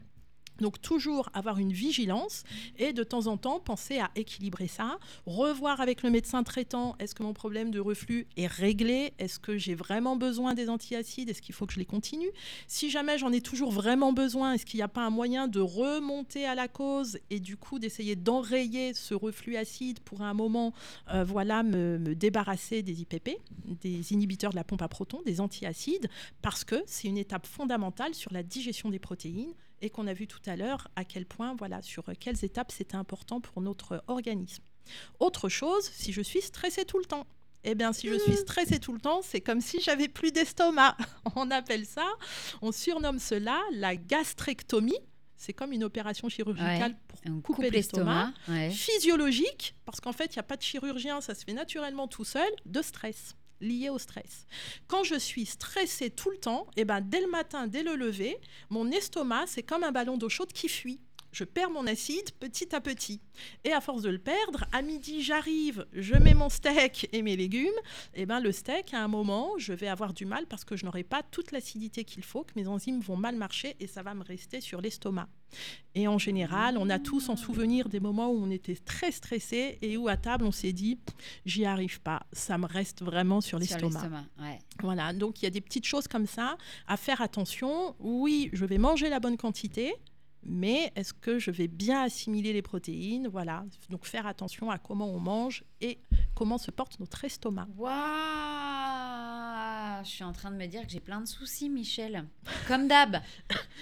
Donc 0.60 0.82
toujours 0.82 1.30
avoir 1.34 1.60
une 1.60 1.74
vigilance 1.74 2.44
et 2.78 2.94
de 2.94 3.04
temps 3.04 3.28
en 3.28 3.38
temps 3.38 3.60
penser 3.60 4.00
à 4.00 4.10
équilibrer 4.16 4.68
ça, 4.68 4.98
revoir 5.26 5.82
avec 5.82 6.04
le 6.04 6.10
médecin 6.10 6.44
traitant 6.44 6.96
est-ce 7.00 7.16
que 7.16 7.24
mon 7.24 7.34
problème 7.34 7.72
de 7.72 7.80
reflux 7.80 8.28
est 8.38 8.48
réglé, 8.48 9.14
est-ce 9.20 9.40
que 9.40 9.58
j'ai 9.58 9.76
vraiment 9.76 10.16
besoin 10.16 10.54
des 10.54 10.70
antiacides, 10.70 11.30
est-ce 11.30 11.42
qu'il 11.42 11.56
faut 11.56 11.66
que 11.66 11.74
je 11.74 11.80
les 11.80 11.86
continue? 11.86 12.30
Si 12.68 12.90
jamais 12.90 13.18
j'en 13.18 13.32
ai 13.32 13.42
toujours 13.42 13.72
vraiment 13.72 14.14
besoin, 14.14 14.54
est-ce 14.54 14.66
qu'il 14.66 14.78
n'y 14.78 14.84
a 14.84 14.88
pas 14.88 15.06
un 15.06 15.10
moyen 15.10 15.48
de 15.48 15.60
remonter 15.60 16.46
à 16.46 16.56
la 16.56 16.68
cause 16.68 17.18
et 17.30 17.40
du 17.40 17.58
coup 17.58 17.80
d'essayer 17.80 18.16
d'enrayer 18.16 18.94
ce 18.94 19.14
reflux 19.14 19.58
acide 19.58 20.00
pour 20.00 20.22
un 20.22 20.34
moment 20.34 20.74
euh, 21.14 21.24
voilà 21.24 21.64
me, 21.64 21.98
me 21.98 22.16
débarrasser 22.16 22.82
des 22.82 23.02
IPP, 23.02 23.32
des 23.82 24.14
inhibiteurs 24.14 24.52
de 24.52 24.56
la 24.56 24.64
pompe 24.64 24.82
à 24.82 24.88
protons, 24.88 25.22
des 25.26 25.42
antiacides, 25.42 26.08
parce 26.42 26.64
que 26.64 26.84
c'est 26.86 27.08
une 27.08 27.18
étape 27.18 27.46
fondamentale 27.46 28.14
sur 28.14 28.34
la 28.34 28.44
digestion 28.44 28.90
des 28.90 29.00
protéines 29.00 29.54
et 29.86 29.90
qu'on 29.92 30.08
a 30.08 30.14
vu 30.14 30.26
tout 30.28 30.40
à 30.48 30.56
l'heure 30.56 30.88
à 30.96 31.06
quel 31.06 31.26
point, 31.26 31.56
voilà, 31.56 31.82
sur 31.84 32.04
quelles 32.20 32.44
étapes 32.44 32.72
c'était 32.72 32.96
important 32.96 33.40
pour 33.40 33.62
notre 33.62 34.04
organisme. 34.08 34.64
Autre 35.20 35.48
chose, 35.48 35.90
si 35.94 36.12
je 36.12 36.22
suis 36.22 36.42
stressée 36.42 36.86
tout 36.86 36.98
le 36.98 37.06
temps. 37.06 37.26
Eh 37.64 37.74
bien, 37.76 37.94
si 37.94 38.08
je 38.10 38.18
suis 38.20 38.36
stressée 38.36 38.80
tout 38.80 38.94
le 38.94 39.00
temps, 39.00 39.22
c'est 39.24 39.42
comme 39.42 39.62
si 39.62 39.82
j'avais 39.82 40.08
plus 40.08 40.32
d'estomac. 40.32 40.96
On 41.36 41.50
appelle 41.52 41.86
ça, 41.86 42.06
on 42.62 42.72
surnomme 42.72 43.18
cela 43.20 43.60
la 43.74 43.96
gastrectomie. 43.96 44.98
C'est 45.36 45.54
comme 45.54 45.72
une 45.74 45.84
opération 45.84 46.30
chirurgicale 46.30 46.92
Ouais. 46.92 46.98
pour 47.08 47.22
couper 47.22 47.42
coupe 47.42 47.72
l'estomac. 47.74 48.32
l'estomac. 48.46 48.60
Ouais. 48.60 48.70
Physiologique, 48.72 49.76
parce 49.86 50.00
qu'en 50.00 50.14
fait, 50.14 50.26
il 50.28 50.38
n'y 50.38 50.40
a 50.40 50.44
pas 50.44 50.58
de 50.58 50.62
chirurgien, 50.62 51.22
ça 51.22 51.36
se 51.36 51.44
fait 51.44 51.54
naturellement 51.54 52.08
tout 52.08 52.24
seul, 52.24 52.48
de 52.66 52.82
stress. 52.82 53.36
Liées 53.62 53.90
au 53.90 54.00
stress. 54.00 54.46
Quand 54.88 55.04
je 55.04 55.16
suis 55.16 55.46
stressée 55.46 56.10
tout 56.10 56.30
le 56.30 56.38
temps, 56.38 56.68
et 56.76 56.86
ben 56.86 57.02
dès 57.02 57.22
le 57.22 57.28
matin, 57.28 57.68
dès 57.68 57.84
le 57.84 57.96
lever, 57.96 58.38
mon 58.70 58.90
estomac, 58.92 59.48
c'est 59.48 59.64
comme 59.64 59.84
un 59.84 59.92
ballon 59.92 60.18
d'eau 60.18 60.30
chaude 60.30 60.52
qui 60.52 60.70
fuit 60.70 61.00
je 61.36 61.44
perds 61.44 61.70
mon 61.70 61.86
acide 61.86 62.32
petit 62.40 62.74
à 62.74 62.80
petit. 62.80 63.20
Et 63.66 63.74
à 63.74 63.82
force 63.82 64.04
de 64.04 64.10
le 64.10 64.20
perdre, 64.20 64.64
à 64.72 64.82
midi, 64.82 65.22
j'arrive, 65.22 65.86
je 65.92 66.16
mets 66.16 66.34
mon 66.34 66.48
steak 66.48 67.10
et 67.12 67.22
mes 67.22 67.36
légumes. 67.36 67.68
Et 68.14 68.26
ben 68.26 68.40
le 68.40 68.54
steak, 68.54 68.94
à 68.94 69.04
un 69.04 69.10
moment, 69.10 69.52
je 69.58 69.74
vais 69.74 69.90
avoir 69.90 70.14
du 70.14 70.26
mal 70.26 70.46
parce 70.48 70.64
que 70.64 70.78
je 70.78 70.86
n'aurai 70.86 71.04
pas 71.04 71.24
toute 71.24 71.52
l'acidité 71.52 72.06
qu'il 72.06 72.24
faut, 72.24 72.44
que 72.44 72.54
mes 72.56 72.70
enzymes 72.70 73.02
vont 73.02 73.18
mal 73.18 73.36
marcher 73.36 73.76
et 73.82 73.88
ça 73.88 74.02
va 74.02 74.14
me 74.14 74.24
rester 74.24 74.62
sur 74.62 74.80
l'estomac. 74.80 75.28
Et 75.94 76.08
en 76.08 76.18
général, 76.18 76.78
on 76.78 76.90
a 76.90 77.00
tous 77.00 77.28
en 77.28 77.36
souvenir 77.36 77.90
des 77.90 78.00
moments 78.00 78.30
où 78.30 78.42
on 78.42 78.50
était 78.50 78.76
très 78.76 79.12
stressé 79.12 79.78
et 79.82 79.98
où 79.98 80.08
à 80.08 80.16
table 80.16 80.46
on 80.46 80.52
s'est 80.52 80.74
dit 80.74 81.00
j'y 81.46 81.66
arrive 81.66 82.00
pas, 82.00 82.26
ça 82.32 82.58
me 82.58 82.66
reste 82.66 83.02
vraiment 83.04 83.42
sur 83.42 83.60
l'estomac. 83.60 84.10
Voilà, 84.82 85.12
donc 85.12 85.42
il 85.42 85.46
y 85.46 85.48
a 85.48 85.52
des 85.52 85.62
petites 85.62 85.86
choses 85.86 86.08
comme 86.08 86.28
ça 86.28 86.58
à 86.88 86.96
faire 86.96 87.22
attention. 87.22 87.94
Oui, 88.00 88.50
je 88.54 88.64
vais 88.64 88.78
manger 88.78 89.10
la 89.10 89.20
bonne 89.20 89.38
quantité, 89.38 89.96
mais 90.46 90.92
est-ce 90.96 91.14
que 91.14 91.40
je 91.40 91.52
vais 91.52 91.68
bien 91.68 92.02
assimiler 92.04 92.54
les 92.54 92.62
protéines? 92.62 93.28
Voilà, 93.28 93.66
donc 93.90 94.06
faire 94.06 94.28
attention 94.28 94.70
à 94.70 94.78
comment 94.78 95.10
on 95.10 95.20
mange 95.20 95.64
et 95.82 96.00
comment 96.36 96.58
se 96.58 96.72
porte 96.72 97.00
notre 97.00 97.26
estomac. 97.26 97.68
Waouh 97.78 97.94
Je 100.04 100.10
suis 100.10 100.24
en 100.24 100.34
train 100.34 100.52
de 100.52 100.56
me 100.56 100.68
dire 100.68 100.84
que 100.84 100.90
j'ai 100.90 101.00
plein 101.00 101.22
de 101.22 101.28
soucis, 101.28 101.70
Michel. 101.70 102.26
Comme 102.68 102.88
d'hab, 102.88 103.18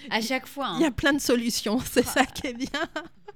à 0.09 0.21
chaque 0.21 0.47
fois. 0.47 0.73
Il 0.77 0.81
y 0.81 0.85
a 0.85 0.87
hein. 0.87 0.91
plein 0.91 1.13
de 1.13 1.19
solutions, 1.19 1.79
c'est 1.79 2.05
ça 2.05 2.25
qui 2.25 2.47
est 2.47 2.53
bien. 2.53 2.67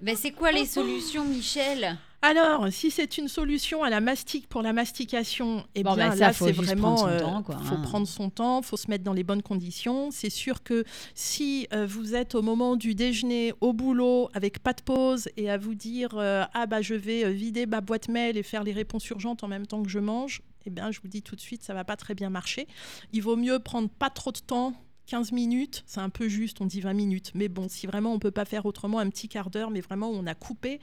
Mais 0.01 0.15
c'est 0.15 0.31
quoi 0.31 0.51
les 0.51 0.65
solutions, 0.65 1.25
Michel? 1.25 1.97
Alors, 2.23 2.67
si 2.71 2.89
c'est 2.89 3.19
une 3.19 3.27
solution 3.27 3.83
à 3.83 3.91
la 3.91 4.01
mastique 4.01 4.49
pour 4.49 4.63
la 4.63 4.73
mastication, 4.73 5.63
eh 5.75 5.83
bien 5.83 5.95
ben, 5.95 6.15
là, 6.15 6.33
c'est 6.33 6.51
vraiment, 6.51 7.07
il 7.07 7.19
faut 7.19 7.75
hein. 7.75 7.81
prendre 7.83 8.07
son 8.07 8.31
temps, 8.31 8.63
faut 8.63 8.75
se 8.75 8.89
mettre 8.89 9.03
dans 9.03 9.13
les 9.13 9.23
bonnes 9.23 9.43
conditions. 9.43 10.09
C'est 10.09 10.31
sûr 10.31 10.63
que 10.63 10.83
si 11.13 11.67
euh, 11.73 11.85
vous 11.85 12.15
êtes 12.15 12.33
au 12.33 12.41
moment 12.41 12.75
du 12.75 12.95
déjeuner 12.95 13.53
au 13.61 13.71
boulot 13.71 14.29
avec 14.33 14.59
pas 14.59 14.73
de 14.73 14.81
pause 14.81 15.29
et 15.37 15.51
à 15.51 15.57
vous 15.57 15.75
dire 15.75 16.17
euh, 16.17 16.43
ah 16.53 16.65
bah 16.65 16.81
je 16.81 16.95
vais 16.95 17.23
euh, 17.23 17.29
vider 17.29 17.67
ma 17.67 17.81
boîte 17.81 18.09
mail 18.09 18.35
et 18.37 18.43
faire 18.43 18.63
les 18.63 18.73
réponses 18.73 19.07
urgentes 19.09 19.43
en 19.43 19.47
même 19.47 19.67
temps 19.67 19.83
que 19.83 19.89
je 19.89 19.99
mange, 19.99 20.41
eh 20.65 20.71
bien 20.71 20.91
je 20.91 20.99
vous 21.01 21.07
dis 21.07 21.21
tout 21.21 21.35
de 21.35 21.41
suite 21.41 21.61
ça 21.63 21.75
va 21.75 21.83
pas 21.83 21.97
très 21.97 22.15
bien 22.15 22.31
marcher. 22.31 22.67
Il 23.13 23.21
vaut 23.21 23.35
mieux 23.35 23.59
prendre 23.59 23.89
pas 23.89 24.09
trop 24.09 24.31
de 24.31 24.39
temps 24.39 24.73
15 25.07 25.31
minutes, 25.31 25.83
c'est 25.87 26.01
un 26.01 26.09
peu 26.09 26.27
juste, 26.27 26.59
on 26.61 26.65
dit 26.65 26.81
20 26.81 26.93
minutes. 26.93 27.31
Mais 27.33 27.47
bon, 27.47 27.67
si 27.69 27.87
vraiment 27.87 28.13
on 28.13 28.19
peut 28.19 28.31
pas 28.31 28.45
faire 28.45 28.65
autrement, 28.65 28.99
un 28.99 29.09
petit 29.09 29.29
quart 29.29 29.49
d'heure, 29.49 29.71
mais 29.71 29.81
vraiment 29.81 30.09
on 30.09 30.27
a 30.27 30.35
coupé, 30.35 30.79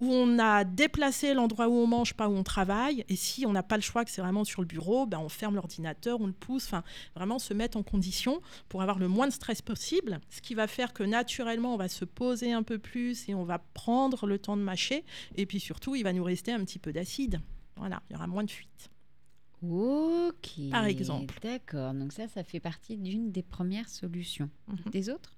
où 0.00 0.12
on 0.12 0.38
a 0.38 0.64
déplacé 0.64 1.34
l'endroit 1.34 1.68
où 1.68 1.74
on 1.74 1.86
mange, 1.86 2.14
pas 2.14 2.28
où 2.28 2.32
on 2.32 2.42
travaille. 2.42 3.04
Et 3.08 3.16
si 3.16 3.46
on 3.46 3.52
n'a 3.52 3.62
pas 3.62 3.76
le 3.76 3.82
choix, 3.82 4.04
que 4.04 4.10
c'est 4.10 4.22
vraiment 4.22 4.44
sur 4.44 4.62
le 4.62 4.66
bureau, 4.66 5.06
ben 5.06 5.18
on 5.18 5.28
ferme 5.28 5.54
l'ordinateur, 5.54 6.20
on 6.20 6.26
le 6.26 6.32
pousse. 6.32 6.64
Enfin, 6.66 6.82
vraiment 7.14 7.38
se 7.38 7.52
mettre 7.52 7.76
en 7.76 7.82
condition 7.82 8.40
pour 8.68 8.82
avoir 8.82 8.98
le 8.98 9.08
moins 9.08 9.26
de 9.26 9.32
stress 9.32 9.60
possible. 9.60 10.20
Ce 10.30 10.40
qui 10.40 10.54
va 10.54 10.66
faire 10.66 10.94
que 10.94 11.02
naturellement, 11.02 11.74
on 11.74 11.78
va 11.78 11.88
se 11.88 12.06
poser 12.06 12.52
un 12.52 12.62
peu 12.62 12.78
plus 12.78 13.28
et 13.28 13.34
on 13.34 13.44
va 13.44 13.58
prendre 13.58 14.26
le 14.26 14.38
temps 14.38 14.56
de 14.56 14.62
mâcher. 14.62 15.04
Et 15.36 15.44
puis 15.44 15.60
surtout, 15.60 15.94
il 15.94 16.02
va 16.02 16.14
nous 16.14 16.24
rester 16.24 16.50
un 16.52 16.64
petit 16.64 16.78
peu 16.78 16.92
d'acide. 16.92 17.40
Voilà, 17.76 18.02
il 18.08 18.14
y 18.14 18.16
aura 18.16 18.26
moins 18.26 18.44
de 18.44 18.50
fuite. 18.50 18.90
Ok. 19.62 20.70
Par 20.70 20.84
exemple. 20.84 21.34
D'accord. 21.42 21.94
Donc 21.94 22.12
ça, 22.12 22.28
ça 22.28 22.44
fait 22.44 22.60
partie 22.60 22.96
d'une 22.96 23.30
des 23.30 23.42
premières 23.42 23.88
solutions. 23.88 24.50
Mhm. 24.68 24.90
Des 24.90 25.10
autres? 25.10 25.36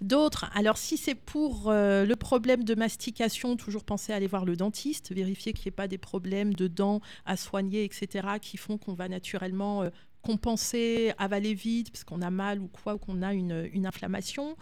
D'autres, 0.00 0.50
alors 0.54 0.76
si 0.76 0.96
c'est 0.96 1.14
pour 1.14 1.70
euh, 1.70 2.04
le 2.04 2.16
problème 2.16 2.64
de 2.64 2.74
mastication, 2.74 3.56
toujours 3.56 3.84
penser 3.84 4.12
à 4.12 4.16
aller 4.16 4.26
voir 4.26 4.44
le 4.44 4.56
dentiste, 4.56 5.12
vérifier 5.12 5.52
qu'il 5.52 5.66
n'y 5.66 5.68
ait 5.68 5.76
pas 5.76 5.88
des 5.88 5.98
problèmes 5.98 6.54
de 6.54 6.66
dents 6.66 7.00
à 7.26 7.36
soigner, 7.36 7.84
etc., 7.84 8.26
qui 8.40 8.56
font 8.56 8.76
qu'on 8.76 8.94
va 8.94 9.08
naturellement 9.08 9.82
euh, 9.82 9.90
compenser, 10.22 11.12
avaler 11.18 11.54
vite 11.54 11.90
parce 11.92 12.04
qu'on 12.04 12.22
a 12.22 12.30
mal 12.30 12.60
ou 12.60 12.68
quoi, 12.68 12.94
ou 12.94 12.98
qu'on 12.98 13.22
a 13.22 13.34
une, 13.34 13.68
une 13.72 13.86
inflammation. 13.86 14.56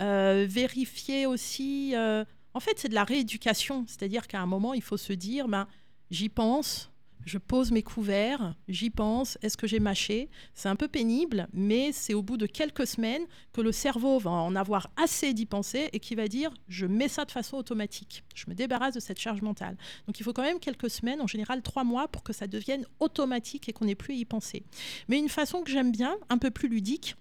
Euh, 0.00 0.46
vérifier 0.48 1.26
aussi, 1.26 1.94
en 1.96 2.60
fait, 2.60 2.78
c'est 2.78 2.88
de 2.88 2.94
la 2.94 3.04
rééducation, 3.04 3.84
c'est-à-dire 3.86 4.26
qu'à 4.26 4.40
un 4.40 4.46
moment, 4.46 4.74
il 4.74 4.82
faut 4.82 4.96
se 4.96 5.12
dire, 5.12 5.48
ben, 5.48 5.66
j'y 6.10 6.28
pense, 6.28 6.90
je 7.26 7.38
pose 7.38 7.72
mes 7.72 7.82
couverts, 7.82 8.54
j'y 8.68 8.88
pense, 8.88 9.36
est-ce 9.42 9.56
que 9.56 9.66
j'ai 9.66 9.80
mâché? 9.80 10.30
C'est 10.54 10.68
un 10.68 10.76
peu 10.76 10.86
pénible, 10.86 11.48
mais 11.52 11.90
c'est 11.92 12.14
au 12.14 12.22
bout 12.22 12.36
de 12.36 12.46
quelques 12.46 12.86
semaines 12.86 13.24
que 13.52 13.60
le 13.60 13.72
cerveau 13.72 14.18
va 14.20 14.30
en 14.30 14.54
avoir 14.54 14.88
assez 14.96 15.34
d'y 15.34 15.44
penser 15.44 15.90
et 15.92 15.98
qui 15.98 16.14
va 16.14 16.28
dire 16.28 16.54
je 16.68 16.86
mets 16.86 17.08
ça 17.08 17.24
de 17.24 17.32
façon 17.32 17.56
automatique. 17.56 18.24
Je 18.34 18.44
me 18.48 18.54
débarrasse 18.54 18.94
de 18.94 19.00
cette 19.00 19.18
charge 19.18 19.42
mentale. 19.42 19.76
Donc 20.06 20.20
il 20.20 20.22
faut 20.22 20.32
quand 20.32 20.42
même 20.42 20.60
quelques 20.60 20.88
semaines, 20.88 21.20
en 21.20 21.26
général 21.26 21.62
trois 21.62 21.84
mois, 21.84 22.06
pour 22.06 22.22
que 22.22 22.32
ça 22.32 22.46
devienne 22.46 22.86
automatique 23.00 23.68
et 23.68 23.72
qu'on 23.72 23.86
n'ait 23.86 23.96
plus 23.96 24.14
à 24.14 24.16
y 24.16 24.24
penser. 24.24 24.62
Mais 25.08 25.18
une 25.18 25.28
façon 25.28 25.62
que 25.62 25.70
j'aime 25.70 25.90
bien, 25.90 26.16
un 26.28 26.38
peu 26.38 26.52
plus 26.52 26.68
ludique, 26.68 27.16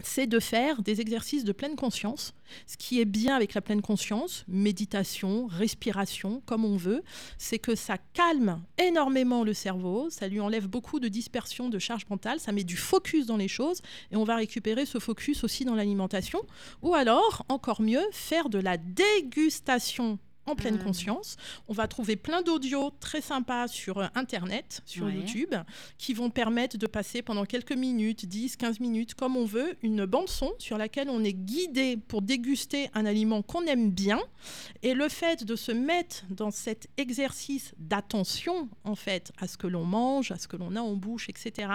c'est 0.00 0.26
de 0.26 0.40
faire 0.40 0.82
des 0.82 1.00
exercices 1.00 1.44
de 1.44 1.52
pleine 1.52 1.76
conscience. 1.76 2.34
Ce 2.66 2.76
qui 2.76 3.00
est 3.00 3.04
bien 3.04 3.34
avec 3.34 3.54
la 3.54 3.60
pleine 3.60 3.82
conscience, 3.82 4.44
méditation, 4.48 5.46
respiration, 5.46 6.42
comme 6.46 6.64
on 6.64 6.76
veut, 6.76 7.02
c'est 7.38 7.58
que 7.58 7.74
ça 7.74 7.96
calme 8.12 8.62
énormément 8.78 9.44
le 9.44 9.54
cerveau, 9.54 10.10
ça 10.10 10.28
lui 10.28 10.40
enlève 10.40 10.66
beaucoup 10.66 11.00
de 11.00 11.08
dispersion 11.08 11.68
de 11.68 11.78
charge 11.78 12.06
mentale, 12.10 12.40
ça 12.40 12.52
met 12.52 12.64
du 12.64 12.76
focus 12.76 13.26
dans 13.26 13.36
les 13.36 13.48
choses 13.48 13.80
et 14.10 14.16
on 14.16 14.24
va 14.24 14.36
récupérer 14.36 14.86
ce 14.86 14.98
focus 14.98 15.44
aussi 15.44 15.64
dans 15.64 15.74
l'alimentation. 15.74 16.42
Ou 16.82 16.94
alors, 16.94 17.44
encore 17.48 17.80
mieux, 17.80 18.04
faire 18.10 18.48
de 18.48 18.58
la 18.58 18.76
dégustation 18.76 20.18
en 20.46 20.54
pleine 20.54 20.76
mmh. 20.76 20.84
conscience. 20.84 21.36
On 21.68 21.72
va 21.72 21.86
trouver 21.86 22.16
plein 22.16 22.42
d'audios 22.42 22.90
très 23.00 23.20
sympas 23.20 23.68
sur 23.68 23.98
euh, 23.98 24.06
Internet, 24.14 24.82
sur 24.86 25.08
YouTube, 25.08 25.54
qui 25.98 26.14
vont 26.14 26.30
permettre 26.30 26.76
de 26.78 26.86
passer 26.86 27.22
pendant 27.22 27.44
quelques 27.44 27.72
minutes, 27.72 28.26
10, 28.26 28.56
15 28.56 28.80
minutes, 28.80 29.14
comme 29.14 29.36
on 29.36 29.44
veut, 29.44 29.76
une 29.82 30.04
bande 30.04 30.28
son 30.28 30.52
sur 30.58 30.78
laquelle 30.78 31.08
on 31.08 31.22
est 31.22 31.32
guidé 31.32 31.96
pour 31.96 32.22
déguster 32.22 32.90
un 32.94 33.06
aliment 33.06 33.42
qu'on 33.42 33.64
aime 33.66 33.90
bien. 33.90 34.20
Et 34.82 34.94
le 34.94 35.08
fait 35.08 35.44
de 35.44 35.56
se 35.56 35.72
mettre 35.72 36.24
dans 36.30 36.50
cet 36.50 36.88
exercice 36.96 37.74
d'attention, 37.78 38.68
en 38.84 38.94
fait, 38.94 39.32
à 39.38 39.46
ce 39.46 39.56
que 39.56 39.66
l'on 39.66 39.84
mange, 39.84 40.32
à 40.32 40.38
ce 40.38 40.48
que 40.48 40.56
l'on 40.56 40.74
a 40.76 40.80
en 40.80 40.94
bouche, 40.94 41.28
etc., 41.28 41.68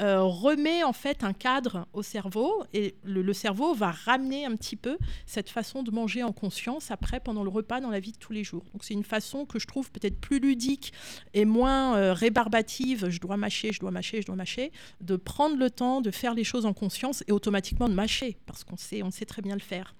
euh, 0.00 0.22
remet 0.22 0.84
en 0.84 0.92
fait 0.92 1.24
un 1.24 1.32
cadre 1.32 1.86
au 1.92 2.02
cerveau 2.02 2.64
et 2.72 2.94
le, 3.04 3.22
le 3.22 3.32
cerveau 3.32 3.74
va 3.74 3.90
ramener 3.90 4.44
un 4.44 4.54
petit 4.56 4.76
peu 4.76 4.98
cette 5.26 5.50
façon 5.50 5.82
de 5.82 5.90
manger 5.90 6.22
en 6.22 6.32
conscience 6.32 6.90
après 6.90 7.20
pendant 7.20 7.42
le 7.42 7.50
repas 7.50 7.80
dans 7.80 7.90
la 7.90 7.95
vie 8.00 8.12
de 8.12 8.18
tous 8.18 8.32
les 8.32 8.44
jours. 8.44 8.64
Donc 8.72 8.84
c'est 8.84 8.94
une 8.94 9.04
façon 9.04 9.46
que 9.46 9.58
je 9.58 9.66
trouve 9.66 9.90
peut-être 9.90 10.20
plus 10.20 10.38
ludique 10.38 10.92
et 11.34 11.44
moins 11.44 11.96
euh, 11.96 12.12
rébarbative, 12.12 13.08
je 13.08 13.20
dois 13.20 13.36
mâcher, 13.36 13.72
je 13.72 13.80
dois 13.80 13.90
mâcher, 13.90 14.20
je 14.20 14.26
dois 14.26 14.36
mâcher, 14.36 14.72
de 15.00 15.16
prendre 15.16 15.56
le 15.56 15.70
temps 15.70 16.00
de 16.00 16.10
faire 16.10 16.34
les 16.34 16.44
choses 16.44 16.66
en 16.66 16.72
conscience 16.72 17.24
et 17.26 17.32
automatiquement 17.32 17.88
de 17.88 17.94
mâcher, 17.94 18.38
parce 18.46 18.64
qu'on 18.64 18.76
sait, 18.76 19.02
on 19.02 19.10
sait 19.10 19.26
très 19.26 19.42
bien 19.42 19.54
le 19.54 19.60
faire. 19.60 19.94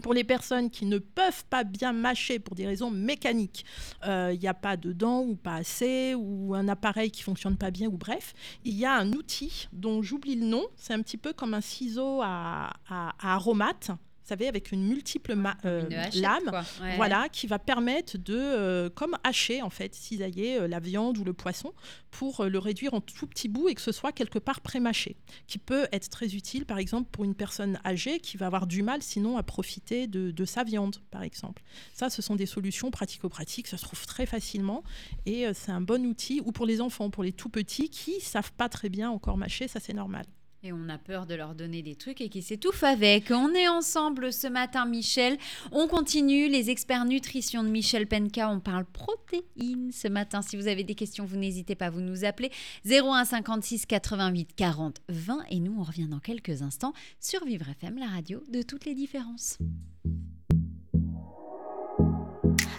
Pour 0.00 0.14
les 0.14 0.24
personnes 0.24 0.70
qui 0.70 0.86
ne 0.86 0.98
peuvent 0.98 1.44
pas 1.50 1.62
bien 1.62 1.92
mâcher 1.92 2.38
pour 2.38 2.54
des 2.54 2.66
raisons 2.66 2.90
mécaniques, 2.90 3.64
il 4.02 4.08
euh, 4.08 4.36
n'y 4.36 4.48
a 4.48 4.54
pas 4.54 4.76
de 4.76 4.92
dents 4.92 5.20
ou 5.20 5.36
pas 5.36 5.56
assez, 5.56 6.14
ou 6.14 6.54
un 6.54 6.68
appareil 6.68 7.10
qui 7.10 7.22
fonctionne 7.22 7.56
pas 7.56 7.70
bien, 7.70 7.88
ou 7.88 7.98
bref, 7.98 8.32
il 8.64 8.74
y 8.74 8.86
a 8.86 8.94
un 8.94 9.12
outil 9.12 9.68
dont 9.72 10.02
j'oublie 10.02 10.36
le 10.36 10.46
nom, 10.46 10.66
c'est 10.76 10.94
un 10.94 11.02
petit 11.02 11.18
peu 11.18 11.32
comme 11.32 11.54
un 11.54 11.60
ciseau 11.60 12.20
à, 12.22 12.72
aromates 13.20 13.90
savez, 14.30 14.48
avec 14.48 14.72
une 14.72 14.86
multiple 14.86 15.36
euh, 15.64 15.88
lame, 16.14 16.50
voilà, 16.96 17.28
qui 17.28 17.46
va 17.46 17.58
permettre 17.58 18.16
de, 18.16 18.36
euh, 18.36 18.88
comme 18.90 19.16
hacher 19.24 19.62
en 19.62 19.70
fait, 19.70 19.94
cisailler 19.94 20.60
euh, 20.60 20.68
la 20.68 20.80
viande 20.80 21.18
ou 21.18 21.24
le 21.24 21.32
poisson 21.32 21.72
pour 22.10 22.44
le 22.44 22.58
réduire 22.58 22.94
en 22.94 23.00
tout 23.00 23.26
petits 23.26 23.48
bouts 23.48 23.68
et 23.68 23.74
que 23.74 23.80
ce 23.80 23.92
soit 23.92 24.12
quelque 24.12 24.38
part 24.38 24.60
pré-mâché, 24.60 25.16
qui 25.46 25.58
peut 25.58 25.86
être 25.92 26.08
très 26.08 26.34
utile, 26.34 26.64
par 26.64 26.78
exemple, 26.78 27.08
pour 27.10 27.24
une 27.24 27.34
personne 27.34 27.78
âgée 27.84 28.20
qui 28.20 28.36
va 28.36 28.46
avoir 28.46 28.66
du 28.66 28.82
mal 28.82 29.02
sinon 29.02 29.36
à 29.36 29.42
profiter 29.42 30.06
de, 30.06 30.30
de 30.30 30.44
sa 30.44 30.64
viande, 30.64 30.96
par 31.10 31.22
exemple. 31.22 31.62
Ça, 31.92 32.10
ce 32.10 32.22
sont 32.22 32.36
des 32.36 32.46
solutions 32.46 32.90
pratico-pratiques, 32.90 33.66
ça 33.66 33.76
se 33.76 33.84
trouve 33.84 34.04
très 34.06 34.26
facilement 34.26 34.82
et 35.26 35.46
c'est 35.54 35.72
un 35.72 35.80
bon 35.80 36.04
outil. 36.06 36.40
Ou 36.44 36.52
pour 36.52 36.66
les 36.66 36.80
enfants, 36.80 37.10
pour 37.10 37.22
les 37.22 37.32
tout 37.32 37.48
petits 37.48 37.90
qui 37.90 38.20
savent 38.20 38.52
pas 38.52 38.68
très 38.68 38.88
bien 38.88 39.10
encore 39.10 39.36
mâcher, 39.36 39.68
ça 39.68 39.80
c'est 39.80 39.94
normal. 39.94 40.24
Et 40.62 40.74
on 40.74 40.90
a 40.90 40.98
peur 40.98 41.24
de 41.24 41.34
leur 41.34 41.54
donner 41.54 41.80
des 41.80 41.94
trucs 41.94 42.20
et 42.20 42.28
qu'ils 42.28 42.42
s'étouffent 42.42 42.84
avec. 42.84 43.30
On 43.30 43.54
est 43.54 43.66
ensemble 43.66 44.30
ce 44.30 44.46
matin, 44.46 44.84
Michel. 44.84 45.38
On 45.72 45.88
continue 45.88 46.48
les 46.48 46.68
experts 46.68 47.06
nutrition 47.06 47.64
de 47.64 47.70
Michel 47.70 48.06
Penka. 48.06 48.50
On 48.50 48.60
parle 48.60 48.84
protéines 48.84 49.90
ce 49.90 50.06
matin. 50.06 50.42
Si 50.42 50.58
vous 50.58 50.66
avez 50.66 50.84
des 50.84 50.94
questions, 50.94 51.24
vous 51.24 51.38
n'hésitez 51.38 51.76
pas, 51.76 51.88
vous 51.88 52.02
nous 52.02 52.26
appelez 52.26 52.50
01 52.84 53.24
56 53.24 53.86
88 53.86 54.50
40 54.54 55.00
20. 55.08 55.38
Et 55.48 55.60
nous, 55.60 55.76
on 55.78 55.82
revient 55.82 56.08
dans 56.08 56.20
quelques 56.20 56.60
instants 56.60 56.92
sur 57.20 57.42
Vivre 57.46 57.70
FM, 57.70 57.96
la 57.98 58.08
radio 58.08 58.42
de 58.52 58.60
toutes 58.60 58.84
les 58.84 58.94
différences. 58.94 59.56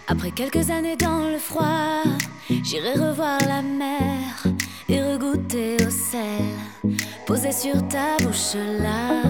Après 0.07 0.31
quelques 0.31 0.69
années 0.69 0.97
dans 0.97 1.31
le 1.31 1.39
froid, 1.39 2.03
j'irai 2.63 2.93
revoir 2.93 3.39
la 3.39 3.63
mer 3.63 4.60
et 4.91 5.01
regoûter 5.01 5.77
au 5.87 5.89
sel 5.89 6.45
posé 7.25 7.51
sur 7.51 7.87
ta 7.87 8.17
bouche 8.21 8.55
là. 8.55 9.23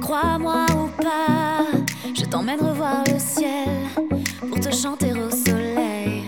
Crois-moi 0.00 0.66
ou 0.76 1.02
pas, 1.02 1.64
je 2.14 2.24
t'emmène 2.26 2.60
revoir 2.60 3.02
le 3.06 3.18
ciel 3.18 3.68
pour 4.48 4.60
te 4.60 4.70
chanter 4.70 5.12
au 5.12 5.30
soleil. 5.30 6.19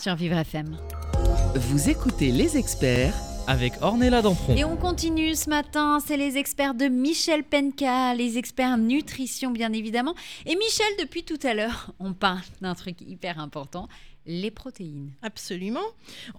Sur 0.00 0.14
Vivre 0.14 0.38
FM. 0.38 0.76
Vous 1.54 1.90
écoutez 1.90 2.32
les 2.32 2.56
experts 2.56 3.14
Avec 3.46 3.74
Ornella 3.82 4.22
Dampron. 4.22 4.56
Et 4.56 4.64
on 4.64 4.76
continue 4.76 5.34
ce 5.34 5.50
matin, 5.50 5.98
c'est 6.04 6.16
les 6.16 6.38
experts 6.38 6.72
de 6.72 6.86
Michel 6.86 7.44
Penka, 7.44 8.14
les 8.14 8.38
experts 8.38 8.78
nutrition 8.78 9.50
bien 9.50 9.72
évidemment. 9.74 10.14
Et 10.46 10.56
Michel, 10.56 10.86
depuis 11.00 11.24
tout 11.24 11.38
à 11.42 11.52
l'heure, 11.52 11.92
on 11.98 12.14
parle 12.14 12.40
d'un 12.62 12.74
truc 12.74 13.02
hyper 13.02 13.38
important, 13.38 13.88
les 14.30 14.50
protéines. 14.50 15.10
Absolument. 15.22 15.84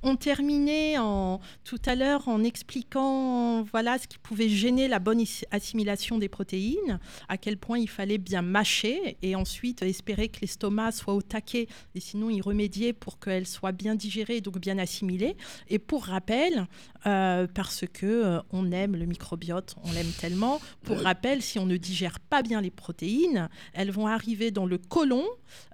On 0.01 0.15
terminait 0.15 0.97
en, 0.97 1.41
tout 1.63 1.81
à 1.85 1.95
l'heure 1.95 2.27
en 2.27 2.43
expliquant 2.43 3.63
voilà, 3.63 3.99
ce 3.99 4.07
qui 4.07 4.17
pouvait 4.17 4.49
gêner 4.49 4.87
la 4.87 4.99
bonne 4.99 5.21
assimilation 5.51 6.17
des 6.17 6.29
protéines, 6.29 6.99
à 7.27 7.37
quel 7.37 7.57
point 7.57 7.77
il 7.77 7.89
fallait 7.89 8.17
bien 8.17 8.41
mâcher 8.41 9.17
et 9.21 9.35
ensuite 9.35 9.81
espérer 9.81 10.29
que 10.29 10.39
l'estomac 10.41 10.93
soit 10.93 11.13
au 11.13 11.21
taquet 11.21 11.67
et 11.93 11.99
sinon 11.99 12.29
y 12.29 12.41
remédier 12.41 12.93
pour 12.93 13.19
qu'elle 13.19 13.45
soit 13.45 13.73
bien 13.73 13.95
digérée 13.95 14.37
et 14.37 14.41
donc 14.41 14.59
bien 14.59 14.77
assimilée. 14.77 15.35
Et 15.67 15.77
pour 15.77 16.05
rappel, 16.05 16.67
euh, 17.05 17.47
parce 17.53 17.85
que 17.91 18.05
euh, 18.05 18.39
on 18.51 18.71
aime 18.71 18.95
le 18.95 19.05
microbiote, 19.05 19.75
on 19.83 19.91
l'aime 19.91 20.11
tellement, 20.19 20.61
pour 20.83 20.99
rappel, 21.01 21.41
si 21.41 21.59
on 21.59 21.65
ne 21.65 21.77
digère 21.77 22.19
pas 22.19 22.41
bien 22.41 22.61
les 22.61 22.71
protéines, 22.71 23.49
elles 23.73 23.91
vont 23.91 24.07
arriver 24.07 24.51
dans 24.51 24.65
le 24.65 24.77
côlon 24.77 25.25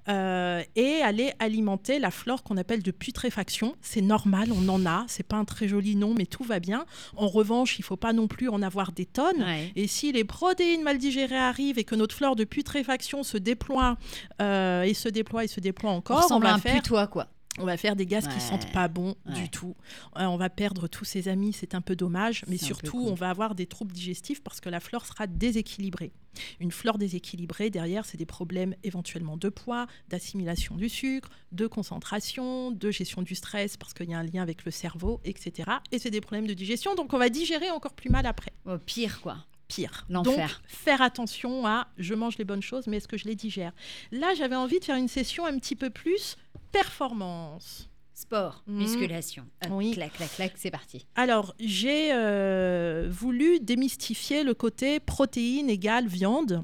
euh, 0.09 0.63
et 0.75 1.01
aller 1.01 1.33
alimenter 1.39 1.99
la 1.99 2.06
flore 2.11 2.43
qu'on 2.43 2.57
appelle 2.57 2.83
de 2.83 2.91
putréfaction. 2.91 3.75
C'est 3.81 4.01
normal, 4.01 4.49
on 4.51 4.67
en 4.69 4.85
a. 4.85 5.05
C'est 5.07 5.27
pas 5.27 5.37
un 5.37 5.45
très 5.45 5.67
joli 5.67 5.95
nom, 5.95 6.13
mais 6.17 6.25
tout 6.25 6.43
va 6.43 6.59
bien. 6.59 6.85
En 7.15 7.27
revanche, 7.27 7.79
il 7.79 7.83
faut 7.83 7.97
pas 7.97 8.13
non 8.13 8.27
plus 8.27 8.49
en 8.49 8.61
avoir 8.61 8.91
des 8.91 9.05
tonnes. 9.05 9.43
Ouais. 9.43 9.71
Et 9.75 9.87
si 9.87 10.11
les 10.11 10.23
protéines 10.23 10.83
mal 10.83 10.97
digérées 10.97 11.37
arrivent 11.37 11.79
et 11.79 11.83
que 11.83 11.95
notre 11.95 12.15
flore 12.15 12.35
de 12.35 12.43
putréfaction 12.43 13.23
se 13.23 13.37
déploie 13.37 13.97
euh, 14.41 14.83
et 14.83 14.93
se 14.93 15.09
déploie 15.09 15.43
et 15.43 15.47
se 15.47 15.59
déploie 15.59 15.91
encore, 15.91 16.27
on 16.31 16.37
à 16.37 16.39
va 16.39 16.53
un 16.53 16.59
faire 16.59 16.75
putois, 16.75 17.07
quoi. 17.07 17.27
On 17.57 17.65
va 17.65 17.77
faire 17.77 17.95
des 17.95 18.05
gaz 18.05 18.25
Ouais. 18.27 18.33
qui 18.33 18.39
sentent 18.39 18.71
pas 18.71 18.87
bon 18.87 19.15
Ouais. 19.25 19.33
du 19.33 19.49
tout. 19.49 19.75
Euh, 20.17 20.25
on 20.25 20.37
va 20.37 20.49
perdre 20.49 20.87
tous 20.87 21.05
ses 21.05 21.27
amis, 21.27 21.53
c'est 21.53 21.75
un 21.75 21.81
peu 21.81 21.95
dommage, 21.95 22.43
mais 22.47 22.57
surtout 22.57 22.99
on 23.07 23.13
va 23.13 23.29
avoir 23.29 23.55
des 23.55 23.65
troubles 23.67 23.93
digestifs 23.93 24.41
parce 24.43 24.59
que 24.61 24.69
la 24.69 24.79
flore 24.79 25.05
sera 25.05 25.27
déséquilibrée. 25.27 26.11
Une 26.59 26.71
flore 26.71 26.99
déséquilibrée, 26.99 27.69
derrière, 27.71 28.05
c'est 28.05 28.17
des 28.17 28.25
problèmes 28.27 28.75
éventuellement 28.83 29.37
de 29.37 29.49
poids, 29.49 29.87
d'assimilation 30.09 30.75
du 30.75 30.87
sucre, 30.87 31.29
de 31.51 31.65
concentration, 31.65 32.69
de 32.71 32.91
gestion 32.91 33.23
du 33.23 33.33
stress 33.33 33.75
parce 33.77 33.93
qu'il 33.95 34.09
y 34.09 34.13
a 34.13 34.19
un 34.19 34.23
lien 34.23 34.43
avec 34.43 34.63
le 34.65 34.71
cerveau, 34.71 35.19
etc. 35.25 35.69
Et 35.91 35.97
c'est 35.99 36.11
des 36.11 36.21
problèmes 36.21 36.45
de 36.47 36.53
digestion, 36.53 36.93
donc 36.95 37.13
on 37.13 37.17
va 37.17 37.29
digérer 37.29 37.71
encore 37.71 37.93
plus 37.93 38.09
mal 38.11 38.25
après. 38.27 38.51
Oh, 38.65 38.77
pire, 38.77 39.19
quoi. 39.21 39.37
Pire. 39.67 40.05
L'enfer. 40.09 40.35
Donc, 40.47 40.49
faire 40.67 41.01
attention 41.01 41.65
à 41.67 41.87
je 41.97 42.13
mange 42.13 42.37
les 42.37 42.45
bonnes 42.45 42.61
choses, 42.61 42.87
mais 42.87 42.97
est-ce 42.97 43.07
que 43.07 43.17
je 43.17 43.25
les 43.25 43.35
digère? 43.35 43.73
Là, 44.11 44.33
j'avais 44.35 44.55
envie 44.55 44.79
de 44.79 44.85
faire 44.85 44.95
une 44.95 45.07
session 45.09 45.45
un 45.45 45.57
petit 45.59 45.75
peu 45.75 45.89
plus 45.89 46.37
performance. 46.71 47.89
Sport, 48.13 48.63
Mhm. 48.65 48.77
musculation. 48.77 49.43
Hop, 49.65 49.71
Oui. 49.73 49.91
Clac, 49.91 50.11
clac, 50.13 50.33
clac, 50.35 50.53
c'est 50.55 50.71
parti. 50.71 51.05
Alors, 51.15 51.53
j'ai 51.59 52.09
euh, 52.13 53.07
voulu 53.11 53.59
démystifier 53.59 54.43
le 54.43 54.55
côté 54.55 54.99
protéines 54.99 55.69
égale 55.69 56.07
viande 56.07 56.63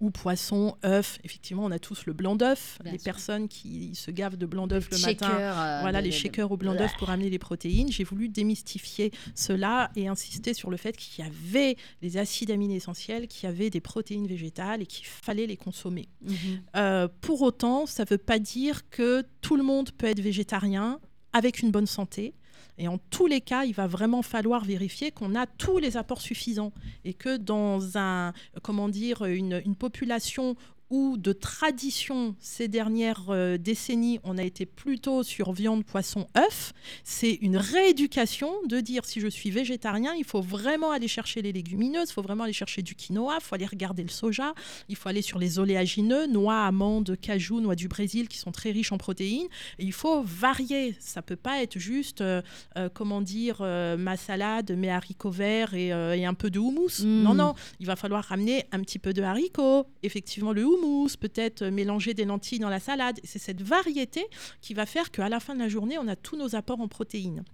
ou 0.00 0.10
poisson, 0.10 0.76
œuf. 0.84 1.18
Effectivement, 1.24 1.64
on 1.64 1.70
a 1.70 1.78
tous 1.78 2.06
le 2.06 2.12
blanc 2.12 2.36
d'œuf. 2.36 2.78
Les 2.84 2.92
sûr. 2.92 3.02
personnes 3.04 3.48
qui 3.48 3.94
se 3.94 4.10
gavent 4.10 4.36
de 4.36 4.46
blanc 4.46 4.66
d'œuf 4.66 4.88
le 4.90 4.96
Shaker, 4.96 5.28
matin. 5.28 5.40
euh, 5.40 5.78
Voilà, 5.80 6.00
les 6.00 6.10
shakers 6.10 6.50
au 6.52 6.56
blanc 6.56 6.74
d'œuf 6.74 6.92
pour 6.98 7.10
amener 7.10 7.30
les 7.30 7.38
protéines. 7.38 7.90
J'ai 7.90 8.04
voulu 8.04 8.28
démystifier 8.28 9.10
cela 9.34 9.90
et 9.96 10.08
insister 10.08 10.52
sur 10.54 10.70
le 10.70 10.76
fait 10.76 10.96
qu'il 10.96 11.24
y 11.24 11.26
avait 11.28 11.76
les 12.02 12.16
acides 12.18 12.50
aminés 12.50 12.76
essentiels, 12.76 13.26
qu'il 13.26 13.48
y 13.48 13.52
avait 13.52 13.70
des 13.70 13.80
protéines 13.80 14.26
végétales 14.26 14.82
et 14.82 14.86
qu'il 14.86 15.06
fallait 15.06 15.46
les 15.46 15.56
consommer. 15.56 16.08
Mhm. 16.22 16.34
Euh, 16.76 17.08
pour 17.20 17.42
autant, 17.42 17.86
ça 17.86 18.04
ne 18.04 18.08
veut 18.08 18.18
pas 18.18 18.38
dire 18.38 18.88
que 18.90 19.24
tout 19.40 19.56
le 19.56 19.62
monde 19.62 19.90
peut 19.92 20.06
être 20.06 20.20
végétarien 20.20 21.00
avec 21.32 21.60
une 21.60 21.70
bonne 21.70 21.86
santé. 21.86 22.34
Et 22.78 22.88
en 22.88 22.98
tous 22.98 23.26
les 23.26 23.40
cas, 23.40 23.64
il 23.64 23.74
va 23.74 23.86
vraiment 23.86 24.22
falloir 24.22 24.64
vérifier 24.64 25.10
qu'on 25.10 25.34
a 25.34 25.46
tous 25.46 25.78
les 25.78 25.96
apports 25.96 26.20
suffisants 26.20 26.72
et 27.04 27.14
que 27.14 27.36
dans 27.36 27.96
un, 27.96 28.32
comment 28.62 28.88
dire, 28.88 29.24
une, 29.24 29.62
une 29.64 29.76
population 29.76 30.56
où 30.90 31.16
de 31.16 31.32
tradition 31.32 32.36
ces 32.38 32.68
dernières 32.68 33.24
euh, 33.30 33.58
décennies, 33.58 34.20
on 34.24 34.38
a 34.38 34.42
été 34.42 34.66
plutôt 34.66 35.22
sur 35.22 35.52
viande, 35.52 35.84
poisson, 35.84 36.26
œuf, 36.36 36.72
c'est 37.02 37.32
une 37.42 37.56
rééducation 37.56 38.52
de 38.68 38.80
dire 38.80 39.04
si 39.04 39.20
je 39.20 39.26
suis 39.28 39.50
végétarien, 39.50 40.14
il 40.14 40.24
faut 40.24 40.40
vraiment 40.40 40.92
aller 40.92 41.08
chercher 41.08 41.42
les 41.42 41.52
légumineuses, 41.52 42.10
il 42.10 42.12
faut 42.12 42.22
vraiment 42.22 42.44
aller 42.44 42.52
chercher 42.52 42.82
du 42.82 42.94
quinoa, 42.94 43.38
il 43.40 43.42
faut 43.42 43.54
aller 43.54 43.66
regarder 43.66 44.02
le 44.02 44.08
soja, 44.08 44.54
il 44.88 44.96
faut 44.96 45.08
aller 45.08 45.22
sur 45.22 45.38
les 45.38 45.58
oléagineux, 45.58 46.26
noix, 46.26 46.64
amandes, 46.64 47.16
cajou, 47.20 47.60
noix 47.60 47.74
du 47.74 47.88
Brésil 47.88 48.28
qui 48.28 48.38
sont 48.38 48.52
très 48.52 48.70
riches 48.70 48.92
en 48.92 48.98
protéines. 48.98 49.48
Et 49.78 49.84
il 49.84 49.92
faut 49.92 50.22
varier. 50.22 50.94
Ça 51.00 51.22
peut 51.22 51.36
pas 51.36 51.62
être 51.62 51.78
juste, 51.78 52.20
euh, 52.20 52.42
euh, 52.76 52.88
comment 52.92 53.20
dire, 53.20 53.60
ma 53.98 54.16
salade, 54.16 54.70
mes 54.72 54.90
haricots 54.90 55.30
verts 55.30 55.74
et, 55.74 55.88
et 55.88 56.26
un 56.26 56.34
peu 56.34 56.50
de 56.50 56.58
houmous. 56.58 57.02
Mm. 57.02 57.22
Non, 57.22 57.34
non, 57.34 57.54
il 57.80 57.86
va 57.86 57.96
falloir 57.96 58.24
ramener 58.24 58.66
un 58.72 58.80
petit 58.80 58.98
peu 58.98 59.12
de 59.12 59.22
haricots, 59.22 59.86
effectivement 60.02 60.52
le 60.52 60.64
houmous, 60.64 60.75
peut-être 61.16 61.62
euh, 61.62 61.70
mélanger 61.70 62.14
des 62.14 62.24
lentilles 62.24 62.58
dans 62.58 62.68
la 62.68 62.80
salade. 62.80 63.20
C'est 63.24 63.38
cette 63.38 63.62
variété 63.62 64.26
qui 64.60 64.74
va 64.74 64.86
faire 64.86 65.10
qu'à 65.10 65.28
la 65.28 65.40
fin 65.40 65.54
de 65.54 65.60
la 65.60 65.68
journée, 65.68 65.98
on 65.98 66.08
a 66.08 66.16
tous 66.16 66.36
nos 66.36 66.54
apports 66.54 66.80
en 66.80 66.88
protéines. 66.88 67.44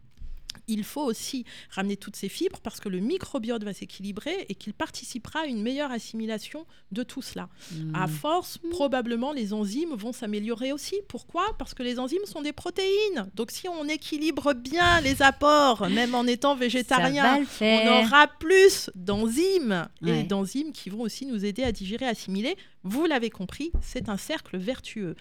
Il 0.73 0.85
faut 0.85 1.03
aussi 1.03 1.45
ramener 1.71 1.97
toutes 1.97 2.17
ces 2.17 2.29
fibres 2.29 2.61
parce 2.63 2.81
que 2.81 2.89
le 2.89 3.01
microbiote 3.01 3.63
va 3.65 3.73
s'équilibrer 3.73 4.47
et 4.49 4.55
qu'il 4.55 4.73
participera 4.73 5.41
à 5.41 5.47
une 5.47 5.63
meilleure 5.63 5.91
assimilation 5.91 6.67
de 6.93 7.03
tout 7.03 7.23
cela. 7.23 7.49
Mm. 7.73 7.95
À 7.95 8.07
force, 8.07 8.59
probablement, 8.71 9.33
les 9.33 9.53
enzymes 9.53 9.95
vont 9.95 10.13
s'améliorer 10.13 10.73
aussi. 10.73 10.97
Pourquoi? 11.09 11.45
Parce 11.59 11.75
que 11.75 11.83
les 11.83 11.99
enzymes 11.99 12.25
sont 12.25 12.43
des 12.43 12.53
protéines. 12.53 13.31
Donc, 13.35 13.51
si 13.51 13.69
on 13.69 13.87
équilibre 13.89 14.55
bien 14.55 15.01
les 15.01 15.21
apports, 15.23 15.89
même 15.89 16.15
en 16.15 16.27
étant 16.27 16.57
végétarien, 16.57 17.45
on 17.61 18.03
aura 18.05 18.27
plus 18.29 18.91
d'enzymes 18.95 19.89
Ouais. 20.03 20.21
et 20.21 20.23
d'enzymes 20.25 20.73
qui 20.73 20.91
vont 20.91 21.01
aussi 21.03 21.27
nous 21.27 21.45
aider 21.45 21.63
à 21.63 21.73
digérer, 21.73 22.07
assimiler. 22.07 22.57
Vous 22.85 23.07
l'avez 23.07 23.31
compris, 23.31 23.71
c'est 23.81 24.09
un 24.09 24.17
cercle 24.17 24.57
vertueux. 24.57 25.15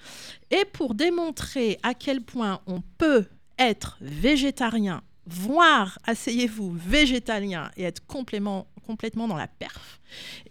Et 0.50 0.66
pour 0.74 0.96
démontrer 0.96 1.78
à 1.84 1.94
quel 1.94 2.22
point 2.22 2.62
on 2.68 2.82
peut 2.98 3.26
être 3.60 3.98
végétarien, 4.02 5.04
voire, 5.28 6.00
asseyez-vous, 6.06 6.72
végétalien 6.72 7.72
et 7.78 7.84
être 7.84 8.06
complètement, 8.06 8.68
complètement 8.86 9.28
dans 9.28 9.38
la 9.38 9.48
perf, 9.48 10.00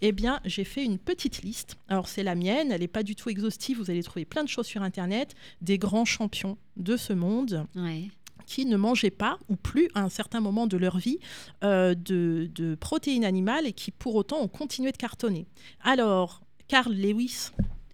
eh 0.01 0.11
bien, 0.11 0.39
j'ai 0.45 0.63
fait 0.63 0.83
une 0.83 0.97
petite 0.97 1.41
liste. 1.43 1.77
Alors, 1.87 2.07
c'est 2.07 2.23
la 2.23 2.35
mienne, 2.35 2.71
elle 2.71 2.81
n'est 2.81 2.87
pas 2.87 3.03
du 3.03 3.15
tout 3.15 3.29
exhaustive, 3.29 3.77
vous 3.77 3.91
allez 3.91 4.03
trouver 4.03 4.25
plein 4.25 4.43
de 4.43 4.49
choses 4.49 4.65
sur 4.67 4.81
Internet, 4.81 5.35
des 5.61 5.77
grands 5.77 6.05
champions 6.05 6.57
de 6.77 6.97
ce 6.97 7.13
monde 7.13 7.67
Ouais. 7.75 8.09
qui 8.47 8.65
ne 8.65 8.75
mangeaient 8.77 9.11
pas 9.11 9.37
ou 9.49 9.55
plus 9.55 9.89
à 9.93 10.01
un 10.01 10.09
certain 10.09 10.39
moment 10.39 10.65
de 10.67 10.77
leur 10.77 10.97
vie 10.97 11.19
euh, 11.63 11.93
de, 11.93 12.49
de 12.55 12.75
protéines 12.75 13.25
animales 13.25 13.67
et 13.67 13.73
qui 13.73 13.91
pour 13.91 14.15
autant 14.15 14.39
ont 14.41 14.47
continué 14.47 14.91
de 14.91 14.97
cartonner. 14.97 15.45
Alors, 15.81 16.41
Carl 16.67 16.93
Lewis, 16.93 17.49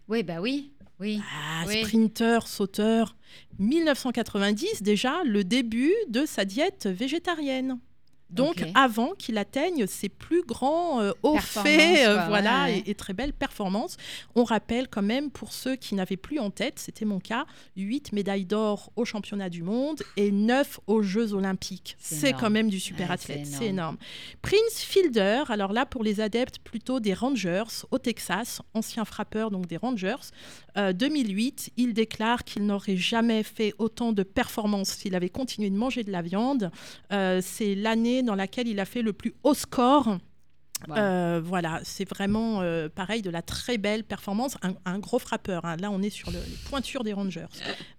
Oui, 0.07 0.23
bah 0.23 0.39
oui. 0.39 0.71
Oui. 0.99 1.21
ah, 1.31 1.63
Oui. 1.67 1.83
sprinter, 1.83 2.47
sauteur, 2.47 3.15
1990 3.59 4.81
déjà, 4.83 5.23
le 5.23 5.43
début 5.43 5.93
de 6.09 6.25
sa 6.25 6.45
diète 6.45 6.87
végétarienne. 6.87 7.79
Donc 8.29 8.63
avant 8.75 9.13
qu'il 9.17 9.37
atteigne 9.37 9.87
ses 9.87 10.09
plus 10.09 10.43
grands 10.43 10.99
euh, 11.01 11.11
hauts 11.23 11.37
faits, 11.37 12.07
euh, 12.07 12.25
voilà, 12.27 12.65
ouais, 12.65 12.71
ouais. 12.71 12.83
Et, 12.85 12.91
et 12.91 12.95
très 12.95 13.13
belles 13.13 13.33
performances. 13.33 13.97
On 14.35 14.43
rappelle 14.43 14.87
quand 14.89 15.01
même 15.01 15.31
pour 15.31 15.53
ceux 15.53 15.75
qui 15.75 15.95
n'avaient 15.95 16.17
plus 16.17 16.39
en 16.39 16.49
tête, 16.49 16.79
c'était 16.79 17.05
mon 17.05 17.19
cas, 17.19 17.45
8 17.77 18.13
médailles 18.13 18.45
d'or 18.45 18.91
aux 18.95 19.05
championnats 19.05 19.49
du 19.49 19.63
monde 19.63 20.01
et 20.17 20.31
9 20.31 20.79
aux 20.87 21.01
Jeux 21.01 21.33
olympiques. 21.33 21.95
C'est 21.99 22.33
quand 22.33 22.49
même 22.49 22.69
du 22.69 22.79
super 22.79 23.07
Ouais, 23.07 23.13
athlète, 23.13 23.45
c'est 23.45 23.67
énorme. 23.67 23.97
Prince 24.41 24.81
Fielder, 24.81 25.43
alors 25.49 25.71
là 25.71 25.85
pour 25.85 26.03
les 26.03 26.19
adeptes 26.19 26.59
plutôt 26.59 26.99
des 26.99 27.13
Rangers 27.13 27.63
au 27.91 27.97
Texas, 27.97 28.61
ancien 28.73 29.05
frappeur 29.05 29.51
donc 29.51 29.67
des 29.67 29.77
Rangers, 29.77 30.15
euh, 30.77 30.93
2008, 30.93 31.71
il 31.77 31.93
déclare 31.93 32.43
qu'il 32.43 32.65
n'aurait 32.65 32.97
jamais 32.97 33.43
fait 33.43 33.73
autant 33.79 34.13
de 34.13 34.23
performances 34.23 34.89
s'il 34.89 35.15
avait 35.15 35.29
continué 35.29 35.69
de 35.69 35.75
manger 35.75 36.03
de 36.03 36.11
la 36.11 36.21
viande. 36.21 36.71
Euh, 37.11 37.39
c'est 37.43 37.73
l'année 37.75 38.16
dans 38.23 38.35
laquelle 38.35 38.67
il 38.67 38.79
a 38.79 38.85
fait 38.85 39.01
le 39.01 39.13
plus 39.13 39.33
haut 39.43 39.53
score. 39.53 40.17
Wow. 40.87 40.95
Euh, 40.95 41.41
voilà, 41.43 41.79
c'est 41.83 42.07
vraiment 42.07 42.61
euh, 42.61 42.87
pareil 42.87 43.21
de 43.23 43.29
la 43.31 43.41
très 43.41 43.77
belle 43.79 44.03
performance. 44.03 44.57
Un, 44.61 44.73
un 44.85 44.99
gros 44.99 45.17
frappeur. 45.17 45.65
hein. 45.65 45.75
Là, 45.77 45.89
on 45.91 46.01
est 46.03 46.11
sur 46.11 46.29
le- 46.29 46.37
les 46.37 46.57
pointures 46.69 47.03
des 47.03 47.13
Rangers. 47.13 47.47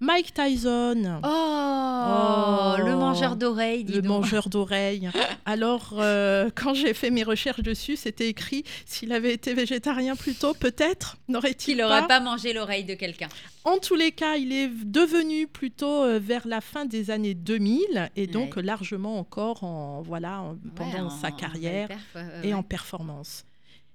Mike 0.00 0.32
Tyson. 0.32 1.20
Oh, 1.24 2.74
le 2.78 2.94
mangeur 2.96 3.36
d'oreilles, 3.36 3.84
Le 3.84 4.00
donc. 4.00 4.04
mangeur 4.22 4.48
d'oreilles. 4.48 5.10
Alors, 5.44 5.94
euh, 5.98 6.50
quand 6.54 6.74
j'ai 6.74 6.94
fait 6.94 7.10
mes 7.10 7.24
recherches 7.24 7.60
dessus, 7.62 7.96
c'était 7.96 8.28
écrit 8.28 8.62
s'il 8.86 9.12
avait 9.12 9.32
été 9.34 9.54
végétarien 9.54 10.14
plus 10.14 10.34
tôt, 10.34 10.54
peut-être 10.54 11.16
n'aurait-il 11.28 11.78
n'aurait 11.78 12.06
pas 12.06 12.20
mangé 12.20 12.52
l'oreille 12.52 12.84
de 12.84 12.94
quelqu'un. 12.94 13.28
En 13.64 13.78
tous 13.78 13.96
les 13.96 14.12
cas, 14.12 14.36
il 14.36 14.52
est 14.52 14.68
devenu 14.84 15.46
plutôt 15.46 16.18
vers 16.20 16.46
la 16.46 16.60
fin 16.60 16.84
des 16.86 17.10
années 17.10 17.34
2000 17.34 18.10
et 18.16 18.26
donc 18.26 18.56
Ouais. 18.56 18.62
largement 18.62 19.18
encore 19.18 19.62
en 19.64 20.00
voilà 20.02 20.40
en- 20.40 20.56
pendant 20.74 21.04
Ouais, 21.10 21.20
sa 21.20 21.28
en- 21.28 21.32
carrière 21.32 21.88
et 22.42 22.54
en 22.54 22.62
performance. 22.68 23.44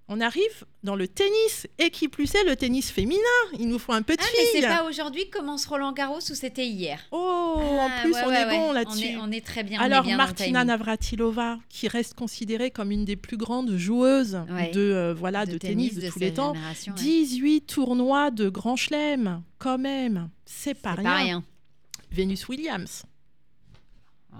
On 0.10 0.20
arrive 0.20 0.66
dans 0.84 0.98
le 0.98 1.08
tennis 1.08 1.66
et 1.80 1.90
qui 1.90 2.10
plus 2.10 2.36
est 2.36 2.44
le 2.44 2.58
tennis 2.58 2.92
féminin. 2.92 3.22
Il 3.58 3.70
nous 3.70 3.80
faut 3.80 3.94
un 3.94 4.02
peu 4.02 4.18
de 4.18 4.22
Ah, 4.22 4.28
mais 4.38 4.60
c'est 4.60 4.68
pas 4.68 4.84
aujourd'hui 4.84 5.30
que 5.30 5.38
commence 5.38 5.66
Roland 5.66 5.94
Garros 5.94 6.18
ou 6.18 6.36
c'était 6.36 6.68
hier? 6.68 7.00
Oh, 7.12 7.56
Ah, 7.58 7.86
en 7.86 8.02
plus 8.02 8.14
ouais, 8.14 8.22
on 8.26 8.28
ouais, 8.28 8.36
est 8.42 8.46
ouais. 8.46 8.52
bon 8.52 8.70
On 8.70 8.74
là-dessus. 8.74 9.18
on 9.22 9.32
est 9.32 9.44
très 9.46 9.64
bien. 9.64 9.80
on 9.80 9.84
est 9.84 9.86
Alors 9.86 10.04
bien 10.04 10.18
Martina. 10.18 10.66
Navratilova, 10.66 11.58
qui 11.70 11.88
reste 11.88 12.16
considérée 12.16 12.70
comme 12.70 12.92
une 12.92 13.06
des 13.06 13.16
plus 13.16 13.38
grandes 13.38 13.78
joueuses 13.78 14.38
de 14.74 14.80
euh, 14.82 15.14
voilà 15.14 15.46
de, 15.46 15.58
tennis, 15.58 15.96
de, 15.96 16.10
tous 16.10 16.20
les 16.20 16.34
temps, 16.34 16.54
génération, 16.54 16.94
ouais. 16.94 17.02
18 17.02 17.62
tournois 17.62 18.30
de 18.30 18.50
Grand 18.50 18.76
Chelem, 18.76 19.42
quand 19.58 19.78
même, 19.78 20.30
c'est 20.46 20.74
pas, 20.76 20.96
rien. 20.96 21.04
pas 21.04 21.16
rien. 21.16 21.44
Venus 22.12 22.48
Williams, 22.50 23.04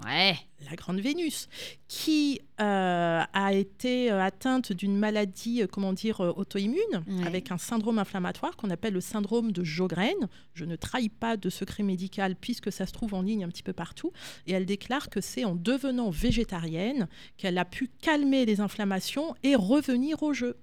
Ouais. 0.04 0.36
la 0.68 0.76
grande 0.76 1.00
Vénus, 1.00 1.48
qui 1.88 2.40
euh, 2.60 3.22
a 3.32 3.52
été 3.52 4.10
euh, 4.10 4.22
atteinte 4.22 4.72
d'une 4.72 4.96
maladie, 4.96 5.62
euh, 5.62 5.66
comment 5.66 5.92
dire, 5.92 6.20
auto-immune, 6.20 6.80
Ouais. 7.06 7.26
avec 7.26 7.50
un 7.50 7.58
syndrome 7.58 7.98
inflammatoire 7.98 8.56
qu'on 8.56 8.70
appelle 8.70 8.94
le 8.94 9.00
syndrome 9.00 9.52
de 9.52 9.62
Sjogren. 9.62 10.28
Je 10.54 10.64
ne 10.64 10.76
trahis 10.76 11.08
pas 11.10 11.36
de 11.36 11.48
secret 11.50 11.82
médical 11.82 12.34
puisque 12.36 12.72
ça 12.72 12.86
se 12.86 12.92
trouve 12.92 13.14
en 13.14 13.22
ligne 13.22 13.44
un 13.44 13.48
petit 13.48 13.62
peu 13.62 13.72
partout. 13.72 14.12
Et 14.46 14.52
elle 14.52 14.66
déclare 14.66 15.10
que 15.10 15.20
c'est 15.20 15.44
en 15.44 15.54
devenant 15.54 16.10
végétarienne 16.10 17.08
qu'elle 17.36 17.58
a 17.58 17.64
pu 17.64 17.90
calmer 18.00 18.44
les 18.46 18.60
inflammations 18.60 19.34
et 19.42 19.54
revenir 19.54 20.22
au 20.22 20.32
jeu. 20.32 20.56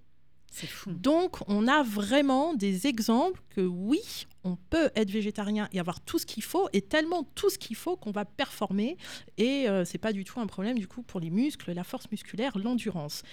C'est 0.54 0.68
fou. 0.68 0.92
Donc, 0.92 1.38
on 1.48 1.68
a 1.70 1.82
vraiment 1.82 2.54
des 2.54 2.86
exemples 2.88 3.42
que 3.52 3.62
oui, 3.62 4.02
on 4.44 4.56
peut 4.70 4.90
être 4.96 5.12
végétarien 5.12 5.70
et 5.72 5.80
avoir 5.80 6.00
tout 6.02 6.18
ce 6.20 6.26
qu'il 6.26 6.44
faut, 6.44 6.68
et 6.74 6.82
tellement 6.82 7.24
tout 7.36 7.50
ce 7.50 7.58
qu'il 7.58 7.76
faut 7.76 7.96
qu'on 7.96 8.12
va 8.12 8.26
performer. 8.26 8.98
Et 9.38 9.70
euh, 9.70 9.86
c'est 9.86 9.98
pas 10.00 10.14
du 10.14 10.24
tout 10.24 10.40
un 10.40 10.48
problème 10.48 10.80
du 10.80 10.88
coup 10.88 11.04
pour 11.04 11.20
les 11.20 11.30
muscles, 11.30 11.72
la 11.74 11.84
force 11.84 12.10
musculaire, 12.12 12.58
l'endurance. 12.58 13.24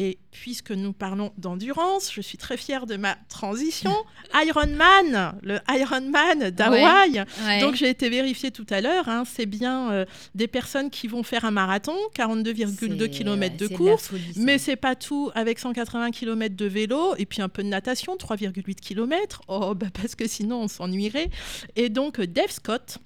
Et 0.00 0.18
puisque 0.30 0.70
nous 0.70 0.92
parlons 0.92 1.32
d'endurance, 1.38 2.12
je 2.12 2.20
suis 2.20 2.38
très 2.38 2.56
fière 2.56 2.86
de 2.86 2.96
ma 2.96 3.16
transition. 3.28 3.92
Ironman, 4.34 5.38
le 5.42 5.58
Ironman 5.68 6.50
d'Hawaï. 6.50 7.24
Ouais. 7.44 7.60
Donc 7.60 7.74
j'ai 7.74 7.88
été 7.88 8.08
vérifiée 8.08 8.50
tout 8.50 8.66
à 8.70 8.80
l'heure, 8.80 9.08
hein, 9.08 9.24
c'est 9.26 9.46
bien 9.46 9.90
euh, 9.90 10.04
des 10.34 10.46
personnes 10.46 10.90
qui 10.90 11.08
vont 11.08 11.22
faire 11.22 11.44
un 11.44 11.50
marathon, 11.50 11.96
42,2 12.14 12.98
C'est- 13.00 13.10
km 13.10 13.56
de 13.56 13.66
course. 13.68 14.08
folie. 14.08 14.32
Mais 14.36 14.58
c'est 14.58 14.76
pas 14.76 14.94
tout, 14.94 15.30
avec 15.34 15.58
180 15.58 16.10
km 16.12 16.54
de 16.54 16.66
vélo 16.66 17.14
et 17.16 17.26
puis 17.26 17.42
un 17.42 17.48
peu 17.48 17.62
de 17.62 17.68
natation, 17.68 18.16
3,8 18.16 18.74
km. 18.76 19.42
Oh, 19.48 19.74
bah 19.74 19.86
parce 19.92 20.14
que 20.14 20.26
sinon 20.28 20.57
on 20.58 20.68
s'ennuierait. 20.68 21.30
Et 21.76 21.88
donc 21.88 22.20
Dave 22.20 22.50
Scott, 22.50 22.98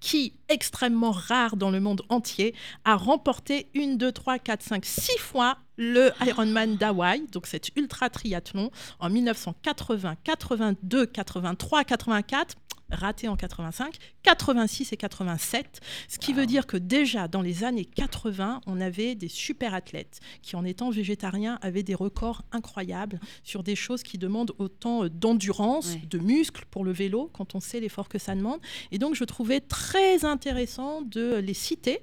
qui, 0.00 0.34
extrêmement 0.52 1.10
rare 1.12 1.56
dans 1.56 1.70
le 1.70 1.80
monde 1.80 2.02
entier, 2.08 2.54
a 2.84 2.94
remporté 2.96 3.68
une, 3.74 3.96
deux, 3.98 4.12
trois, 4.12 4.38
quatre, 4.38 4.62
cinq, 4.62 4.84
six 4.84 5.18
fois 5.18 5.58
le 5.76 6.10
Ironman 6.26 6.76
d'Hawaï, 6.76 7.26
donc 7.32 7.46
cet 7.46 7.70
ultra 7.76 8.10
triathlon, 8.10 8.70
en 9.00 9.10
1980, 9.10 10.16
82, 10.24 11.06
83, 11.06 11.84
84 11.84 12.56
raté 12.90 13.26
en 13.26 13.36
85, 13.36 13.94
86 14.22 14.92
et 14.92 14.98
87, 14.98 15.80
ce 16.08 16.18
qui 16.18 16.34
veut 16.34 16.44
dire 16.44 16.66
que 16.66 16.76
déjà 16.76 17.26
dans 17.26 17.40
les 17.40 17.64
années 17.64 17.86
80, 17.86 18.60
on 18.66 18.82
avait 18.82 19.14
des 19.14 19.28
super 19.28 19.72
athlètes 19.72 20.20
qui, 20.42 20.56
en 20.56 20.64
étant 20.66 20.90
végétariens, 20.90 21.58
avaient 21.62 21.82
des 21.82 21.94
records 21.94 22.42
incroyables 22.52 23.18
sur 23.44 23.62
des 23.62 23.76
choses 23.76 24.02
qui 24.02 24.18
demandent 24.18 24.52
autant 24.58 25.04
euh, 25.04 25.08
d'endurance, 25.08 25.94
Ouais. 25.94 26.02
de 26.10 26.18
muscles 26.18 26.66
pour 26.70 26.84
le 26.84 26.92
vélo, 26.92 27.30
quand 27.32 27.54
on 27.54 27.60
sait 27.60 27.80
l'effort 27.80 28.10
que 28.10 28.18
ça 28.18 28.34
demande. 28.34 28.60
Et 28.90 28.98
donc, 28.98 29.14
je 29.14 29.24
trouvais 29.24 29.60
très 29.60 30.26
intéressant 30.26 30.41
de 30.46 31.36
les 31.36 31.54
citer. 31.54 32.00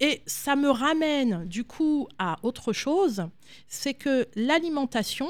Et 0.00 0.22
ça 0.26 0.56
me 0.56 0.70
ramène 0.70 1.46
du 1.46 1.64
coup 1.64 2.06
à 2.18 2.38
autre 2.42 2.72
chose, 2.72 3.26
c'est 3.66 3.94
que 3.94 4.28
l'alimentation, 4.34 5.28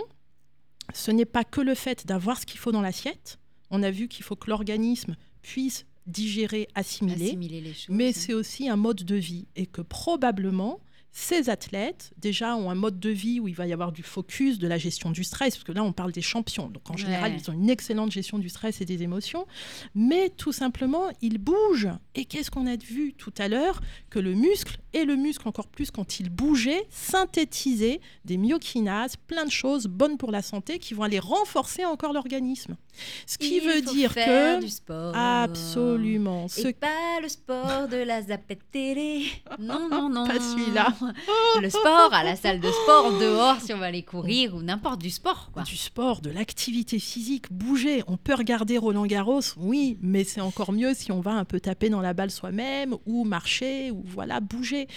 ce 0.93 1.11
n'est 1.13 1.25
pas 1.25 1.45
que 1.45 1.61
le 1.61 1.75
fait 1.75 2.07
d'avoir 2.07 2.39
ce 2.41 2.47
qu'il 2.47 2.59
faut 2.59 2.73
dans 2.73 2.83
l'assiette. 2.83 3.39
On 3.71 3.83
a 3.83 3.91
vu 3.91 4.09
qu'il 4.09 4.25
faut 4.25 4.37
que 4.37 4.51
l'organisme 4.51 5.17
puisse 5.43 5.87
digérer, 6.07 6.69
assimiler, 6.75 7.27
Assimiler 7.27 7.61
les 7.61 7.75
choses. 7.75 7.95
mais 7.95 8.13
c'est 8.13 8.35
aussi 8.35 8.69
un 8.69 8.77
mode 8.77 9.05
de 9.05 9.17
vie 9.17 9.47
et 9.57 9.67
que 9.67 9.83
probablement 9.83 10.81
ces 11.19 11.49
athlètes 11.49 12.13
déjà 12.19 12.57
ont 12.57 12.69
un 12.69 12.75
mode 12.75 13.01
de 13.01 13.09
vie 13.09 13.41
où 13.41 13.49
il 13.49 13.55
va 13.55 13.67
y 13.67 13.73
avoir 13.73 13.91
du 13.91 14.03
focus, 14.03 14.59
de 14.59 14.69
la 14.69 14.77
gestion 14.77 15.11
du 15.11 15.25
stress, 15.25 15.55
parce 15.55 15.65
que 15.65 15.73
là 15.73 15.83
on 15.83 15.93
parle 15.95 16.13
des 16.13 16.21
champions, 16.21 16.69
donc 16.69 16.91
en 16.91 16.97
général 16.99 17.33
Ouais. 17.33 17.39
ils 17.43 17.51
ont 17.51 17.55
une 17.55 17.71
excellente 17.71 18.13
gestion 18.13 18.39
du 18.39 18.51
stress 18.51 18.83
et 18.83 18.85
des 18.85 19.03
émotions, 19.03 19.47
mais 19.95 20.29
tout 20.29 20.53
simplement 20.53 21.05
ils 21.23 21.39
bougent. 21.39 21.89
Et 22.15 22.27
qu'est-ce 22.27 22.51
qu'on 22.51 22.67
a 22.67 22.77
vu 22.77 23.15
tout 23.15 23.33
à 23.39 23.49
l'heure? 23.49 23.81
Que 24.11 24.19
le 24.19 24.35
muscle, 24.35 24.79
et 24.93 25.07
le 25.07 25.17
muscle 25.17 25.49
encore 25.49 25.69
plus 25.69 25.91
quand 25.91 26.21
il 26.21 26.29
bougeait, 26.29 26.87
synthétisait 26.91 28.01
des 28.27 28.37
myokinases, 28.37 29.17
plein 29.17 29.47
de 29.47 29.51
choses 29.51 29.87
bonnes 29.87 30.19
pour 30.19 30.31
la 30.31 30.43
santé 30.43 30.79
qui 30.79 30.93
vont 30.93 31.03
aller 31.03 31.19
renforcer 31.19 31.87
encore 31.87 32.13
l'organisme. 32.13 32.77
Ce 33.27 33.39
qui 33.39 33.57
Il 33.57 33.63
veut 33.63 33.83
faut 33.83 33.93
dire 33.93 34.13
faire 34.13 34.59
que... 34.59 34.65
du 34.65 34.71
sport. 34.71 35.15
Absolument. 35.17 36.49
Ce 36.49 36.69
Et 36.69 36.73
pas 36.73 37.21
le 37.23 37.29
sport 37.29 37.89
de 37.89 37.97
la 37.97 38.23
zapette 38.23 38.71
télé. 38.71 39.27
Non, 39.59 39.89
non, 39.89 40.09
non. 40.11 40.27
Pas 40.27 40.39
celui-là. 40.39 40.95
Le 41.63 41.71
sport 41.71 42.13
à 42.13 42.23
la 42.23 42.37
salle 42.37 42.61
de 42.61 42.69
sport, 42.69 43.19
dehors, 43.19 43.61
si 43.61 43.73
on 43.73 43.79
va 43.79 43.87
aller 43.87 44.03
courir 44.03 44.55
ou 44.55 44.63
n'importe 44.63 45.01
du 45.01 45.11
sport. 45.11 45.51
Quoi. 45.53 45.63
Du 45.63 45.77
sport, 45.77 46.21
de 46.21 46.31
l'activité 46.31 46.99
physique, 46.99 47.51
bouger. 47.51 48.03
On 48.07 48.17
peut 48.17 48.35
regarder 48.35 48.77
Roland 48.77 49.07
Garros, 49.07 49.41
oui, 49.57 49.97
mais 50.03 50.25
c'est 50.25 50.41
encore 50.41 50.73
mieux 50.73 50.93
si 50.95 51.11
on 51.11 51.21
va 51.21 51.33
un 51.33 51.45
peu 51.45 51.59
taper 51.59 51.89
dans 51.89 52.01
la 52.01 52.13
balle 52.13 52.31
soi-même 52.31 52.97
ou 53.07 53.25
marcher 53.25 53.91
ou 53.91 54.03
voilà, 54.05 54.41
bouger. 54.41 54.89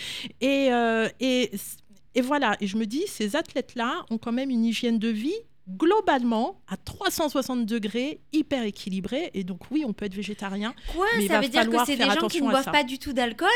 Et, 0.41 0.71
euh, 0.71 1.07
et, 1.19 1.51
et 2.15 2.21
voilà, 2.21 2.57
et 2.59 2.67
je 2.67 2.77
me 2.77 2.85
dis, 2.85 3.03
ces 3.07 3.35
athlètes-là 3.35 4.05
ont 4.09 4.17
quand 4.17 4.31
même 4.31 4.49
une 4.49 4.65
hygiène 4.65 4.99
de 4.99 5.09
vie 5.09 5.35
globalement 5.77 6.61
à 6.67 6.77
360 6.77 7.65
degrés, 7.65 8.21
hyper 8.33 8.63
équilibrée. 8.63 9.31
Et 9.33 9.43
donc 9.43 9.61
oui, 9.71 9.83
on 9.87 9.93
peut 9.93 10.05
être 10.05 10.15
végétarien. 10.15 10.73
Quoi 10.95 11.05
Mais 11.17 11.23
il 11.25 11.27
Ça 11.27 11.35
va 11.35 11.41
veut 11.41 11.49
dire 11.49 11.69
que 11.69 11.85
c'est 11.85 11.95
des 11.97 12.09
gens 12.09 12.27
qui 12.27 12.41
ne 12.41 12.49
boivent 12.49 12.63
ça. 12.63 12.71
pas 12.71 12.83
du 12.83 12.99
tout 12.99 13.13
d'alcool? 13.13 13.47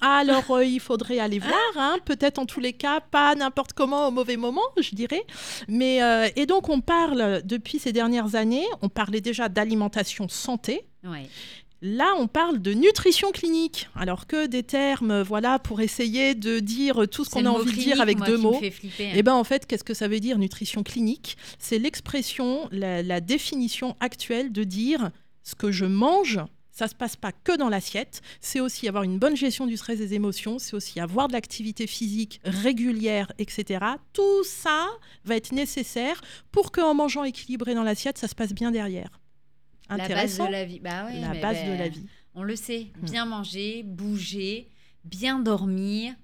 Alors, 0.00 0.50
euh, 0.50 0.64
il 0.64 0.80
faudrait 0.80 1.20
aller 1.20 1.38
voir, 1.38 1.54
hein, 1.76 1.96
peut-être 2.04 2.40
en 2.40 2.46
tous 2.46 2.58
les 2.58 2.72
cas, 2.72 2.98
pas 3.00 3.36
n'importe 3.36 3.72
comment 3.72 4.08
au 4.08 4.10
mauvais 4.10 4.36
moment, 4.36 4.62
je 4.80 4.96
dirais. 4.96 5.24
Mais, 5.68 6.02
euh, 6.02 6.28
et 6.34 6.44
donc, 6.46 6.68
on 6.70 6.80
parle, 6.80 7.40
depuis 7.44 7.78
ces 7.78 7.92
dernières 7.92 8.34
années, 8.34 8.66
on 8.80 8.88
parlait 8.88 9.20
déjà 9.20 9.48
d'alimentation 9.48 10.28
santé. 10.28 10.86
Ouais. 11.04 11.28
Là, 11.84 12.14
on 12.16 12.28
parle 12.28 12.62
de 12.62 12.72
nutrition 12.72 13.32
clinique, 13.32 13.88
alors 13.96 14.28
que 14.28 14.46
des 14.46 14.62
termes, 14.62 15.22
voilà, 15.22 15.58
pour 15.58 15.80
essayer 15.80 16.36
de 16.36 16.60
dire 16.60 17.08
tout 17.10 17.24
ce 17.24 17.30
qu'on 17.30 17.44
a 17.44 17.50
envie 17.50 17.72
de 17.72 17.76
dire 17.76 18.00
avec 18.00 18.18
moi, 18.18 18.26
deux 18.28 18.38
mots. 18.38 18.52
fait 18.54 18.70
flipper, 18.70 19.08
hein. 19.08 19.12
Eh 19.16 19.22
ben, 19.24 19.34
en 19.34 19.42
fait, 19.42 19.66
qu'est-ce 19.66 19.82
que 19.82 19.92
ça 19.92 20.06
veut 20.06 20.20
dire 20.20 20.38
nutrition 20.38 20.84
clinique? 20.84 21.36
C'est 21.58 21.80
l'expression, 21.80 22.68
la, 22.70 23.02
la 23.02 23.20
définition 23.20 23.96
actuelle 23.98 24.52
de 24.52 24.62
dire 24.62 25.10
ce 25.42 25.56
que 25.56 25.72
je 25.72 25.84
mange. 25.84 26.38
Ça 26.70 26.86
se 26.86 26.94
passe 26.94 27.16
pas 27.16 27.32
que 27.32 27.56
dans 27.56 27.68
l'assiette, 27.68 28.22
c'est 28.40 28.60
aussi 28.60 28.86
avoir 28.88 29.02
une 29.02 29.18
bonne 29.18 29.36
gestion 29.36 29.66
du 29.66 29.76
stress 29.76 30.00
et 30.00 30.06
des 30.06 30.14
émotions, 30.14 30.58
c'est 30.58 30.74
aussi 30.74 31.00
avoir 31.00 31.28
de 31.28 31.32
l'activité 31.34 31.86
physique 31.86 32.40
régulière, 32.44 33.30
etc. 33.38 33.84
Tout 34.12 34.44
ça 34.44 34.86
va 35.24 35.36
être 35.36 35.52
nécessaire 35.52 36.20
pour 36.50 36.72
qu'en 36.72 36.94
mangeant 36.94 37.24
équilibré 37.24 37.74
dans 37.74 37.82
l'assiette, 37.82 38.16
ça 38.18 38.28
se 38.28 38.34
passe 38.34 38.54
bien 38.54 38.70
derrière. 38.70 39.10
La 39.90 39.96
base 39.98 40.04
Intéressant. 40.10 40.46
de 40.46 40.52
la 40.52 40.64
vie. 40.64 40.80
Bah 40.80 41.04
ouais, 41.06 41.20
La 41.20 41.28
mais 41.30 41.40
base 41.40 41.56
ben, 41.58 41.72
de 41.74 41.78
la 41.78 41.88
vie. 41.88 42.06
On 42.34 42.42
le 42.42 42.56
sait. 42.56 42.86
Hmm. 43.00 43.04
Bien 43.04 43.24
manger, 43.26 43.82
bouger, 43.84 44.68
bien 45.04 45.38
dormir, 45.38 46.14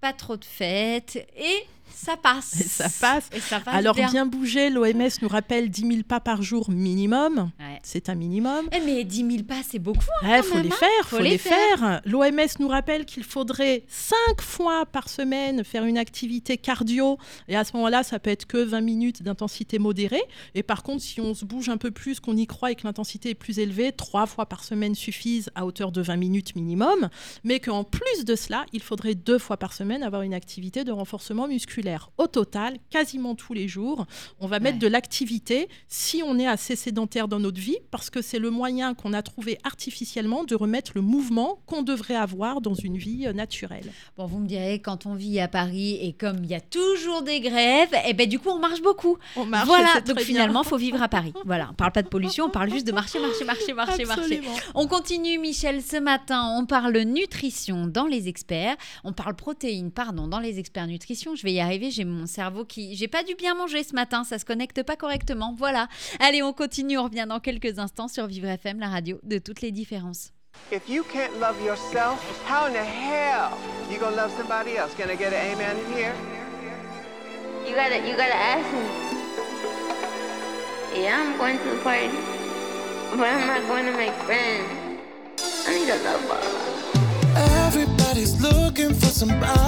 pas 0.00 0.12
trop 0.12 0.36
de 0.36 0.44
fêtes 0.44 1.16
et 1.36 1.66
ça 1.90 2.16
passe. 2.16 2.60
Et 2.60 2.64
ça 2.64 2.88
passe. 3.00 3.28
Et 3.34 3.40
ça 3.40 3.60
passe 3.60 3.74
Alors 3.74 3.94
bien. 3.94 4.10
bien 4.10 4.26
bouger, 4.26 4.70
l'OMS 4.70 5.08
nous 5.20 5.28
rappelle 5.28 5.68
10 5.70 5.80
000 5.82 6.02
pas 6.08 6.20
par 6.20 6.42
jour 6.42 6.70
minimum. 6.70 7.50
Ouais. 7.58 7.67
C'est 7.82 8.08
un 8.08 8.14
minimum. 8.14 8.68
Eh, 8.72 8.80
mais 8.80 9.04
10 9.04 9.16
000 9.30 9.42
pas, 9.44 9.60
c'est 9.68 9.78
beaucoup. 9.78 10.00
hein, 10.22 10.36
Il 10.38 10.42
quand 10.42 10.42
faut 10.48 10.54
même, 10.56 10.64
les 10.64 10.72
hein. 10.72 10.76
faire, 10.78 11.04
Faut 11.08 11.16
faut, 11.16 11.22
les 11.22 11.30
les 11.30 11.38
faire. 11.38 12.00
L'OMS 12.04 12.46
nous 12.60 12.68
rappelle 12.68 13.04
qu'il 13.04 13.24
faudrait 13.24 13.84
5 13.88 14.16
fois 14.40 14.86
par 14.86 15.08
semaine 15.08 15.64
faire 15.64 15.84
une 15.84 15.98
activité 15.98 16.56
cardio. 16.58 17.18
Et 17.48 17.56
à 17.56 17.64
ce 17.64 17.74
moment-là, 17.76 18.02
ça 18.02 18.18
peut 18.18 18.30
être 18.30 18.46
que 18.46 18.58
20 18.58 18.80
minutes 18.80 19.22
d'intensité 19.22 19.78
modérée. 19.78 20.22
Et 20.54 20.62
par 20.62 20.82
contre, 20.82 21.02
si 21.02 21.20
on 21.20 21.34
se 21.34 21.44
bouge 21.44 21.68
un 21.68 21.76
peu 21.76 21.90
plus, 21.90 22.20
qu'on 22.20 22.36
y 22.36 22.46
croit 22.46 22.70
et 22.72 22.74
que 22.74 22.84
l'intensité 22.86 23.30
est 23.30 23.34
plus 23.34 23.58
élevée, 23.58 23.92
3 23.92 24.26
fois 24.26 24.46
par 24.46 24.64
semaine 24.64 24.94
suffisent 24.94 25.50
à 25.54 25.66
hauteur 25.66 25.92
de 25.92 26.00
20 26.02 26.16
minutes 26.16 26.56
minimum. 26.56 27.08
Mais 27.44 27.60
qu'en 27.60 27.84
plus 27.84 28.24
de 28.24 28.34
cela, 28.36 28.64
il 28.72 28.82
faudrait 28.82 29.14
2 29.14 29.38
fois 29.38 29.56
par 29.56 29.72
semaine 29.72 30.02
avoir 30.02 30.22
une 30.22 30.34
activité 30.34 30.84
de 30.84 30.92
renforcement 30.92 31.46
musculaire. 31.48 32.10
Au 32.18 32.26
total, 32.26 32.76
quasiment 32.90 33.34
tous 33.34 33.52
les 33.54 33.68
jours, 33.68 34.06
on 34.40 34.46
va 34.46 34.60
mettre 34.60 34.68
Ouais. 34.68 34.80
de 34.80 34.86
l'activité 34.88 35.68
si 35.88 36.22
on 36.22 36.38
est 36.38 36.46
assez 36.46 36.76
sédentaire 36.76 37.26
dans 37.28 37.40
notre 37.40 37.60
vie, 37.60 37.67
parce 37.90 38.10
que 38.10 38.22
c'est 38.22 38.38
le 38.38 38.50
moyen 38.50 38.94
qu'on 38.94 39.12
a 39.12 39.22
trouvé 39.22 39.58
artificiellement 39.64 40.44
de 40.44 40.54
remettre 40.54 40.92
le 40.94 41.00
mouvement 41.00 41.58
qu'on 41.66 41.82
devrait 41.82 42.16
avoir 42.16 42.60
dans 42.60 42.74
une 42.74 42.96
vie 42.96 43.26
euh, 43.26 43.32
naturelle. 43.32 43.92
Bon, 44.16 44.26
vous 44.26 44.38
me 44.38 44.46
direz, 44.46 44.80
quand 44.80 45.06
on 45.06 45.14
vit 45.14 45.40
à 45.40 45.48
Paris 45.48 45.98
et 46.00 46.12
comme 46.12 46.44
il 46.44 46.50
y 46.50 46.54
a 46.54 46.60
toujours 46.60 47.22
des 47.22 47.40
grèves, 47.40 47.94
et 48.06 48.14
ben 48.14 48.28
du 48.28 48.38
coup, 48.38 48.50
on 48.50 48.58
marche 48.58 48.82
beaucoup. 48.82 49.18
On 49.36 49.44
marche, 49.44 49.66
voilà, 49.66 50.00
donc 50.00 50.20
finalement, 50.20 50.62
bien. 50.62 50.70
faut 50.70 50.76
vivre 50.76 51.02
à 51.02 51.08
Paris. 51.08 51.32
Voilà, 51.44 51.68
on 51.70 51.74
parle 51.74 51.92
pas 51.92 52.02
de 52.02 52.08
pollution, 52.08 52.46
on 52.46 52.50
parle 52.50 52.70
juste 52.70 52.86
de 52.86 52.92
marcher, 52.92 53.18
marcher, 53.20 53.44
marcher, 53.44 53.74
marcher, 53.74 54.04
marcher. 54.04 54.42
On 54.74 54.86
continue, 54.86 55.38
Michel. 55.38 55.82
Ce 55.82 55.96
matin, 55.96 56.54
on 56.56 56.66
parle 56.66 56.98
nutrition 56.98 57.86
dans 57.86 58.06
les 58.06 58.28
experts. 58.28 58.76
On 59.04 59.12
parle 59.12 59.34
protéines, 59.34 59.90
pardon, 59.90 60.26
dans 60.26 60.40
les 60.40 60.58
experts 60.58 60.86
nutrition. 60.86 61.34
Je 61.34 61.42
vais 61.42 61.52
y 61.52 61.60
arriver. 61.60 61.90
J'ai 61.90 62.04
mon 62.04 62.26
cerveau 62.26 62.64
qui. 62.64 62.94
J'ai 62.96 63.08
pas 63.08 63.22
dû 63.22 63.34
bien 63.34 63.54
manger 63.54 63.82
ce 63.84 63.94
matin. 63.94 64.24
Ça 64.24 64.38
se 64.38 64.44
connecte 64.44 64.82
pas 64.82 64.96
correctement. 64.96 65.54
Voilà. 65.56 65.88
Allez, 66.20 66.42
on 66.42 66.52
continue. 66.52 66.98
On 66.98 67.04
revient 67.04 67.26
dans 67.28 67.40
quelques 67.40 67.57
instants 67.64 68.08
sur 68.08 68.26
Vivre 68.26 68.48
FM, 68.48 68.78
la 68.78 68.88
radio 68.88 69.18
de 69.22 69.38
toutes 69.38 69.60
les 69.60 69.72
différences. 69.72 70.32
If 70.72 70.88
you 70.88 71.04
can't 71.04 71.38
love 71.40 71.60
yourself, 71.64 72.18
how 72.46 72.66
in 72.66 72.72
the 72.72 72.84
hell 72.84 73.56
you 73.90 73.98
gonna 73.98 74.16
love 74.16 74.32
somebody 74.36 74.76
else? 74.76 74.94
Can 74.94 75.10
I 75.10 75.16
get 75.16 75.32
an 75.32 75.52
amen 75.52 75.76
in 75.76 75.92
here? 75.92 76.14
You 77.66 77.74
gotta, 77.74 77.98
you 77.98 78.16
gotta 78.16 78.34
ask 78.34 78.66
me. 78.72 79.08
Yeah, 80.94 81.20
I'm 81.20 81.36
going 81.36 81.58
to 81.58 81.64
the 81.64 81.76
party, 81.82 82.08
but 83.10 83.28
I'm 83.28 83.46
not 83.46 83.66
going 83.68 83.86
to 83.86 83.92
make 83.92 84.12
friends? 84.24 84.66
I 85.66 85.74
need 85.74 85.88
a 85.90 85.96
lover. 86.02 86.40
Everybody's 87.66 88.40
looking 88.40 88.94
for 88.94 89.06
somebody 89.06 89.67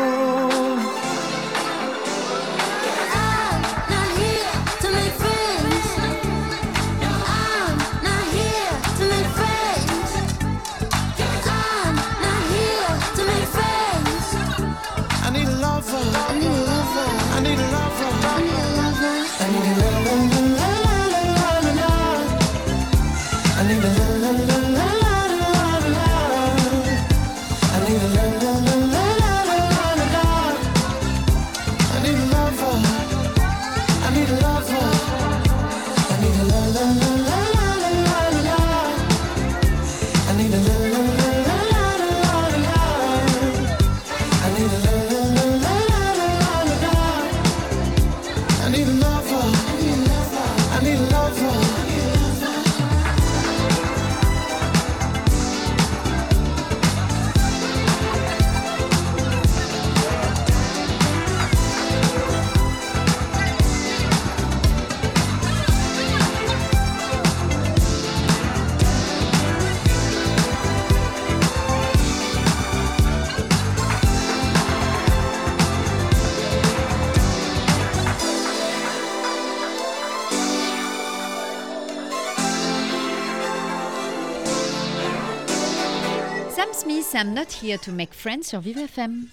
I'm 87.21 87.35
not 87.35 87.51
here 87.61 87.77
to 87.77 87.91
make 87.91 88.15
friends 88.15 88.47
sur 88.47 88.61
Vivre 88.61 88.79
FM. 88.79 89.27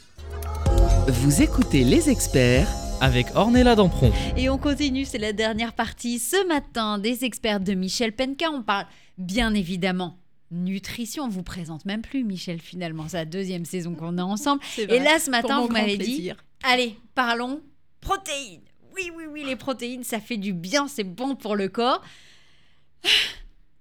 Vous 1.08 1.40
écoutez 1.40 1.84
les 1.84 2.10
experts 2.10 2.68
avec 3.00 3.28
Ornella 3.34 3.76
Dampron. 3.76 4.12
Et 4.36 4.50
on 4.50 4.58
continue, 4.58 5.06
c'est 5.06 5.16
la 5.16 5.32
dernière 5.32 5.72
partie. 5.72 6.18
Ce 6.18 6.46
matin, 6.46 6.98
des 6.98 7.24
experts 7.24 7.60
de 7.60 7.72
Michel 7.72 8.12
Penka, 8.12 8.50
on 8.50 8.62
parle 8.62 8.84
bien 9.16 9.54
évidemment 9.54 10.18
nutrition. 10.50 11.24
On 11.24 11.28
vous 11.30 11.42
présente 11.42 11.86
même 11.86 12.02
plus 12.02 12.24
Michel 12.24 12.60
finalement, 12.60 13.06
la 13.10 13.24
deuxième 13.24 13.64
saison 13.64 13.94
qu'on 13.94 14.18
a 14.18 14.22
ensemble. 14.22 14.60
Et 14.76 14.98
là 14.98 15.18
ce 15.18 15.30
matin, 15.30 15.62
vous 15.62 15.68
m'avez 15.68 15.96
dit, 15.96 16.32
allez, 16.64 16.94
parlons 17.14 17.62
protéines. 18.02 18.60
Oui, 18.94 19.10
oui, 19.16 19.24
oui, 19.32 19.44
les 19.46 19.56
protéines, 19.56 20.04
ça 20.04 20.20
fait 20.20 20.36
du 20.36 20.52
bien, 20.52 20.88
c'est 20.88 21.04
bon 21.04 21.36
pour 21.36 21.56
le 21.56 21.68
corps. 21.68 22.02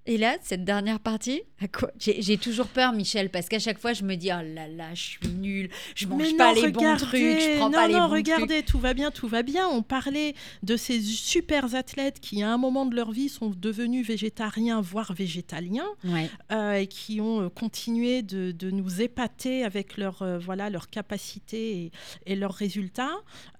Et 0.09 0.17
là, 0.17 0.37
cette 0.41 0.63
dernière 0.63 1.01
partie, 1.01 1.41
à 1.61 1.67
quoi 1.67 1.91
J'ai 1.99 2.37
toujours 2.37 2.67
peur, 2.67 2.93
Michel, 2.93 3.29
parce 3.29 3.49
qu'à 3.49 3.59
chaque 3.59 3.77
fois, 3.77 3.91
je 3.91 4.03
me 4.03 4.15
dis 4.15 4.29
oh 4.31 4.41
là 4.41 4.65
là, 4.69 4.93
je 4.93 5.01
suis 5.01 5.27
nulle, 5.27 5.69
je 5.95 6.07
mange 6.07 6.37
pas 6.37 6.53
les 6.53 6.71
bons 6.71 6.95
trucs, 6.95 7.19
je 7.21 7.57
prends 7.57 7.65
non, 7.69 7.73
pas 7.77 7.87
les 7.87 7.93
non, 7.93 8.07
bons 8.07 8.13
regardez, 8.13 8.63
tout 8.63 8.79
va 8.79 8.93
bien, 8.93 9.11
tout 9.11 9.27
va 9.27 9.43
bien. 9.43 9.67
On 9.67 9.83
parlait 9.83 10.33
de 10.63 10.77
ces 10.77 11.01
super 11.01 11.75
athlètes 11.75 12.21
qui, 12.21 12.41
à 12.41 12.49
un 12.53 12.57
moment 12.57 12.85
de 12.85 12.95
leur 12.95 13.11
vie, 13.11 13.27
sont 13.27 13.49
devenus 13.49 14.07
végétariens, 14.07 14.79
voire 14.79 15.11
végétaliens, 15.13 15.89
Ouais. 16.05 16.29
euh, 16.53 16.73
et 16.75 16.87
qui 16.87 17.19
ont 17.19 17.41
euh, 17.41 17.49
continué 17.49 18.21
de, 18.21 18.51
de 18.51 18.71
nous 18.71 19.01
épater 19.01 19.65
avec 19.65 19.97
leur, 19.97 20.21
euh, 20.21 20.37
voilà, 20.39 20.69
leur 20.69 20.89
capacité 20.89 21.71
et, 21.83 21.91
et 22.25 22.35
leurs 22.37 22.53
résultats. 22.53 23.17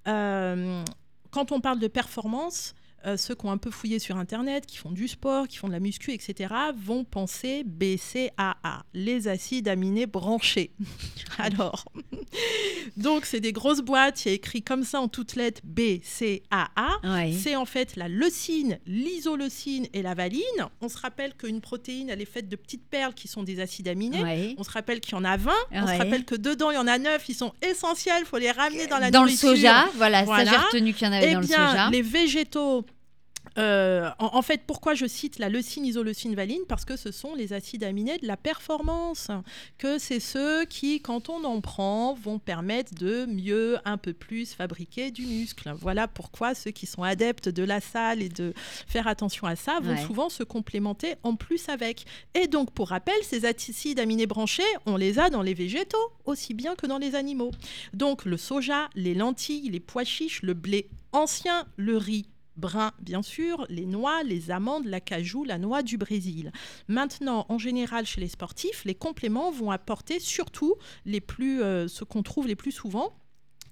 Euh, 0.07 0.81
quand 1.29 1.51
on 1.51 1.59
parle 1.59 1.79
de 1.79 1.87
performance, 1.87 2.73
euh, 3.05 3.15
ceux 3.17 3.35
qui 3.35 3.45
ont 3.45 3.51
un 3.51 3.57
peu 3.57 3.71
fouillé 3.71 3.99
sur 3.99 4.17
Internet, 4.17 4.65
qui 4.65 4.77
font 4.77 4.91
du 4.91 5.07
sport, 5.07 5.47
qui 5.47 5.57
font 5.57 5.67
de 5.67 5.73
la 5.73 5.79
muscu, 5.79 6.11
etc., 6.13 6.53
vont 6.75 7.03
penser 7.03 7.63
BCAA, 7.65 8.83
les 8.93 9.27
acides 9.27 9.67
aminés 9.67 10.05
branchés. 10.07 10.71
Alors, 11.37 11.85
donc 12.97 13.25
c'est 13.25 13.39
des 13.39 13.51
grosses 13.53 13.81
boîtes, 13.81 14.25
il 14.25 14.29
y 14.29 14.31
a 14.31 14.33
écrit 14.35 14.61
comme 14.63 14.83
ça 14.83 14.99
en 14.99 15.07
toutes 15.07 15.35
lettres 15.35 15.61
BCAA. 15.63 16.89
Ouais. 17.03 17.33
C'est 17.37 17.55
en 17.55 17.65
fait 17.65 17.95
la 17.95 18.07
leucine, 18.07 18.79
l'isoleucine 18.85 19.87
et 19.93 20.01
la 20.01 20.13
valine. 20.13 20.41
On 20.81 20.89
se 20.89 20.97
rappelle 20.97 21.33
qu'une 21.35 21.61
protéine, 21.61 22.09
elle 22.09 22.21
est 22.21 22.25
faite 22.25 22.49
de 22.49 22.55
petites 22.55 22.87
perles 22.89 23.13
qui 23.13 23.27
sont 23.27 23.43
des 23.43 23.59
acides 23.59 23.87
aminés. 23.87 24.21
Ouais. 24.23 24.55
On 24.57 24.63
se 24.63 24.71
rappelle 24.71 24.99
qu'il 24.99 25.13
y 25.13 25.15
en 25.15 25.23
a 25.23 25.37
20. 25.37 25.51
On 25.73 25.87
se 25.87 25.97
rappelle 25.97 26.25
que 26.25 26.35
dedans, 26.35 26.71
il 26.71 26.75
y 26.75 26.79
en 26.79 26.87
a 26.87 26.97
9. 26.97 27.23
Ils 27.29 27.35
sont 27.35 27.53
essentiels. 27.61 28.21
Il 28.21 28.25
faut 28.25 28.37
les 28.37 28.51
ramener 28.51 28.87
dans 28.87 28.97
la 28.97 29.11
Dans 29.11 29.21
le 29.23 29.29
nourriture. 29.29 29.49
soja, 29.49 29.85
voilà, 29.95 30.19
ça 30.19 30.25
Voilà. 30.25 30.51
j'ai 30.51 30.57
retenu 30.57 30.93
qu'il 30.93 31.07
y 31.07 31.09
en 31.09 31.13
avait 31.13 31.31
Eh 31.31 31.33
dans 31.33 31.39
bien, 31.41 31.63
le 31.65 31.69
soja. 31.71 31.89
les 31.91 32.01
végétaux. 32.01 32.85
Euh, 33.57 34.09
en, 34.19 34.35
en 34.37 34.41
fait, 34.41 34.61
pourquoi 34.67 34.93
je 34.93 35.05
cite 35.05 35.39
la 35.39 35.49
leucine, 35.49 35.85
isoleucine, 35.85 36.35
valine 36.35 36.61
Parce 36.67 36.85
que 36.85 36.95
ce 36.95 37.11
sont 37.11 37.33
les 37.35 37.53
acides 37.53 37.83
aminés 37.83 38.17
de 38.17 38.27
la 38.27 38.37
performance. 38.37 39.29
Que 39.77 39.97
c'est 39.97 40.19
ceux 40.19 40.65
qui, 40.65 41.01
quand 41.01 41.29
on 41.29 41.43
en 41.43 41.59
prend, 41.61 42.13
vont 42.13 42.39
permettre 42.39 42.93
de 42.95 43.25
mieux, 43.25 43.77
un 43.85 43.97
peu 43.97 44.13
plus 44.13 44.53
fabriquer 44.53 45.11
du 45.11 45.25
muscle. 45.25 45.73
Voilà 45.79 46.07
pourquoi 46.07 46.53
ceux 46.55 46.71
qui 46.71 46.85
sont 46.85 47.03
adeptes 47.03 47.49
de 47.49 47.63
la 47.63 47.81
salle 47.81 48.21
et 48.21 48.29
de 48.29 48.53
faire 48.87 49.07
attention 49.07 49.47
à 49.47 49.55
ça 49.55 49.79
vont 49.81 49.87
Ouais. 49.91 50.05
souvent 50.05 50.29
se 50.29 50.43
complémenter 50.43 51.15
en 51.23 51.35
plus 51.35 51.69
avec. 51.69 52.05
Et 52.35 52.47
donc, 52.47 52.71
pour 52.71 52.89
rappel, 52.89 53.15
ces 53.23 53.45
acides 53.45 53.99
aminés 53.99 54.27
branchés, 54.27 54.63
on 54.85 54.97
les 54.97 55.17
a 55.17 55.29
dans 55.29 55.41
les 55.41 55.53
végétaux 55.53 55.97
aussi 56.25 56.53
bien 56.53 56.75
que 56.75 56.85
dans 56.87 56.97
les 56.97 57.15
animaux. 57.15 57.51
Donc, 57.93 58.25
le 58.25 58.37
soja, 58.37 58.89
les 58.95 59.13
lentilles, 59.13 59.69
les 59.69 59.79
pois 59.79 60.03
chiches, 60.03 60.41
le 60.43 60.53
blé 60.53 60.89
ancien, 61.13 61.65
le 61.77 61.97
riz 61.97 62.27
brun, 62.57 62.91
bien 62.99 63.21
sûr, 63.21 63.65
les 63.69 63.85
noix, 63.85 64.23
les 64.23 64.51
amandes, 64.51 64.85
la 64.85 64.99
cajou, 64.99 65.43
la 65.43 65.57
noix 65.57 65.83
du 65.83 65.97
Brésil. 65.97 66.51
Maintenant, 66.87 67.45
en 67.49 67.57
général, 67.57 68.05
chez 68.05 68.21
les 68.21 68.27
sportifs, 68.27 68.83
les 68.85 68.95
compléments 68.95 69.51
vont 69.51 69.71
apporter 69.71 70.19
surtout 70.19 70.75
euh, 71.61 71.87
ce 71.87 72.03
qu'on 72.03 72.23
trouve 72.23 72.47
les 72.47 72.55
plus 72.55 72.71
souvent. 72.71 73.13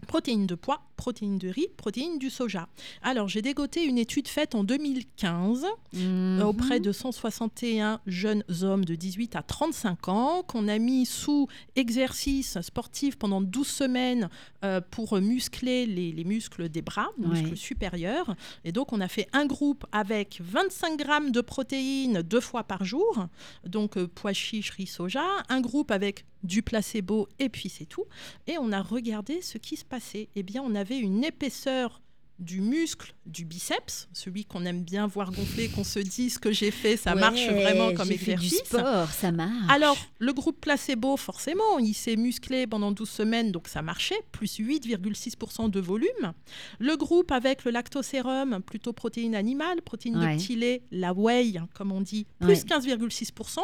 Protéines 0.07 0.45
de 0.47 0.55
pois, 0.55 0.81
protéines 0.97 1.37
de 1.37 1.49
riz, 1.49 1.67
protéines 1.77 2.17
du 2.19 2.29
soja. 2.29 2.67
Alors, 3.01 3.27
j'ai 3.27 3.41
dégoté 3.41 3.83
une 3.85 3.97
étude 3.97 4.27
faite 4.27 4.55
en 4.55 4.63
2015 4.63 5.65
Mhm. 5.93 6.39
euh, 6.39 6.43
auprès 6.45 6.79
de 6.79 6.91
161 6.91 7.99
jeunes 8.07 8.43
hommes 8.61 8.85
de 8.85 8.95
18 8.95 9.35
à 9.35 9.41
35 9.43 10.07
ans 10.09 10.43
qu'on 10.47 10.67
a 10.67 10.77
mis 10.77 11.05
sous 11.05 11.47
exercice 11.75 12.59
sportif 12.61 13.17
pendant 13.17 13.41
12 13.41 13.67
semaines 13.67 14.29
euh, 14.63 14.81
pour 14.91 15.19
muscler 15.21 15.85
les, 15.85 16.11
les 16.11 16.23
muscles 16.23 16.69
des 16.69 16.81
bras, 16.81 17.07
les 17.17 17.27
Ouais. 17.27 17.41
muscles 17.41 17.57
supérieurs. 17.57 18.35
Et 18.63 18.71
donc, 18.71 18.93
on 18.93 19.01
a 19.01 19.07
fait 19.07 19.27
un 19.33 19.45
groupe 19.45 19.85
avec 19.91 20.39
25 20.41 20.97
grammes 20.97 21.31
de 21.31 21.41
protéines 21.41 22.21
deux 22.21 22.39
fois 22.41 22.63
par 22.63 22.83
jour, 22.83 23.27
donc 23.65 23.97
euh, 23.97 24.07
pois 24.13 24.33
chiches, 24.33 24.71
riz, 24.71 24.87
soja, 24.87 25.23
un 25.49 25.61
groupe 25.61 25.91
avec 25.91 26.25
du 26.45 26.61
placebo 26.61 27.27
et 27.39 27.49
puis 27.49 27.69
c'est 27.69 27.85
tout. 27.85 28.05
Et 28.47 28.57
on 28.57 28.71
a 28.71 28.81
regardé 28.81 29.41
ce 29.41 29.57
qui 29.57 29.75
se 29.75 29.85
passait. 29.85 30.29
Eh 30.35 30.43
bien, 30.43 30.61
on 30.61 30.75
avait 30.75 30.97
une 30.99 31.23
épaisseur 31.23 32.01
du 32.37 32.59
muscle 32.59 33.15
du 33.25 33.45
biceps, 33.45 34.09
celui 34.11 34.43
qu'on 34.43 34.65
aime 34.65 34.83
bien 34.83 35.07
voir 35.07 35.31
gonfler, 35.31 35.69
qu'on 35.69 35.85
se 35.85 35.99
dit 35.99 36.29
ce 36.29 36.37
que 36.37 36.51
j'ai 36.51 36.69
fait, 36.69 36.97
ça 36.97 37.13
Ouais, 37.13 37.21
marche 37.21 37.47
vraiment 37.47 37.93
comme 37.93 38.09
j'ai 38.09 38.17
fait 38.17 38.33
exercice. 38.33 38.59
Du 38.63 38.67
sport, 38.77 39.09
ça 39.09 39.31
marche. 39.31 39.71
Alors, 39.71 39.95
le 40.19 40.33
groupe 40.33 40.59
placebo, 40.59 41.15
forcément, 41.15 41.79
il 41.79 41.93
s'est 41.93 42.17
musclé 42.17 42.67
pendant 42.67 42.91
12 42.91 43.09
semaines, 43.09 43.51
donc 43.53 43.69
ça 43.69 43.81
marchait, 43.81 44.19
plus 44.33 44.59
8,6% 44.59 45.69
de 45.69 45.79
volume. 45.79 46.33
Le 46.79 46.97
groupe 46.97 47.31
avec 47.31 47.63
le 47.63 47.71
lactosérum, 47.71 48.61
plutôt 48.63 48.91
protéine 48.91 49.33
animale, 49.33 49.81
protéine 49.81 50.17
Ouais. 50.17 50.35
de 50.35 50.41
petit 50.41 50.57
lait, 50.57 50.81
la 50.91 51.13
whey, 51.13 51.53
comme 51.73 51.93
on 51.93 52.01
dit, 52.01 52.27
plus 52.41 52.47
Ouais. 52.49 52.55
15,6%. 52.65 53.59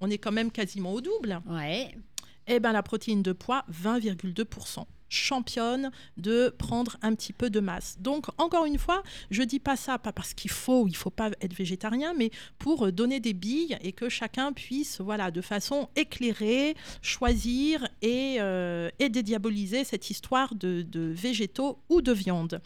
On 0.00 0.10
est 0.10 0.18
quand 0.18 0.32
même 0.32 0.50
quasiment 0.50 0.92
au 0.92 1.00
double. 1.00 1.40
Ouais. 1.48 1.94
Et 2.48 2.60
ben 2.60 2.72
la 2.72 2.82
protéine 2.82 3.22
de 3.22 3.32
poids, 3.32 3.64
20,2%. 3.72 4.84
Championne 5.08 5.92
de 6.16 6.52
prendre 6.58 6.96
un 7.00 7.14
petit 7.14 7.32
peu 7.32 7.48
de 7.48 7.60
masse. 7.60 7.96
Donc, 8.00 8.26
encore 8.38 8.66
une 8.66 8.78
fois, 8.78 9.04
je 9.30 9.44
dis 9.44 9.60
pas 9.60 9.76
ça, 9.76 9.98
pas 9.98 10.12
parce 10.12 10.34
qu'il 10.34 10.50
faut, 10.50 10.88
il 10.88 10.96
faut 10.96 11.10
pas 11.10 11.30
être 11.40 11.54
végétarien, 11.54 12.12
mais 12.12 12.30
pour 12.58 12.86
euh, 12.86 12.92
donner 12.92 13.20
des 13.20 13.32
billes 13.32 13.78
et 13.82 13.92
que 13.92 14.08
chacun 14.08 14.52
puisse, 14.52 15.00
voilà, 15.00 15.30
de 15.30 15.40
façon 15.40 15.88
éclairée, 15.94 16.74
choisir 17.02 17.86
et, 18.02 18.38
euh, 18.40 18.90
et 18.98 19.08
dédiaboliser 19.08 19.84
cette 19.84 20.10
histoire 20.10 20.56
de, 20.56 20.82
de 20.82 21.00
végétaux 21.00 21.78
ou 21.88 22.02
de 22.02 22.12
viande. 22.12 22.60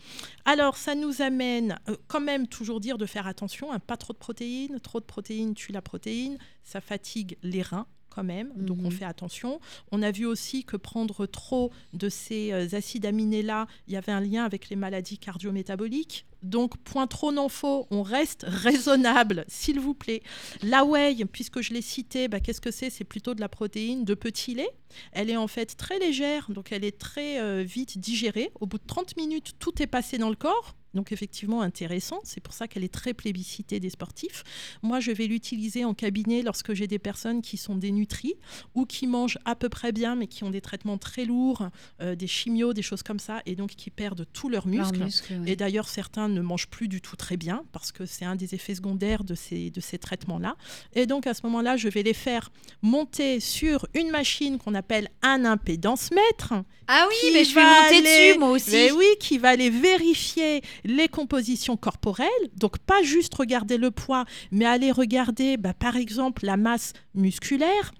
Alors, 0.46 0.78
ça 0.78 0.94
nous 0.94 1.20
amène 1.20 1.78
euh, 1.90 1.96
quand 2.08 2.22
même 2.22 2.46
toujours 2.46 2.80
dire 2.80 2.96
de 2.96 3.04
faire 3.04 3.26
attention, 3.26 3.70
hein, 3.70 3.80
pas 3.80 3.98
trop 3.98 4.14
de 4.14 4.18
protéines, 4.18 4.80
trop 4.80 5.00
de 5.00 5.04
protéines 5.04 5.54
tue 5.54 5.72
la 5.72 5.82
protéine, 5.82 6.38
ça 6.64 6.80
fatigue 6.80 7.36
les 7.42 7.60
reins 7.60 7.86
quand 8.10 8.24
même, 8.24 8.52
donc 8.56 8.78
on 8.80 8.90
Mhm. 8.90 8.90
fait 8.92 9.04
attention. 9.04 9.60
On 9.92 10.02
a 10.02 10.10
vu 10.10 10.26
aussi 10.26 10.64
que 10.64 10.76
prendre 10.76 11.26
trop 11.26 11.70
de 11.94 12.08
ces 12.08 12.52
euh, 12.52 12.66
acides 12.76 13.06
aminés-là, 13.06 13.66
il 13.86 13.94
y 13.94 13.96
avait 13.96 14.12
un 14.12 14.20
lien 14.20 14.44
avec 14.44 14.68
les 14.68 14.76
maladies 14.76 15.18
cardio-métaboliques. 15.18 16.26
Donc, 16.42 16.76
point 16.78 17.06
trop 17.06 17.32
n'en 17.32 17.48
faut, 17.48 17.86
on 17.90 18.02
reste 18.02 18.44
raisonnable, 18.48 19.44
s'il 19.48 19.80
vous 19.80 19.94
plaît. 19.94 20.22
La 20.62 20.84
whey, 20.84 21.24
puisque 21.26 21.60
je 21.60 21.72
l'ai 21.72 21.82
cité, 21.82 22.28
bah, 22.28 22.40
qu'est-ce 22.40 22.60
que 22.60 22.70
c'est? 22.70 22.90
C'est 22.90 23.04
plutôt 23.04 23.34
de 23.34 23.40
la 23.40 23.48
protéine 23.48 24.04
de 24.04 24.14
petit 24.14 24.54
lait. 24.54 24.70
Elle 25.12 25.30
est 25.30 25.36
en 25.36 25.48
fait 25.48 25.76
très 25.76 25.98
légère, 25.98 26.50
donc 26.50 26.72
elle 26.72 26.84
est 26.84 26.98
très 26.98 27.40
euh, 27.40 27.62
vite 27.62 27.98
digérée. 27.98 28.50
Au 28.60 28.66
bout 28.66 28.78
de 28.78 28.86
30 28.86 29.16
minutes, 29.16 29.52
tout 29.58 29.82
est 29.82 29.86
passé 29.86 30.18
dans 30.18 30.30
le 30.30 30.36
corps. 30.36 30.74
Donc 30.94 31.12
effectivement 31.12 31.62
intéressant, 31.62 32.20
c'est 32.24 32.40
pour 32.40 32.52
ça 32.52 32.66
qu'elle 32.66 32.84
est 32.84 32.92
très 32.92 33.14
plébiscitée 33.14 33.80
des 33.80 33.90
sportifs. 33.90 34.42
Moi, 34.82 35.00
je 35.00 35.12
vais 35.12 35.26
l'utiliser 35.26 35.84
en 35.84 35.94
cabinet 35.94 36.42
lorsque 36.42 36.74
j'ai 36.74 36.86
des 36.86 36.98
personnes 36.98 37.42
qui 37.42 37.56
sont 37.56 37.76
dénutries 37.76 38.34
ou 38.74 38.86
qui 38.86 39.06
mangent 39.06 39.38
à 39.44 39.54
peu 39.54 39.68
près 39.68 39.92
bien, 39.92 40.16
mais 40.16 40.26
qui 40.26 40.44
ont 40.44 40.50
des 40.50 40.60
traitements 40.60 40.98
très 40.98 41.24
lourds, 41.24 41.68
euh, 42.00 42.16
des 42.16 42.26
chimios, 42.26 42.72
des 42.72 42.82
choses 42.82 43.02
comme 43.02 43.20
ça, 43.20 43.40
et 43.46 43.54
donc 43.54 43.70
qui 43.70 43.90
perdent 43.90 44.26
tous 44.32 44.48
leurs 44.48 44.66
muscles. 44.66 45.02
ouais. 45.02 45.52
Et 45.52 45.56
d'ailleurs, 45.56 45.88
certains 45.88 46.28
ne 46.34 46.40
mangent 46.40 46.68
plus 46.68 46.88
du 46.88 47.00
tout 47.00 47.16
très 47.16 47.36
bien 47.36 47.64
parce 47.72 47.92
que 47.92 48.06
c'est 48.06 48.24
un 48.24 48.36
des 48.36 48.54
effets 48.54 48.74
secondaires 48.74 49.24
de 49.24 49.34
ces, 49.34 49.70
de 49.70 49.80
ces 49.80 49.98
traitements-là. 49.98 50.56
Et 50.94 51.06
donc, 51.06 51.26
à 51.26 51.34
ce 51.34 51.40
moment-là, 51.44 51.76
je 51.76 51.88
vais 51.88 52.02
les 52.02 52.14
faire 52.14 52.50
monter 52.82 53.40
sur 53.40 53.86
une 53.94 54.10
machine 54.10 54.58
qu'on 54.58 54.74
appelle 54.74 55.08
un 55.22 55.44
impédance 55.44 56.10
mètre. 56.10 56.54
Ah 56.88 57.06
oui, 57.08 57.30
mais 57.32 57.44
je 57.44 57.54
vais 57.54 57.62
va 57.62 57.82
monter 57.82 57.96
aller- 57.96 58.02
dessus, 58.28 58.38
moi 58.38 58.50
aussi. 58.50 58.70
Mais 58.72 58.90
oui, 58.92 59.06
qui 59.20 59.38
va 59.38 59.50
aller 59.50 59.70
vérifier 59.70 60.62
les 60.84 61.08
compositions 61.08 61.76
corporelles. 61.76 62.28
Donc, 62.56 62.78
pas 62.78 63.02
juste 63.02 63.34
regarder 63.34 63.76
le 63.78 63.90
poids, 63.90 64.24
mais 64.50 64.64
aller 64.64 64.90
regarder, 64.90 65.56
bah, 65.56 65.74
par 65.74 65.96
exemple, 65.96 66.44
la 66.46 66.56
masse 66.56 66.92
musculaire 67.14 67.92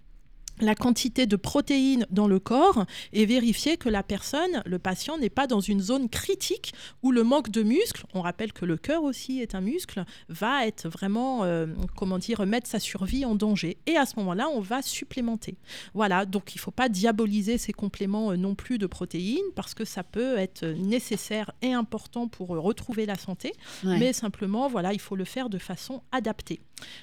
la 0.61 0.74
quantité 0.74 1.26
de 1.26 1.36
protéines 1.36 2.06
dans 2.11 2.28
le 2.28 2.38
corps 2.38 2.84
et 3.12 3.26
vérifier 3.26 3.76
que 3.76 3.88
la 3.88 4.02
personne, 4.02 4.62
le 4.66 4.78
patient, 4.78 5.18
n'est 5.18 5.30
pas 5.30 5.46
dans 5.46 5.61
une 5.61 5.80
zone 5.80 6.08
critique 6.08 6.72
où 7.02 7.12
le 7.12 7.22
manque 7.24 7.50
de 7.50 7.62
muscle, 7.62 8.04
on 8.14 8.20
rappelle 8.22 8.52
que 8.52 8.64
le 8.64 8.76
cœur 8.76 9.02
aussi 9.02 9.40
est 9.40 9.54
un 9.54 9.61
muscle, 9.61 10.04
va 10.28 10.66
être 10.66 10.88
vraiment, 10.88 11.44
euh, 11.44 11.66
comment 11.96 12.18
dire, 12.18 12.44
mettre 12.46 12.68
sa 12.68 12.78
survie 12.80 13.24
en 13.24 13.34
danger. 13.34 13.78
Et 13.86 13.96
à 13.96 14.06
ce 14.06 14.18
moment-là, 14.18 14.48
on 14.52 14.61
va 14.61 14.82
supplémenter. 14.82 15.56
Voilà, 15.94 16.26
donc 16.26 16.54
il 16.54 16.58
ne 16.58 16.62
faut 16.62 16.70
pas 16.70 16.88
diaboliser 16.88 17.58
ces 17.58 17.72
compléments 17.72 18.32
euh, 18.32 18.36
non 18.36 18.54
plus 18.54 18.78
de 18.78 18.86
protéines 18.86 19.38
parce 19.54 19.74
que 19.74 19.84
ça 19.84 20.02
peut 20.02 20.36
être 20.38 20.64
nécessaire 20.66 21.52
et 21.62 21.72
important 21.72 22.28
pour 22.28 22.54
euh, 22.54 22.61
retrouver 22.61 23.06
la 23.06 23.16
santé, 23.16 23.52
Ouais. 23.84 23.98
mais 23.98 24.12
simplement, 24.12 24.68
voilà, 24.68 24.92
il 24.92 25.00
faut 25.00 25.16
le 25.16 25.24
faire 25.24 25.48
de 25.48 25.58
façon 25.58 26.02
adaptée. 26.12 26.61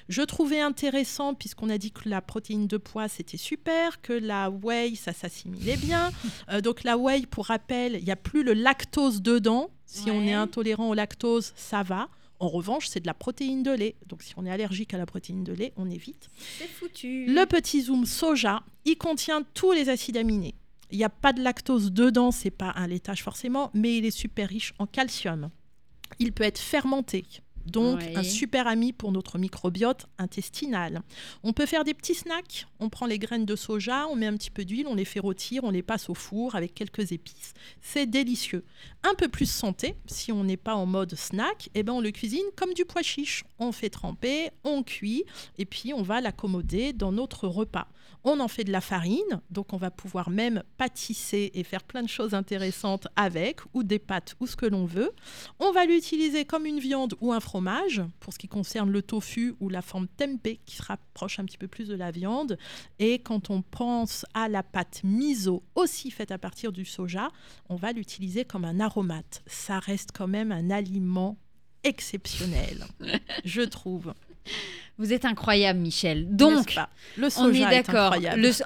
Je 0.08 0.22
trouvais 0.22 0.60
intéressant, 0.60 1.34
puisqu'on 1.34 1.70
a 1.70 1.78
dit 1.78 1.92
que 1.92 2.08
la 2.08 2.20
protéine 2.20 2.66
de 2.66 2.76
poids, 2.76 3.08
c'était 3.08 3.36
super, 3.48 4.02
que 4.02 4.12
la 4.12 4.50
whey, 4.50 4.94
ça 4.94 5.12
s'assimilait 5.12 5.78
bien. 5.78 6.10
Euh, 6.50 6.60
donc 6.60 6.84
la 6.84 6.98
whey, 6.98 7.24
pour 7.26 7.46
rappel, 7.46 7.96
il 7.98 8.04
n'y 8.04 8.10
a 8.10 8.16
plus 8.16 8.42
le 8.42 8.52
lactose 8.52 9.22
dedans. 9.22 9.70
Si 9.86 10.10
on 10.10 10.22
est 10.22 10.34
intolérant 10.34 10.90
au 10.90 10.94
lactose, 10.94 11.52
ça 11.56 11.82
va. 11.82 12.08
En 12.40 12.48
revanche, 12.48 12.88
c'est 12.88 13.00
de 13.00 13.06
la 13.06 13.14
protéine 13.14 13.62
de 13.62 13.70
lait. 13.70 13.96
Donc 14.06 14.22
si 14.22 14.34
on 14.36 14.44
est 14.44 14.50
allergique 14.50 14.92
à 14.92 14.98
la 14.98 15.06
protéine 15.06 15.44
de 15.44 15.52
lait, 15.52 15.72
on 15.76 15.90
évite. 15.90 16.28
C'est 16.58 16.68
foutu. 16.68 17.26
Le 17.26 17.46
petit 17.46 17.82
zoom 17.82 18.04
soja, 18.04 18.62
il 18.84 18.96
contient 18.96 19.42
tous 19.54 19.72
les 19.72 19.88
acides 19.88 20.18
aminés. 20.18 20.54
Il 20.90 20.98
n'y 20.98 21.04
a 21.04 21.10
pas 21.10 21.32
de 21.32 21.42
lactose 21.42 21.90
dedans, 21.92 22.30
c'est 22.30 22.50
pas 22.50 22.72
un 22.76 22.86
laitage 22.86 23.22
forcément, 23.22 23.70
mais 23.74 23.96
il 23.96 24.04
est 24.04 24.10
super 24.10 24.48
riche 24.48 24.74
en 24.78 24.86
calcium. 24.86 25.50
Il 26.18 26.32
peut 26.32 26.44
être 26.44 26.58
fermenté. 26.58 27.24
Donc, 27.70 28.00
Ouais. 28.00 28.16
un 28.16 28.22
super 28.22 28.66
ami 28.66 28.92
pour 28.92 29.12
notre 29.12 29.38
microbiote 29.38 30.06
intestinal. 30.18 31.02
On 31.42 31.52
peut 31.52 31.66
faire 31.66 31.84
des 31.84 31.94
petits 31.94 32.14
snacks. 32.14 32.66
On 32.80 32.88
prend 32.88 33.06
les 33.06 33.18
graines 33.18 33.44
de 33.44 33.56
soja, 33.56 34.06
on 34.08 34.16
met 34.16 34.26
un 34.26 34.36
petit 34.36 34.50
peu 34.50 34.64
d'huile, 34.64 34.86
on 34.88 34.94
les 34.94 35.04
fait 35.04 35.20
rôtir, 35.20 35.64
on 35.64 35.70
les 35.70 35.82
passe 35.82 36.08
au 36.08 36.14
four 36.14 36.54
avec 36.54 36.74
quelques 36.74 37.12
épices. 37.12 37.54
C'est 37.80 38.06
délicieux. 38.06 38.64
Un 39.02 39.14
peu 39.14 39.28
plus 39.28 39.50
santé, 39.50 39.96
si 40.06 40.32
on 40.32 40.44
n'est 40.44 40.56
pas 40.56 40.74
en 40.74 40.86
mode 40.86 41.14
snack, 41.14 41.68
eh 41.74 41.82
ben 41.82 41.92
on 41.92 42.00
le 42.00 42.10
cuisine 42.10 42.44
comme 42.56 42.72
du 42.74 42.84
pois 42.84 43.02
chiche. 43.02 43.44
On 43.58 43.72
fait 43.72 43.90
tremper, 43.90 44.50
on 44.64 44.82
cuit, 44.82 45.24
et 45.58 45.64
puis 45.64 45.92
on 45.92 46.02
va 46.02 46.20
l'accommoder 46.20 46.92
dans 46.92 47.12
notre 47.12 47.48
repas. 47.48 47.88
On 48.24 48.40
en 48.40 48.48
fait 48.48 48.64
de 48.64 48.72
la 48.72 48.80
farine, 48.80 49.40
donc 49.50 49.72
on 49.72 49.76
va 49.76 49.90
pouvoir 49.92 50.28
même 50.28 50.62
pâtisser 50.76 51.52
et 51.54 51.62
faire 51.62 51.84
plein 51.84 52.02
de 52.02 52.08
choses 52.08 52.34
intéressantes 52.34 53.06
avec, 53.16 53.60
ou 53.74 53.84
des 53.84 53.98
pâtes, 54.00 54.34
ou 54.40 54.46
ce 54.46 54.56
que 54.56 54.66
l'on 54.66 54.84
veut. 54.86 55.12
On 55.60 55.70
va 55.70 55.84
l'utiliser 55.86 56.44
comme 56.44 56.66
une 56.66 56.80
viande 56.80 57.14
ou 57.20 57.32
un 57.32 57.40
fromage, 57.40 57.57
pour 58.20 58.32
ce 58.32 58.38
qui 58.38 58.48
concerne 58.48 58.90
le 58.90 59.02
tofu 59.02 59.54
ou 59.60 59.68
la 59.68 59.82
forme 59.82 60.08
tempeh, 60.08 60.60
qui 60.64 60.76
se 60.76 60.82
rapproche 60.82 61.38
un 61.38 61.44
petit 61.44 61.58
peu 61.58 61.68
plus 61.68 61.88
de 61.88 61.94
la 61.94 62.10
viande. 62.10 62.58
Et 62.98 63.18
quand 63.20 63.50
on 63.50 63.62
pense 63.62 64.26
à 64.34 64.48
la 64.48 64.62
pâte 64.62 65.00
miso, 65.04 65.62
aussi 65.74 66.10
faite 66.10 66.30
à 66.30 66.38
partir 66.38 66.72
du 66.72 66.84
soja, 66.84 67.30
on 67.68 67.76
va 67.76 67.92
l'utiliser 67.92 68.44
comme 68.44 68.64
un 68.64 68.80
aromate. 68.80 69.42
Ça 69.46 69.78
reste 69.78 70.10
quand 70.12 70.28
même 70.28 70.52
un 70.52 70.70
aliment 70.70 71.38
exceptionnel, 71.84 72.84
je 73.44 73.62
trouve. 73.62 74.14
Vous 74.98 75.12
êtes 75.12 75.24
incroyable, 75.24 75.78
Michel. 75.78 76.34
Donc, 76.34 76.76
le 77.16 77.26
on 77.26 77.30
soja 77.30 77.72
est 77.72 77.78
est 77.78 77.82
d'accord. 77.82 78.14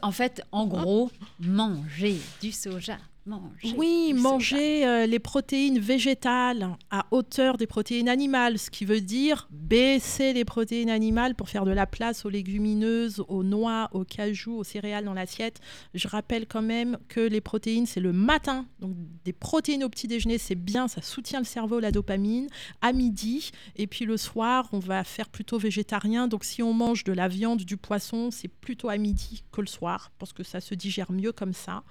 En 0.02 0.12
fait, 0.12 0.42
en 0.50 0.66
gros, 0.66 1.10
manger 1.40 2.18
du 2.40 2.52
soja. 2.52 2.98
Manger 3.24 3.74
Oui, 3.76 4.14
manger 4.14 4.84
euh, 4.84 5.06
les 5.06 5.20
protéines 5.20 5.78
végétales 5.78 6.76
à 6.90 7.06
hauteur 7.12 7.56
des 7.56 7.68
protéines 7.68 8.08
animales, 8.08 8.58
ce 8.58 8.68
qui 8.68 8.84
veut 8.84 9.00
dire 9.00 9.48
baisser 9.50 10.32
les 10.32 10.44
protéines 10.44 10.90
animales 10.90 11.36
pour 11.36 11.48
faire 11.48 11.64
de 11.64 11.70
la 11.70 11.86
place 11.86 12.24
aux 12.24 12.30
légumineuses, 12.30 13.24
aux 13.28 13.44
noix, 13.44 13.88
aux 13.92 14.04
cajous, 14.04 14.56
aux 14.56 14.64
céréales 14.64 15.04
dans 15.04 15.14
l'assiette. 15.14 15.60
Je 15.94 16.08
rappelle 16.08 16.46
quand 16.48 16.62
même 16.62 16.98
que 17.06 17.20
les 17.20 17.40
protéines, 17.40 17.86
c'est 17.86 18.00
le 18.00 18.12
matin. 18.12 18.66
Donc 18.80 18.96
des 19.24 19.32
protéines 19.32 19.84
au 19.84 19.88
petit 19.88 20.08
déjeuner, 20.08 20.38
c'est 20.38 20.56
bien, 20.56 20.88
ça 20.88 21.00
soutient 21.00 21.38
le 21.38 21.46
cerveau, 21.46 21.78
la 21.78 21.92
dopamine, 21.92 22.48
à 22.80 22.92
midi. 22.92 23.52
Et 23.76 23.86
puis 23.86 24.04
le 24.04 24.16
soir, 24.16 24.68
on 24.72 24.80
va 24.80 25.04
faire 25.04 25.28
plutôt 25.28 25.58
végétarien. 25.58 26.26
Donc 26.26 26.42
si 26.42 26.60
on 26.60 26.72
mange 26.72 27.04
de 27.04 27.12
la 27.12 27.28
viande, 27.28 27.62
du 27.62 27.76
poisson, 27.76 28.32
c'est 28.32 28.48
plutôt 28.48 28.88
à 28.88 28.96
midi 28.98 29.44
que 29.52 29.60
le 29.60 29.68
soir, 29.68 30.10
parce 30.18 30.32
que 30.32 30.42
ça 30.42 30.60
se 30.60 30.74
digère 30.74 31.12
mieux 31.12 31.32
comme 31.32 31.52
ça. 31.52 31.84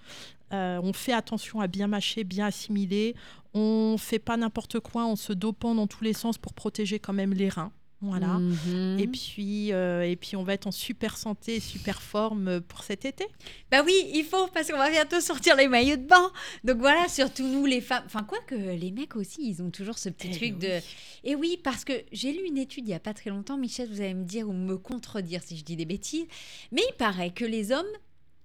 Euh, 0.53 0.79
on 0.83 0.93
fait 0.93 1.13
attention 1.13 1.61
à 1.61 1.67
bien 1.67 1.87
mâcher, 1.87 2.23
bien 2.23 2.47
assimiler. 2.47 3.15
On 3.53 3.97
fait 3.97 4.19
pas 4.19 4.37
n'importe 4.37 4.79
quoi 4.79 5.03
en 5.03 5.15
se 5.15 5.33
dopant 5.33 5.75
dans 5.75 5.87
tous 5.87 6.03
les 6.03 6.13
sens 6.13 6.37
pour 6.37 6.53
protéger 6.53 6.99
quand 6.99 7.13
même 7.13 7.33
les 7.33 7.49
reins. 7.49 7.71
Voilà. 8.03 8.39
Mhm. 8.39 8.99
Et 8.99 9.07
puis, 9.07 9.71
euh, 9.73 10.01
et 10.01 10.15
puis 10.15 10.35
on 10.35 10.43
va 10.43 10.53
être 10.53 10.65
en 10.65 10.71
super 10.71 11.17
santé 11.17 11.59
super 11.59 12.01
forme 12.01 12.59
pour 12.61 12.83
cet 12.83 13.05
été. 13.05 13.27
Bah 13.69 13.83
oui, 13.85 13.93
il 14.15 14.23
faut, 14.23 14.47
parce 14.47 14.71
qu'on 14.71 14.77
va 14.77 14.89
bientôt 14.89 15.21
sortir 15.21 15.55
les 15.55 15.67
maillots 15.67 15.97
de 15.97 16.07
bain. 16.07 16.31
Donc 16.63 16.79
voilà, 16.79 17.07
surtout 17.07 17.47
nous, 17.47 17.67
les 17.67 17.79
femmes. 17.79 18.03
Enfin, 18.07 18.23
quoi 18.23 18.39
que 18.47 18.55
les 18.55 18.91
mecs 18.91 19.15
aussi, 19.15 19.47
ils 19.47 19.61
ont 19.61 19.69
toujours 19.69 19.99
ce 19.99 20.09
petit 20.09 20.29
Eh 20.31 20.35
truc 20.35 20.57
de. 20.57 20.79
Et 21.23 21.35
oui, 21.35 21.59
parce 21.63 21.85
que 21.85 21.93
j'ai 22.11 22.33
lu 22.33 22.43
une 22.47 22.57
étude 22.57 22.85
il 22.85 22.89
n'y 22.89 22.95
a 22.95 22.99
pas 22.99 23.13
très 23.13 23.29
longtemps, 23.29 23.57
Michel, 23.57 23.87
vous 23.87 24.01
allez 24.01 24.15
me 24.15 24.25
dire 24.25 24.49
ou 24.49 24.53
me 24.53 24.77
contredire 24.77 25.43
si 25.43 25.55
je 25.55 25.63
dis 25.63 25.75
des 25.75 25.85
bêtises. 25.85 26.25
Mais 26.71 26.81
il 26.89 26.95
paraît 26.95 27.31
que 27.31 27.45
les 27.45 27.71
hommes, 27.71 27.85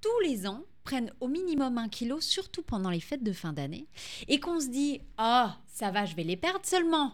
tous 0.03 0.29
les 0.29 0.47
ans, 0.47 0.63
prennent 0.87 1.13
au 1.21 1.27
minimum 1.29 1.77
un 1.77 1.89
kilo, 1.89 2.21
surtout 2.21 2.63
pendant 2.63 2.91
les 2.91 3.01
fêtes 3.01 3.25
de 3.25 3.33
fin 3.33 3.53
d'année, 3.53 3.89
et 4.29 4.41
qu'on 4.41 4.61
se 4.61 4.69
dit 4.69 5.01
Ah, 5.19 5.59
ça 5.67 5.91
va, 5.91 6.07
je 6.07 6.15
vais 6.15 6.23
les 6.23 6.37
perdre 6.37 6.65
seulement. 6.65 7.13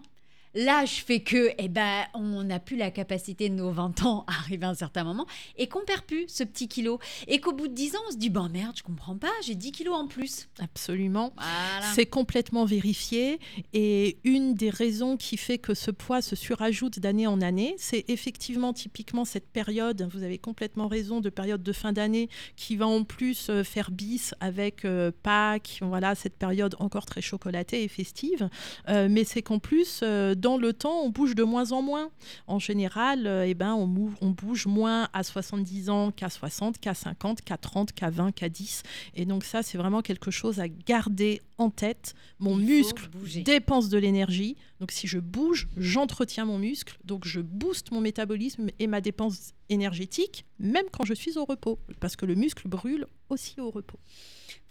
L'âge 0.54 1.04
fait 1.04 1.20
que, 1.20 1.50
eh 1.58 1.68
ben, 1.68 2.04
on 2.14 2.42
n'a 2.44 2.58
plus 2.58 2.76
la 2.76 2.90
capacité 2.90 3.48
de 3.48 3.54
nos 3.54 3.70
20 3.70 4.04
ans 4.04 4.24
à 4.26 4.32
arriver 4.32 4.66
à 4.66 4.70
un 4.70 4.74
certain 4.74 5.04
moment 5.04 5.26
et 5.56 5.68
qu'on 5.68 5.84
perd 5.84 6.02
plus 6.02 6.26
ce 6.28 6.44
petit 6.44 6.68
kilo. 6.68 6.98
Et 7.26 7.40
qu'au 7.40 7.52
bout 7.52 7.68
de 7.68 7.74
10 7.74 7.96
ans, 7.96 8.00
on 8.08 8.12
se 8.12 8.16
dit, 8.16 8.30
ben 8.30 8.48
merde, 8.48 8.74
je 8.76 8.82
comprends 8.82 9.16
pas, 9.16 9.32
j'ai 9.44 9.54
10 9.54 9.72
kilos 9.72 9.94
en 9.94 10.06
plus. 10.06 10.48
Absolument. 10.58 11.32
Voilà. 11.36 11.86
C'est 11.94 12.06
complètement 12.06 12.64
vérifié. 12.64 13.38
Et 13.72 14.18
une 14.24 14.54
des 14.54 14.70
raisons 14.70 15.16
qui 15.16 15.36
fait 15.36 15.58
que 15.58 15.74
ce 15.74 15.90
poids 15.90 16.22
se 16.22 16.36
surajoute 16.36 16.98
d'année 16.98 17.26
en 17.26 17.40
année, 17.40 17.74
c'est 17.78 18.04
effectivement 18.08 18.72
typiquement 18.72 19.24
cette 19.24 19.48
période, 19.48 20.08
vous 20.12 20.22
avez 20.22 20.38
complètement 20.38 20.88
raison, 20.88 21.20
de 21.20 21.30
période 21.30 21.62
de 21.62 21.72
fin 21.72 21.92
d'année 21.92 22.28
qui 22.56 22.76
va 22.76 22.86
en 22.86 23.04
plus 23.04 23.48
euh, 23.48 23.64
faire 23.64 23.90
bis 23.90 24.34
avec 24.40 24.84
euh, 24.84 25.10
Pâques, 25.22 25.78
voilà, 25.82 26.14
cette 26.14 26.36
période 26.36 26.76
encore 26.78 27.06
très 27.06 27.22
chocolatée 27.22 27.82
et 27.82 27.88
festive. 27.88 28.48
Euh, 28.88 29.08
mais 29.10 29.24
c'est 29.24 29.42
qu'en 29.42 29.58
plus, 29.58 30.00
euh, 30.02 30.34
dans 30.42 30.58
le 30.58 30.72
temps, 30.72 31.00
on 31.02 31.08
bouge 31.10 31.34
de 31.34 31.44
moins 31.44 31.72
en 31.72 31.80
moins. 31.80 32.10
En 32.46 32.58
général, 32.58 33.26
euh, 33.26 33.46
eh 33.46 33.54
ben, 33.54 33.72
on, 33.74 33.86
mou- 33.86 34.12
on 34.20 34.30
bouge 34.30 34.66
moins 34.66 35.08
à 35.12 35.22
70 35.22 35.88
ans 35.88 36.10
qu'à 36.10 36.28
60, 36.28 36.78
qu'à 36.78 36.92
50, 36.94 37.40
qu'à 37.42 37.56
30, 37.56 37.92
qu'à 37.92 38.10
20, 38.10 38.32
qu'à 38.32 38.48
10. 38.48 38.82
Et 39.14 39.24
donc 39.24 39.44
ça, 39.44 39.62
c'est 39.62 39.78
vraiment 39.78 40.02
quelque 40.02 40.30
chose 40.30 40.60
à 40.60 40.68
garder 40.68 41.40
en 41.58 41.70
tête. 41.70 42.14
Mon 42.40 42.58
Il 42.58 42.66
muscle 42.66 43.08
dépense 43.44 43.88
de 43.88 43.98
l'énergie. 43.98 44.56
Donc 44.80 44.90
si 44.90 45.06
je 45.06 45.20
bouge, 45.20 45.68
j'entretiens 45.76 46.44
mon 46.44 46.58
muscle. 46.58 46.98
Donc 47.04 47.24
je 47.24 47.40
booste 47.40 47.92
mon 47.92 48.00
métabolisme 48.00 48.68
et 48.80 48.88
ma 48.88 49.00
dépense 49.00 49.52
énergétique, 49.68 50.44
même 50.58 50.86
quand 50.90 51.04
je 51.04 51.14
suis 51.14 51.38
au 51.38 51.44
repos. 51.44 51.78
Parce 52.00 52.16
que 52.16 52.26
le 52.26 52.34
muscle 52.34 52.66
brûle 52.68 53.06
aussi 53.30 53.60
au 53.60 53.70
repos. 53.70 53.98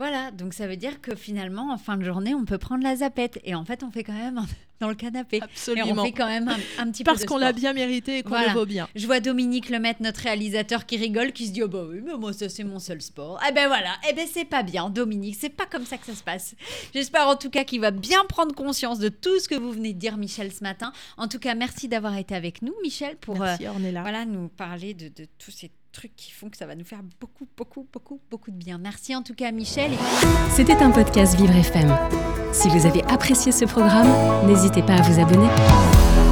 Voilà, 0.02 0.32
donc 0.32 0.56
ça 0.56 0.66
veut 0.66 0.78
dire 0.78 1.00
que 1.00 1.14
finalement, 1.14 1.72
en 1.72 1.78
fin 1.78 1.96
de 1.96 2.04
journée, 2.04 2.34
on 2.34 2.44
peut 2.44 2.58
prendre 2.58 2.84
la 2.84 2.96
zapette. 2.96 3.40
Et 3.44 3.54
en 3.54 3.64
fait, 3.66 3.84
on 3.84 3.92
fait 3.92 4.04
quand 4.04 4.14
même 4.18 4.40
un- 4.40 4.48
dans 4.80 4.90
le 4.90 4.96
canapé. 4.96 5.38
Et 5.38 5.42
on 5.42 5.46
Absolument. 5.46 6.04
fait 6.04 6.12
quand 6.12 6.26
même 6.26 6.48
un, 6.48 6.58
un 6.80 6.90
petit 6.90 7.04
peu 7.04 7.12
Parce 7.12 7.24
qu'on 7.24 7.38
l'a 7.38 7.54
bien 7.54 7.72
mérité 7.74 8.18
et 8.18 8.24
qu'on 8.24 8.30
Voilà. 8.30 8.48
le 8.48 8.54
vaut 8.56 8.66
bien. 8.66 8.88
Je 8.96 9.06
vois 9.06 9.20
Dominique 9.20 9.70
Lemaitre, 9.70 10.02
notre 10.02 10.22
réalisateur, 10.22 10.88
qui 10.88 10.98
rigole, 10.98 11.34
qui 11.34 11.46
se 11.46 11.52
dit 11.52 11.62
Oh 11.62 11.68
bah 11.68 11.86
oui, 11.88 12.02
mais 12.04 12.18
moi, 12.18 12.34
ça, 12.34 12.50
c'est 12.50 12.64
mon 12.64 12.80
seul 12.80 13.00
sport. 13.00 13.40
Eh 13.48 13.52
ben 13.52 13.68
voilà, 13.68 13.92
eh 14.10 14.14
ben 14.14 14.26
c'est 14.28 14.44
pas 14.44 14.64
bien, 14.64 14.90
Dominique, 14.90 15.38
c'est 15.40 15.50
pas 15.50 15.68
comme 15.68 15.86
ça 15.86 16.00
que 16.00 16.08
ça 16.08 16.16
se 16.16 16.24
passe. 16.24 16.56
J'espère 16.96 17.28
en 17.28 17.36
tout 17.36 17.52
cas 17.52 17.64
qu'il 17.64 17.80
va 17.82 17.92
bien 17.92 18.26
prendre 18.28 18.56
conscience 18.56 18.98
de 18.98 19.10
tout 19.10 19.40
ce 19.40 19.48
que 19.48 19.54
vous 19.54 19.72
venez 19.72 19.94
de 19.94 20.00
dire, 20.00 20.18
Michel, 20.18 20.52
ce 20.52 20.64
matin. 20.64 20.94
En 21.18 21.28
tout 21.28 21.38
cas, 21.38 21.54
merci 21.54 21.88
d'avoir 21.88 22.18
été 22.18 22.34
avec 22.34 22.64
nous, 22.64 22.74
Michel, 22.82 23.18
pour 23.18 23.38
Merci, 23.38 23.68
euh, 23.68 23.70
Ornella. 23.70 24.02
voilà, 24.02 24.26
nous 24.26 24.48
parler 24.48 24.96
de, 24.96 25.10
de 25.10 25.28
tous 25.38 25.52
ces 25.52 25.70
trucs 25.92 26.16
qui 26.16 26.32
font 26.32 26.50
que 26.50 26.58
ça 26.58 26.66
va 26.66 26.76
nous 26.76 26.86
faire 26.86 27.02
beaucoup, 27.20 27.48
beaucoup, 27.58 27.88
beaucoup, 27.92 28.20
beaucoup 28.30 28.52
de 28.52 28.56
bien. 28.56 28.78
Merci 28.78 29.16
en 29.16 29.22
tout 29.22 29.34
cas, 29.36 29.52
Michel. 29.52 29.92
C'était 30.52 30.82
un 30.82 30.92
podcast 30.92 31.36
Vivre 31.36 31.56
FM. 31.56 31.96
Si 32.54 32.68
vous 32.70 32.86
avez 32.86 33.04
apprécié 33.06 33.52
ce 33.52 33.66
programme, 33.66 34.10
n'hésitez 34.48 34.84
pas 34.84 34.96
à 34.96 35.02
vous 35.02 35.20
abonner. 35.20 36.31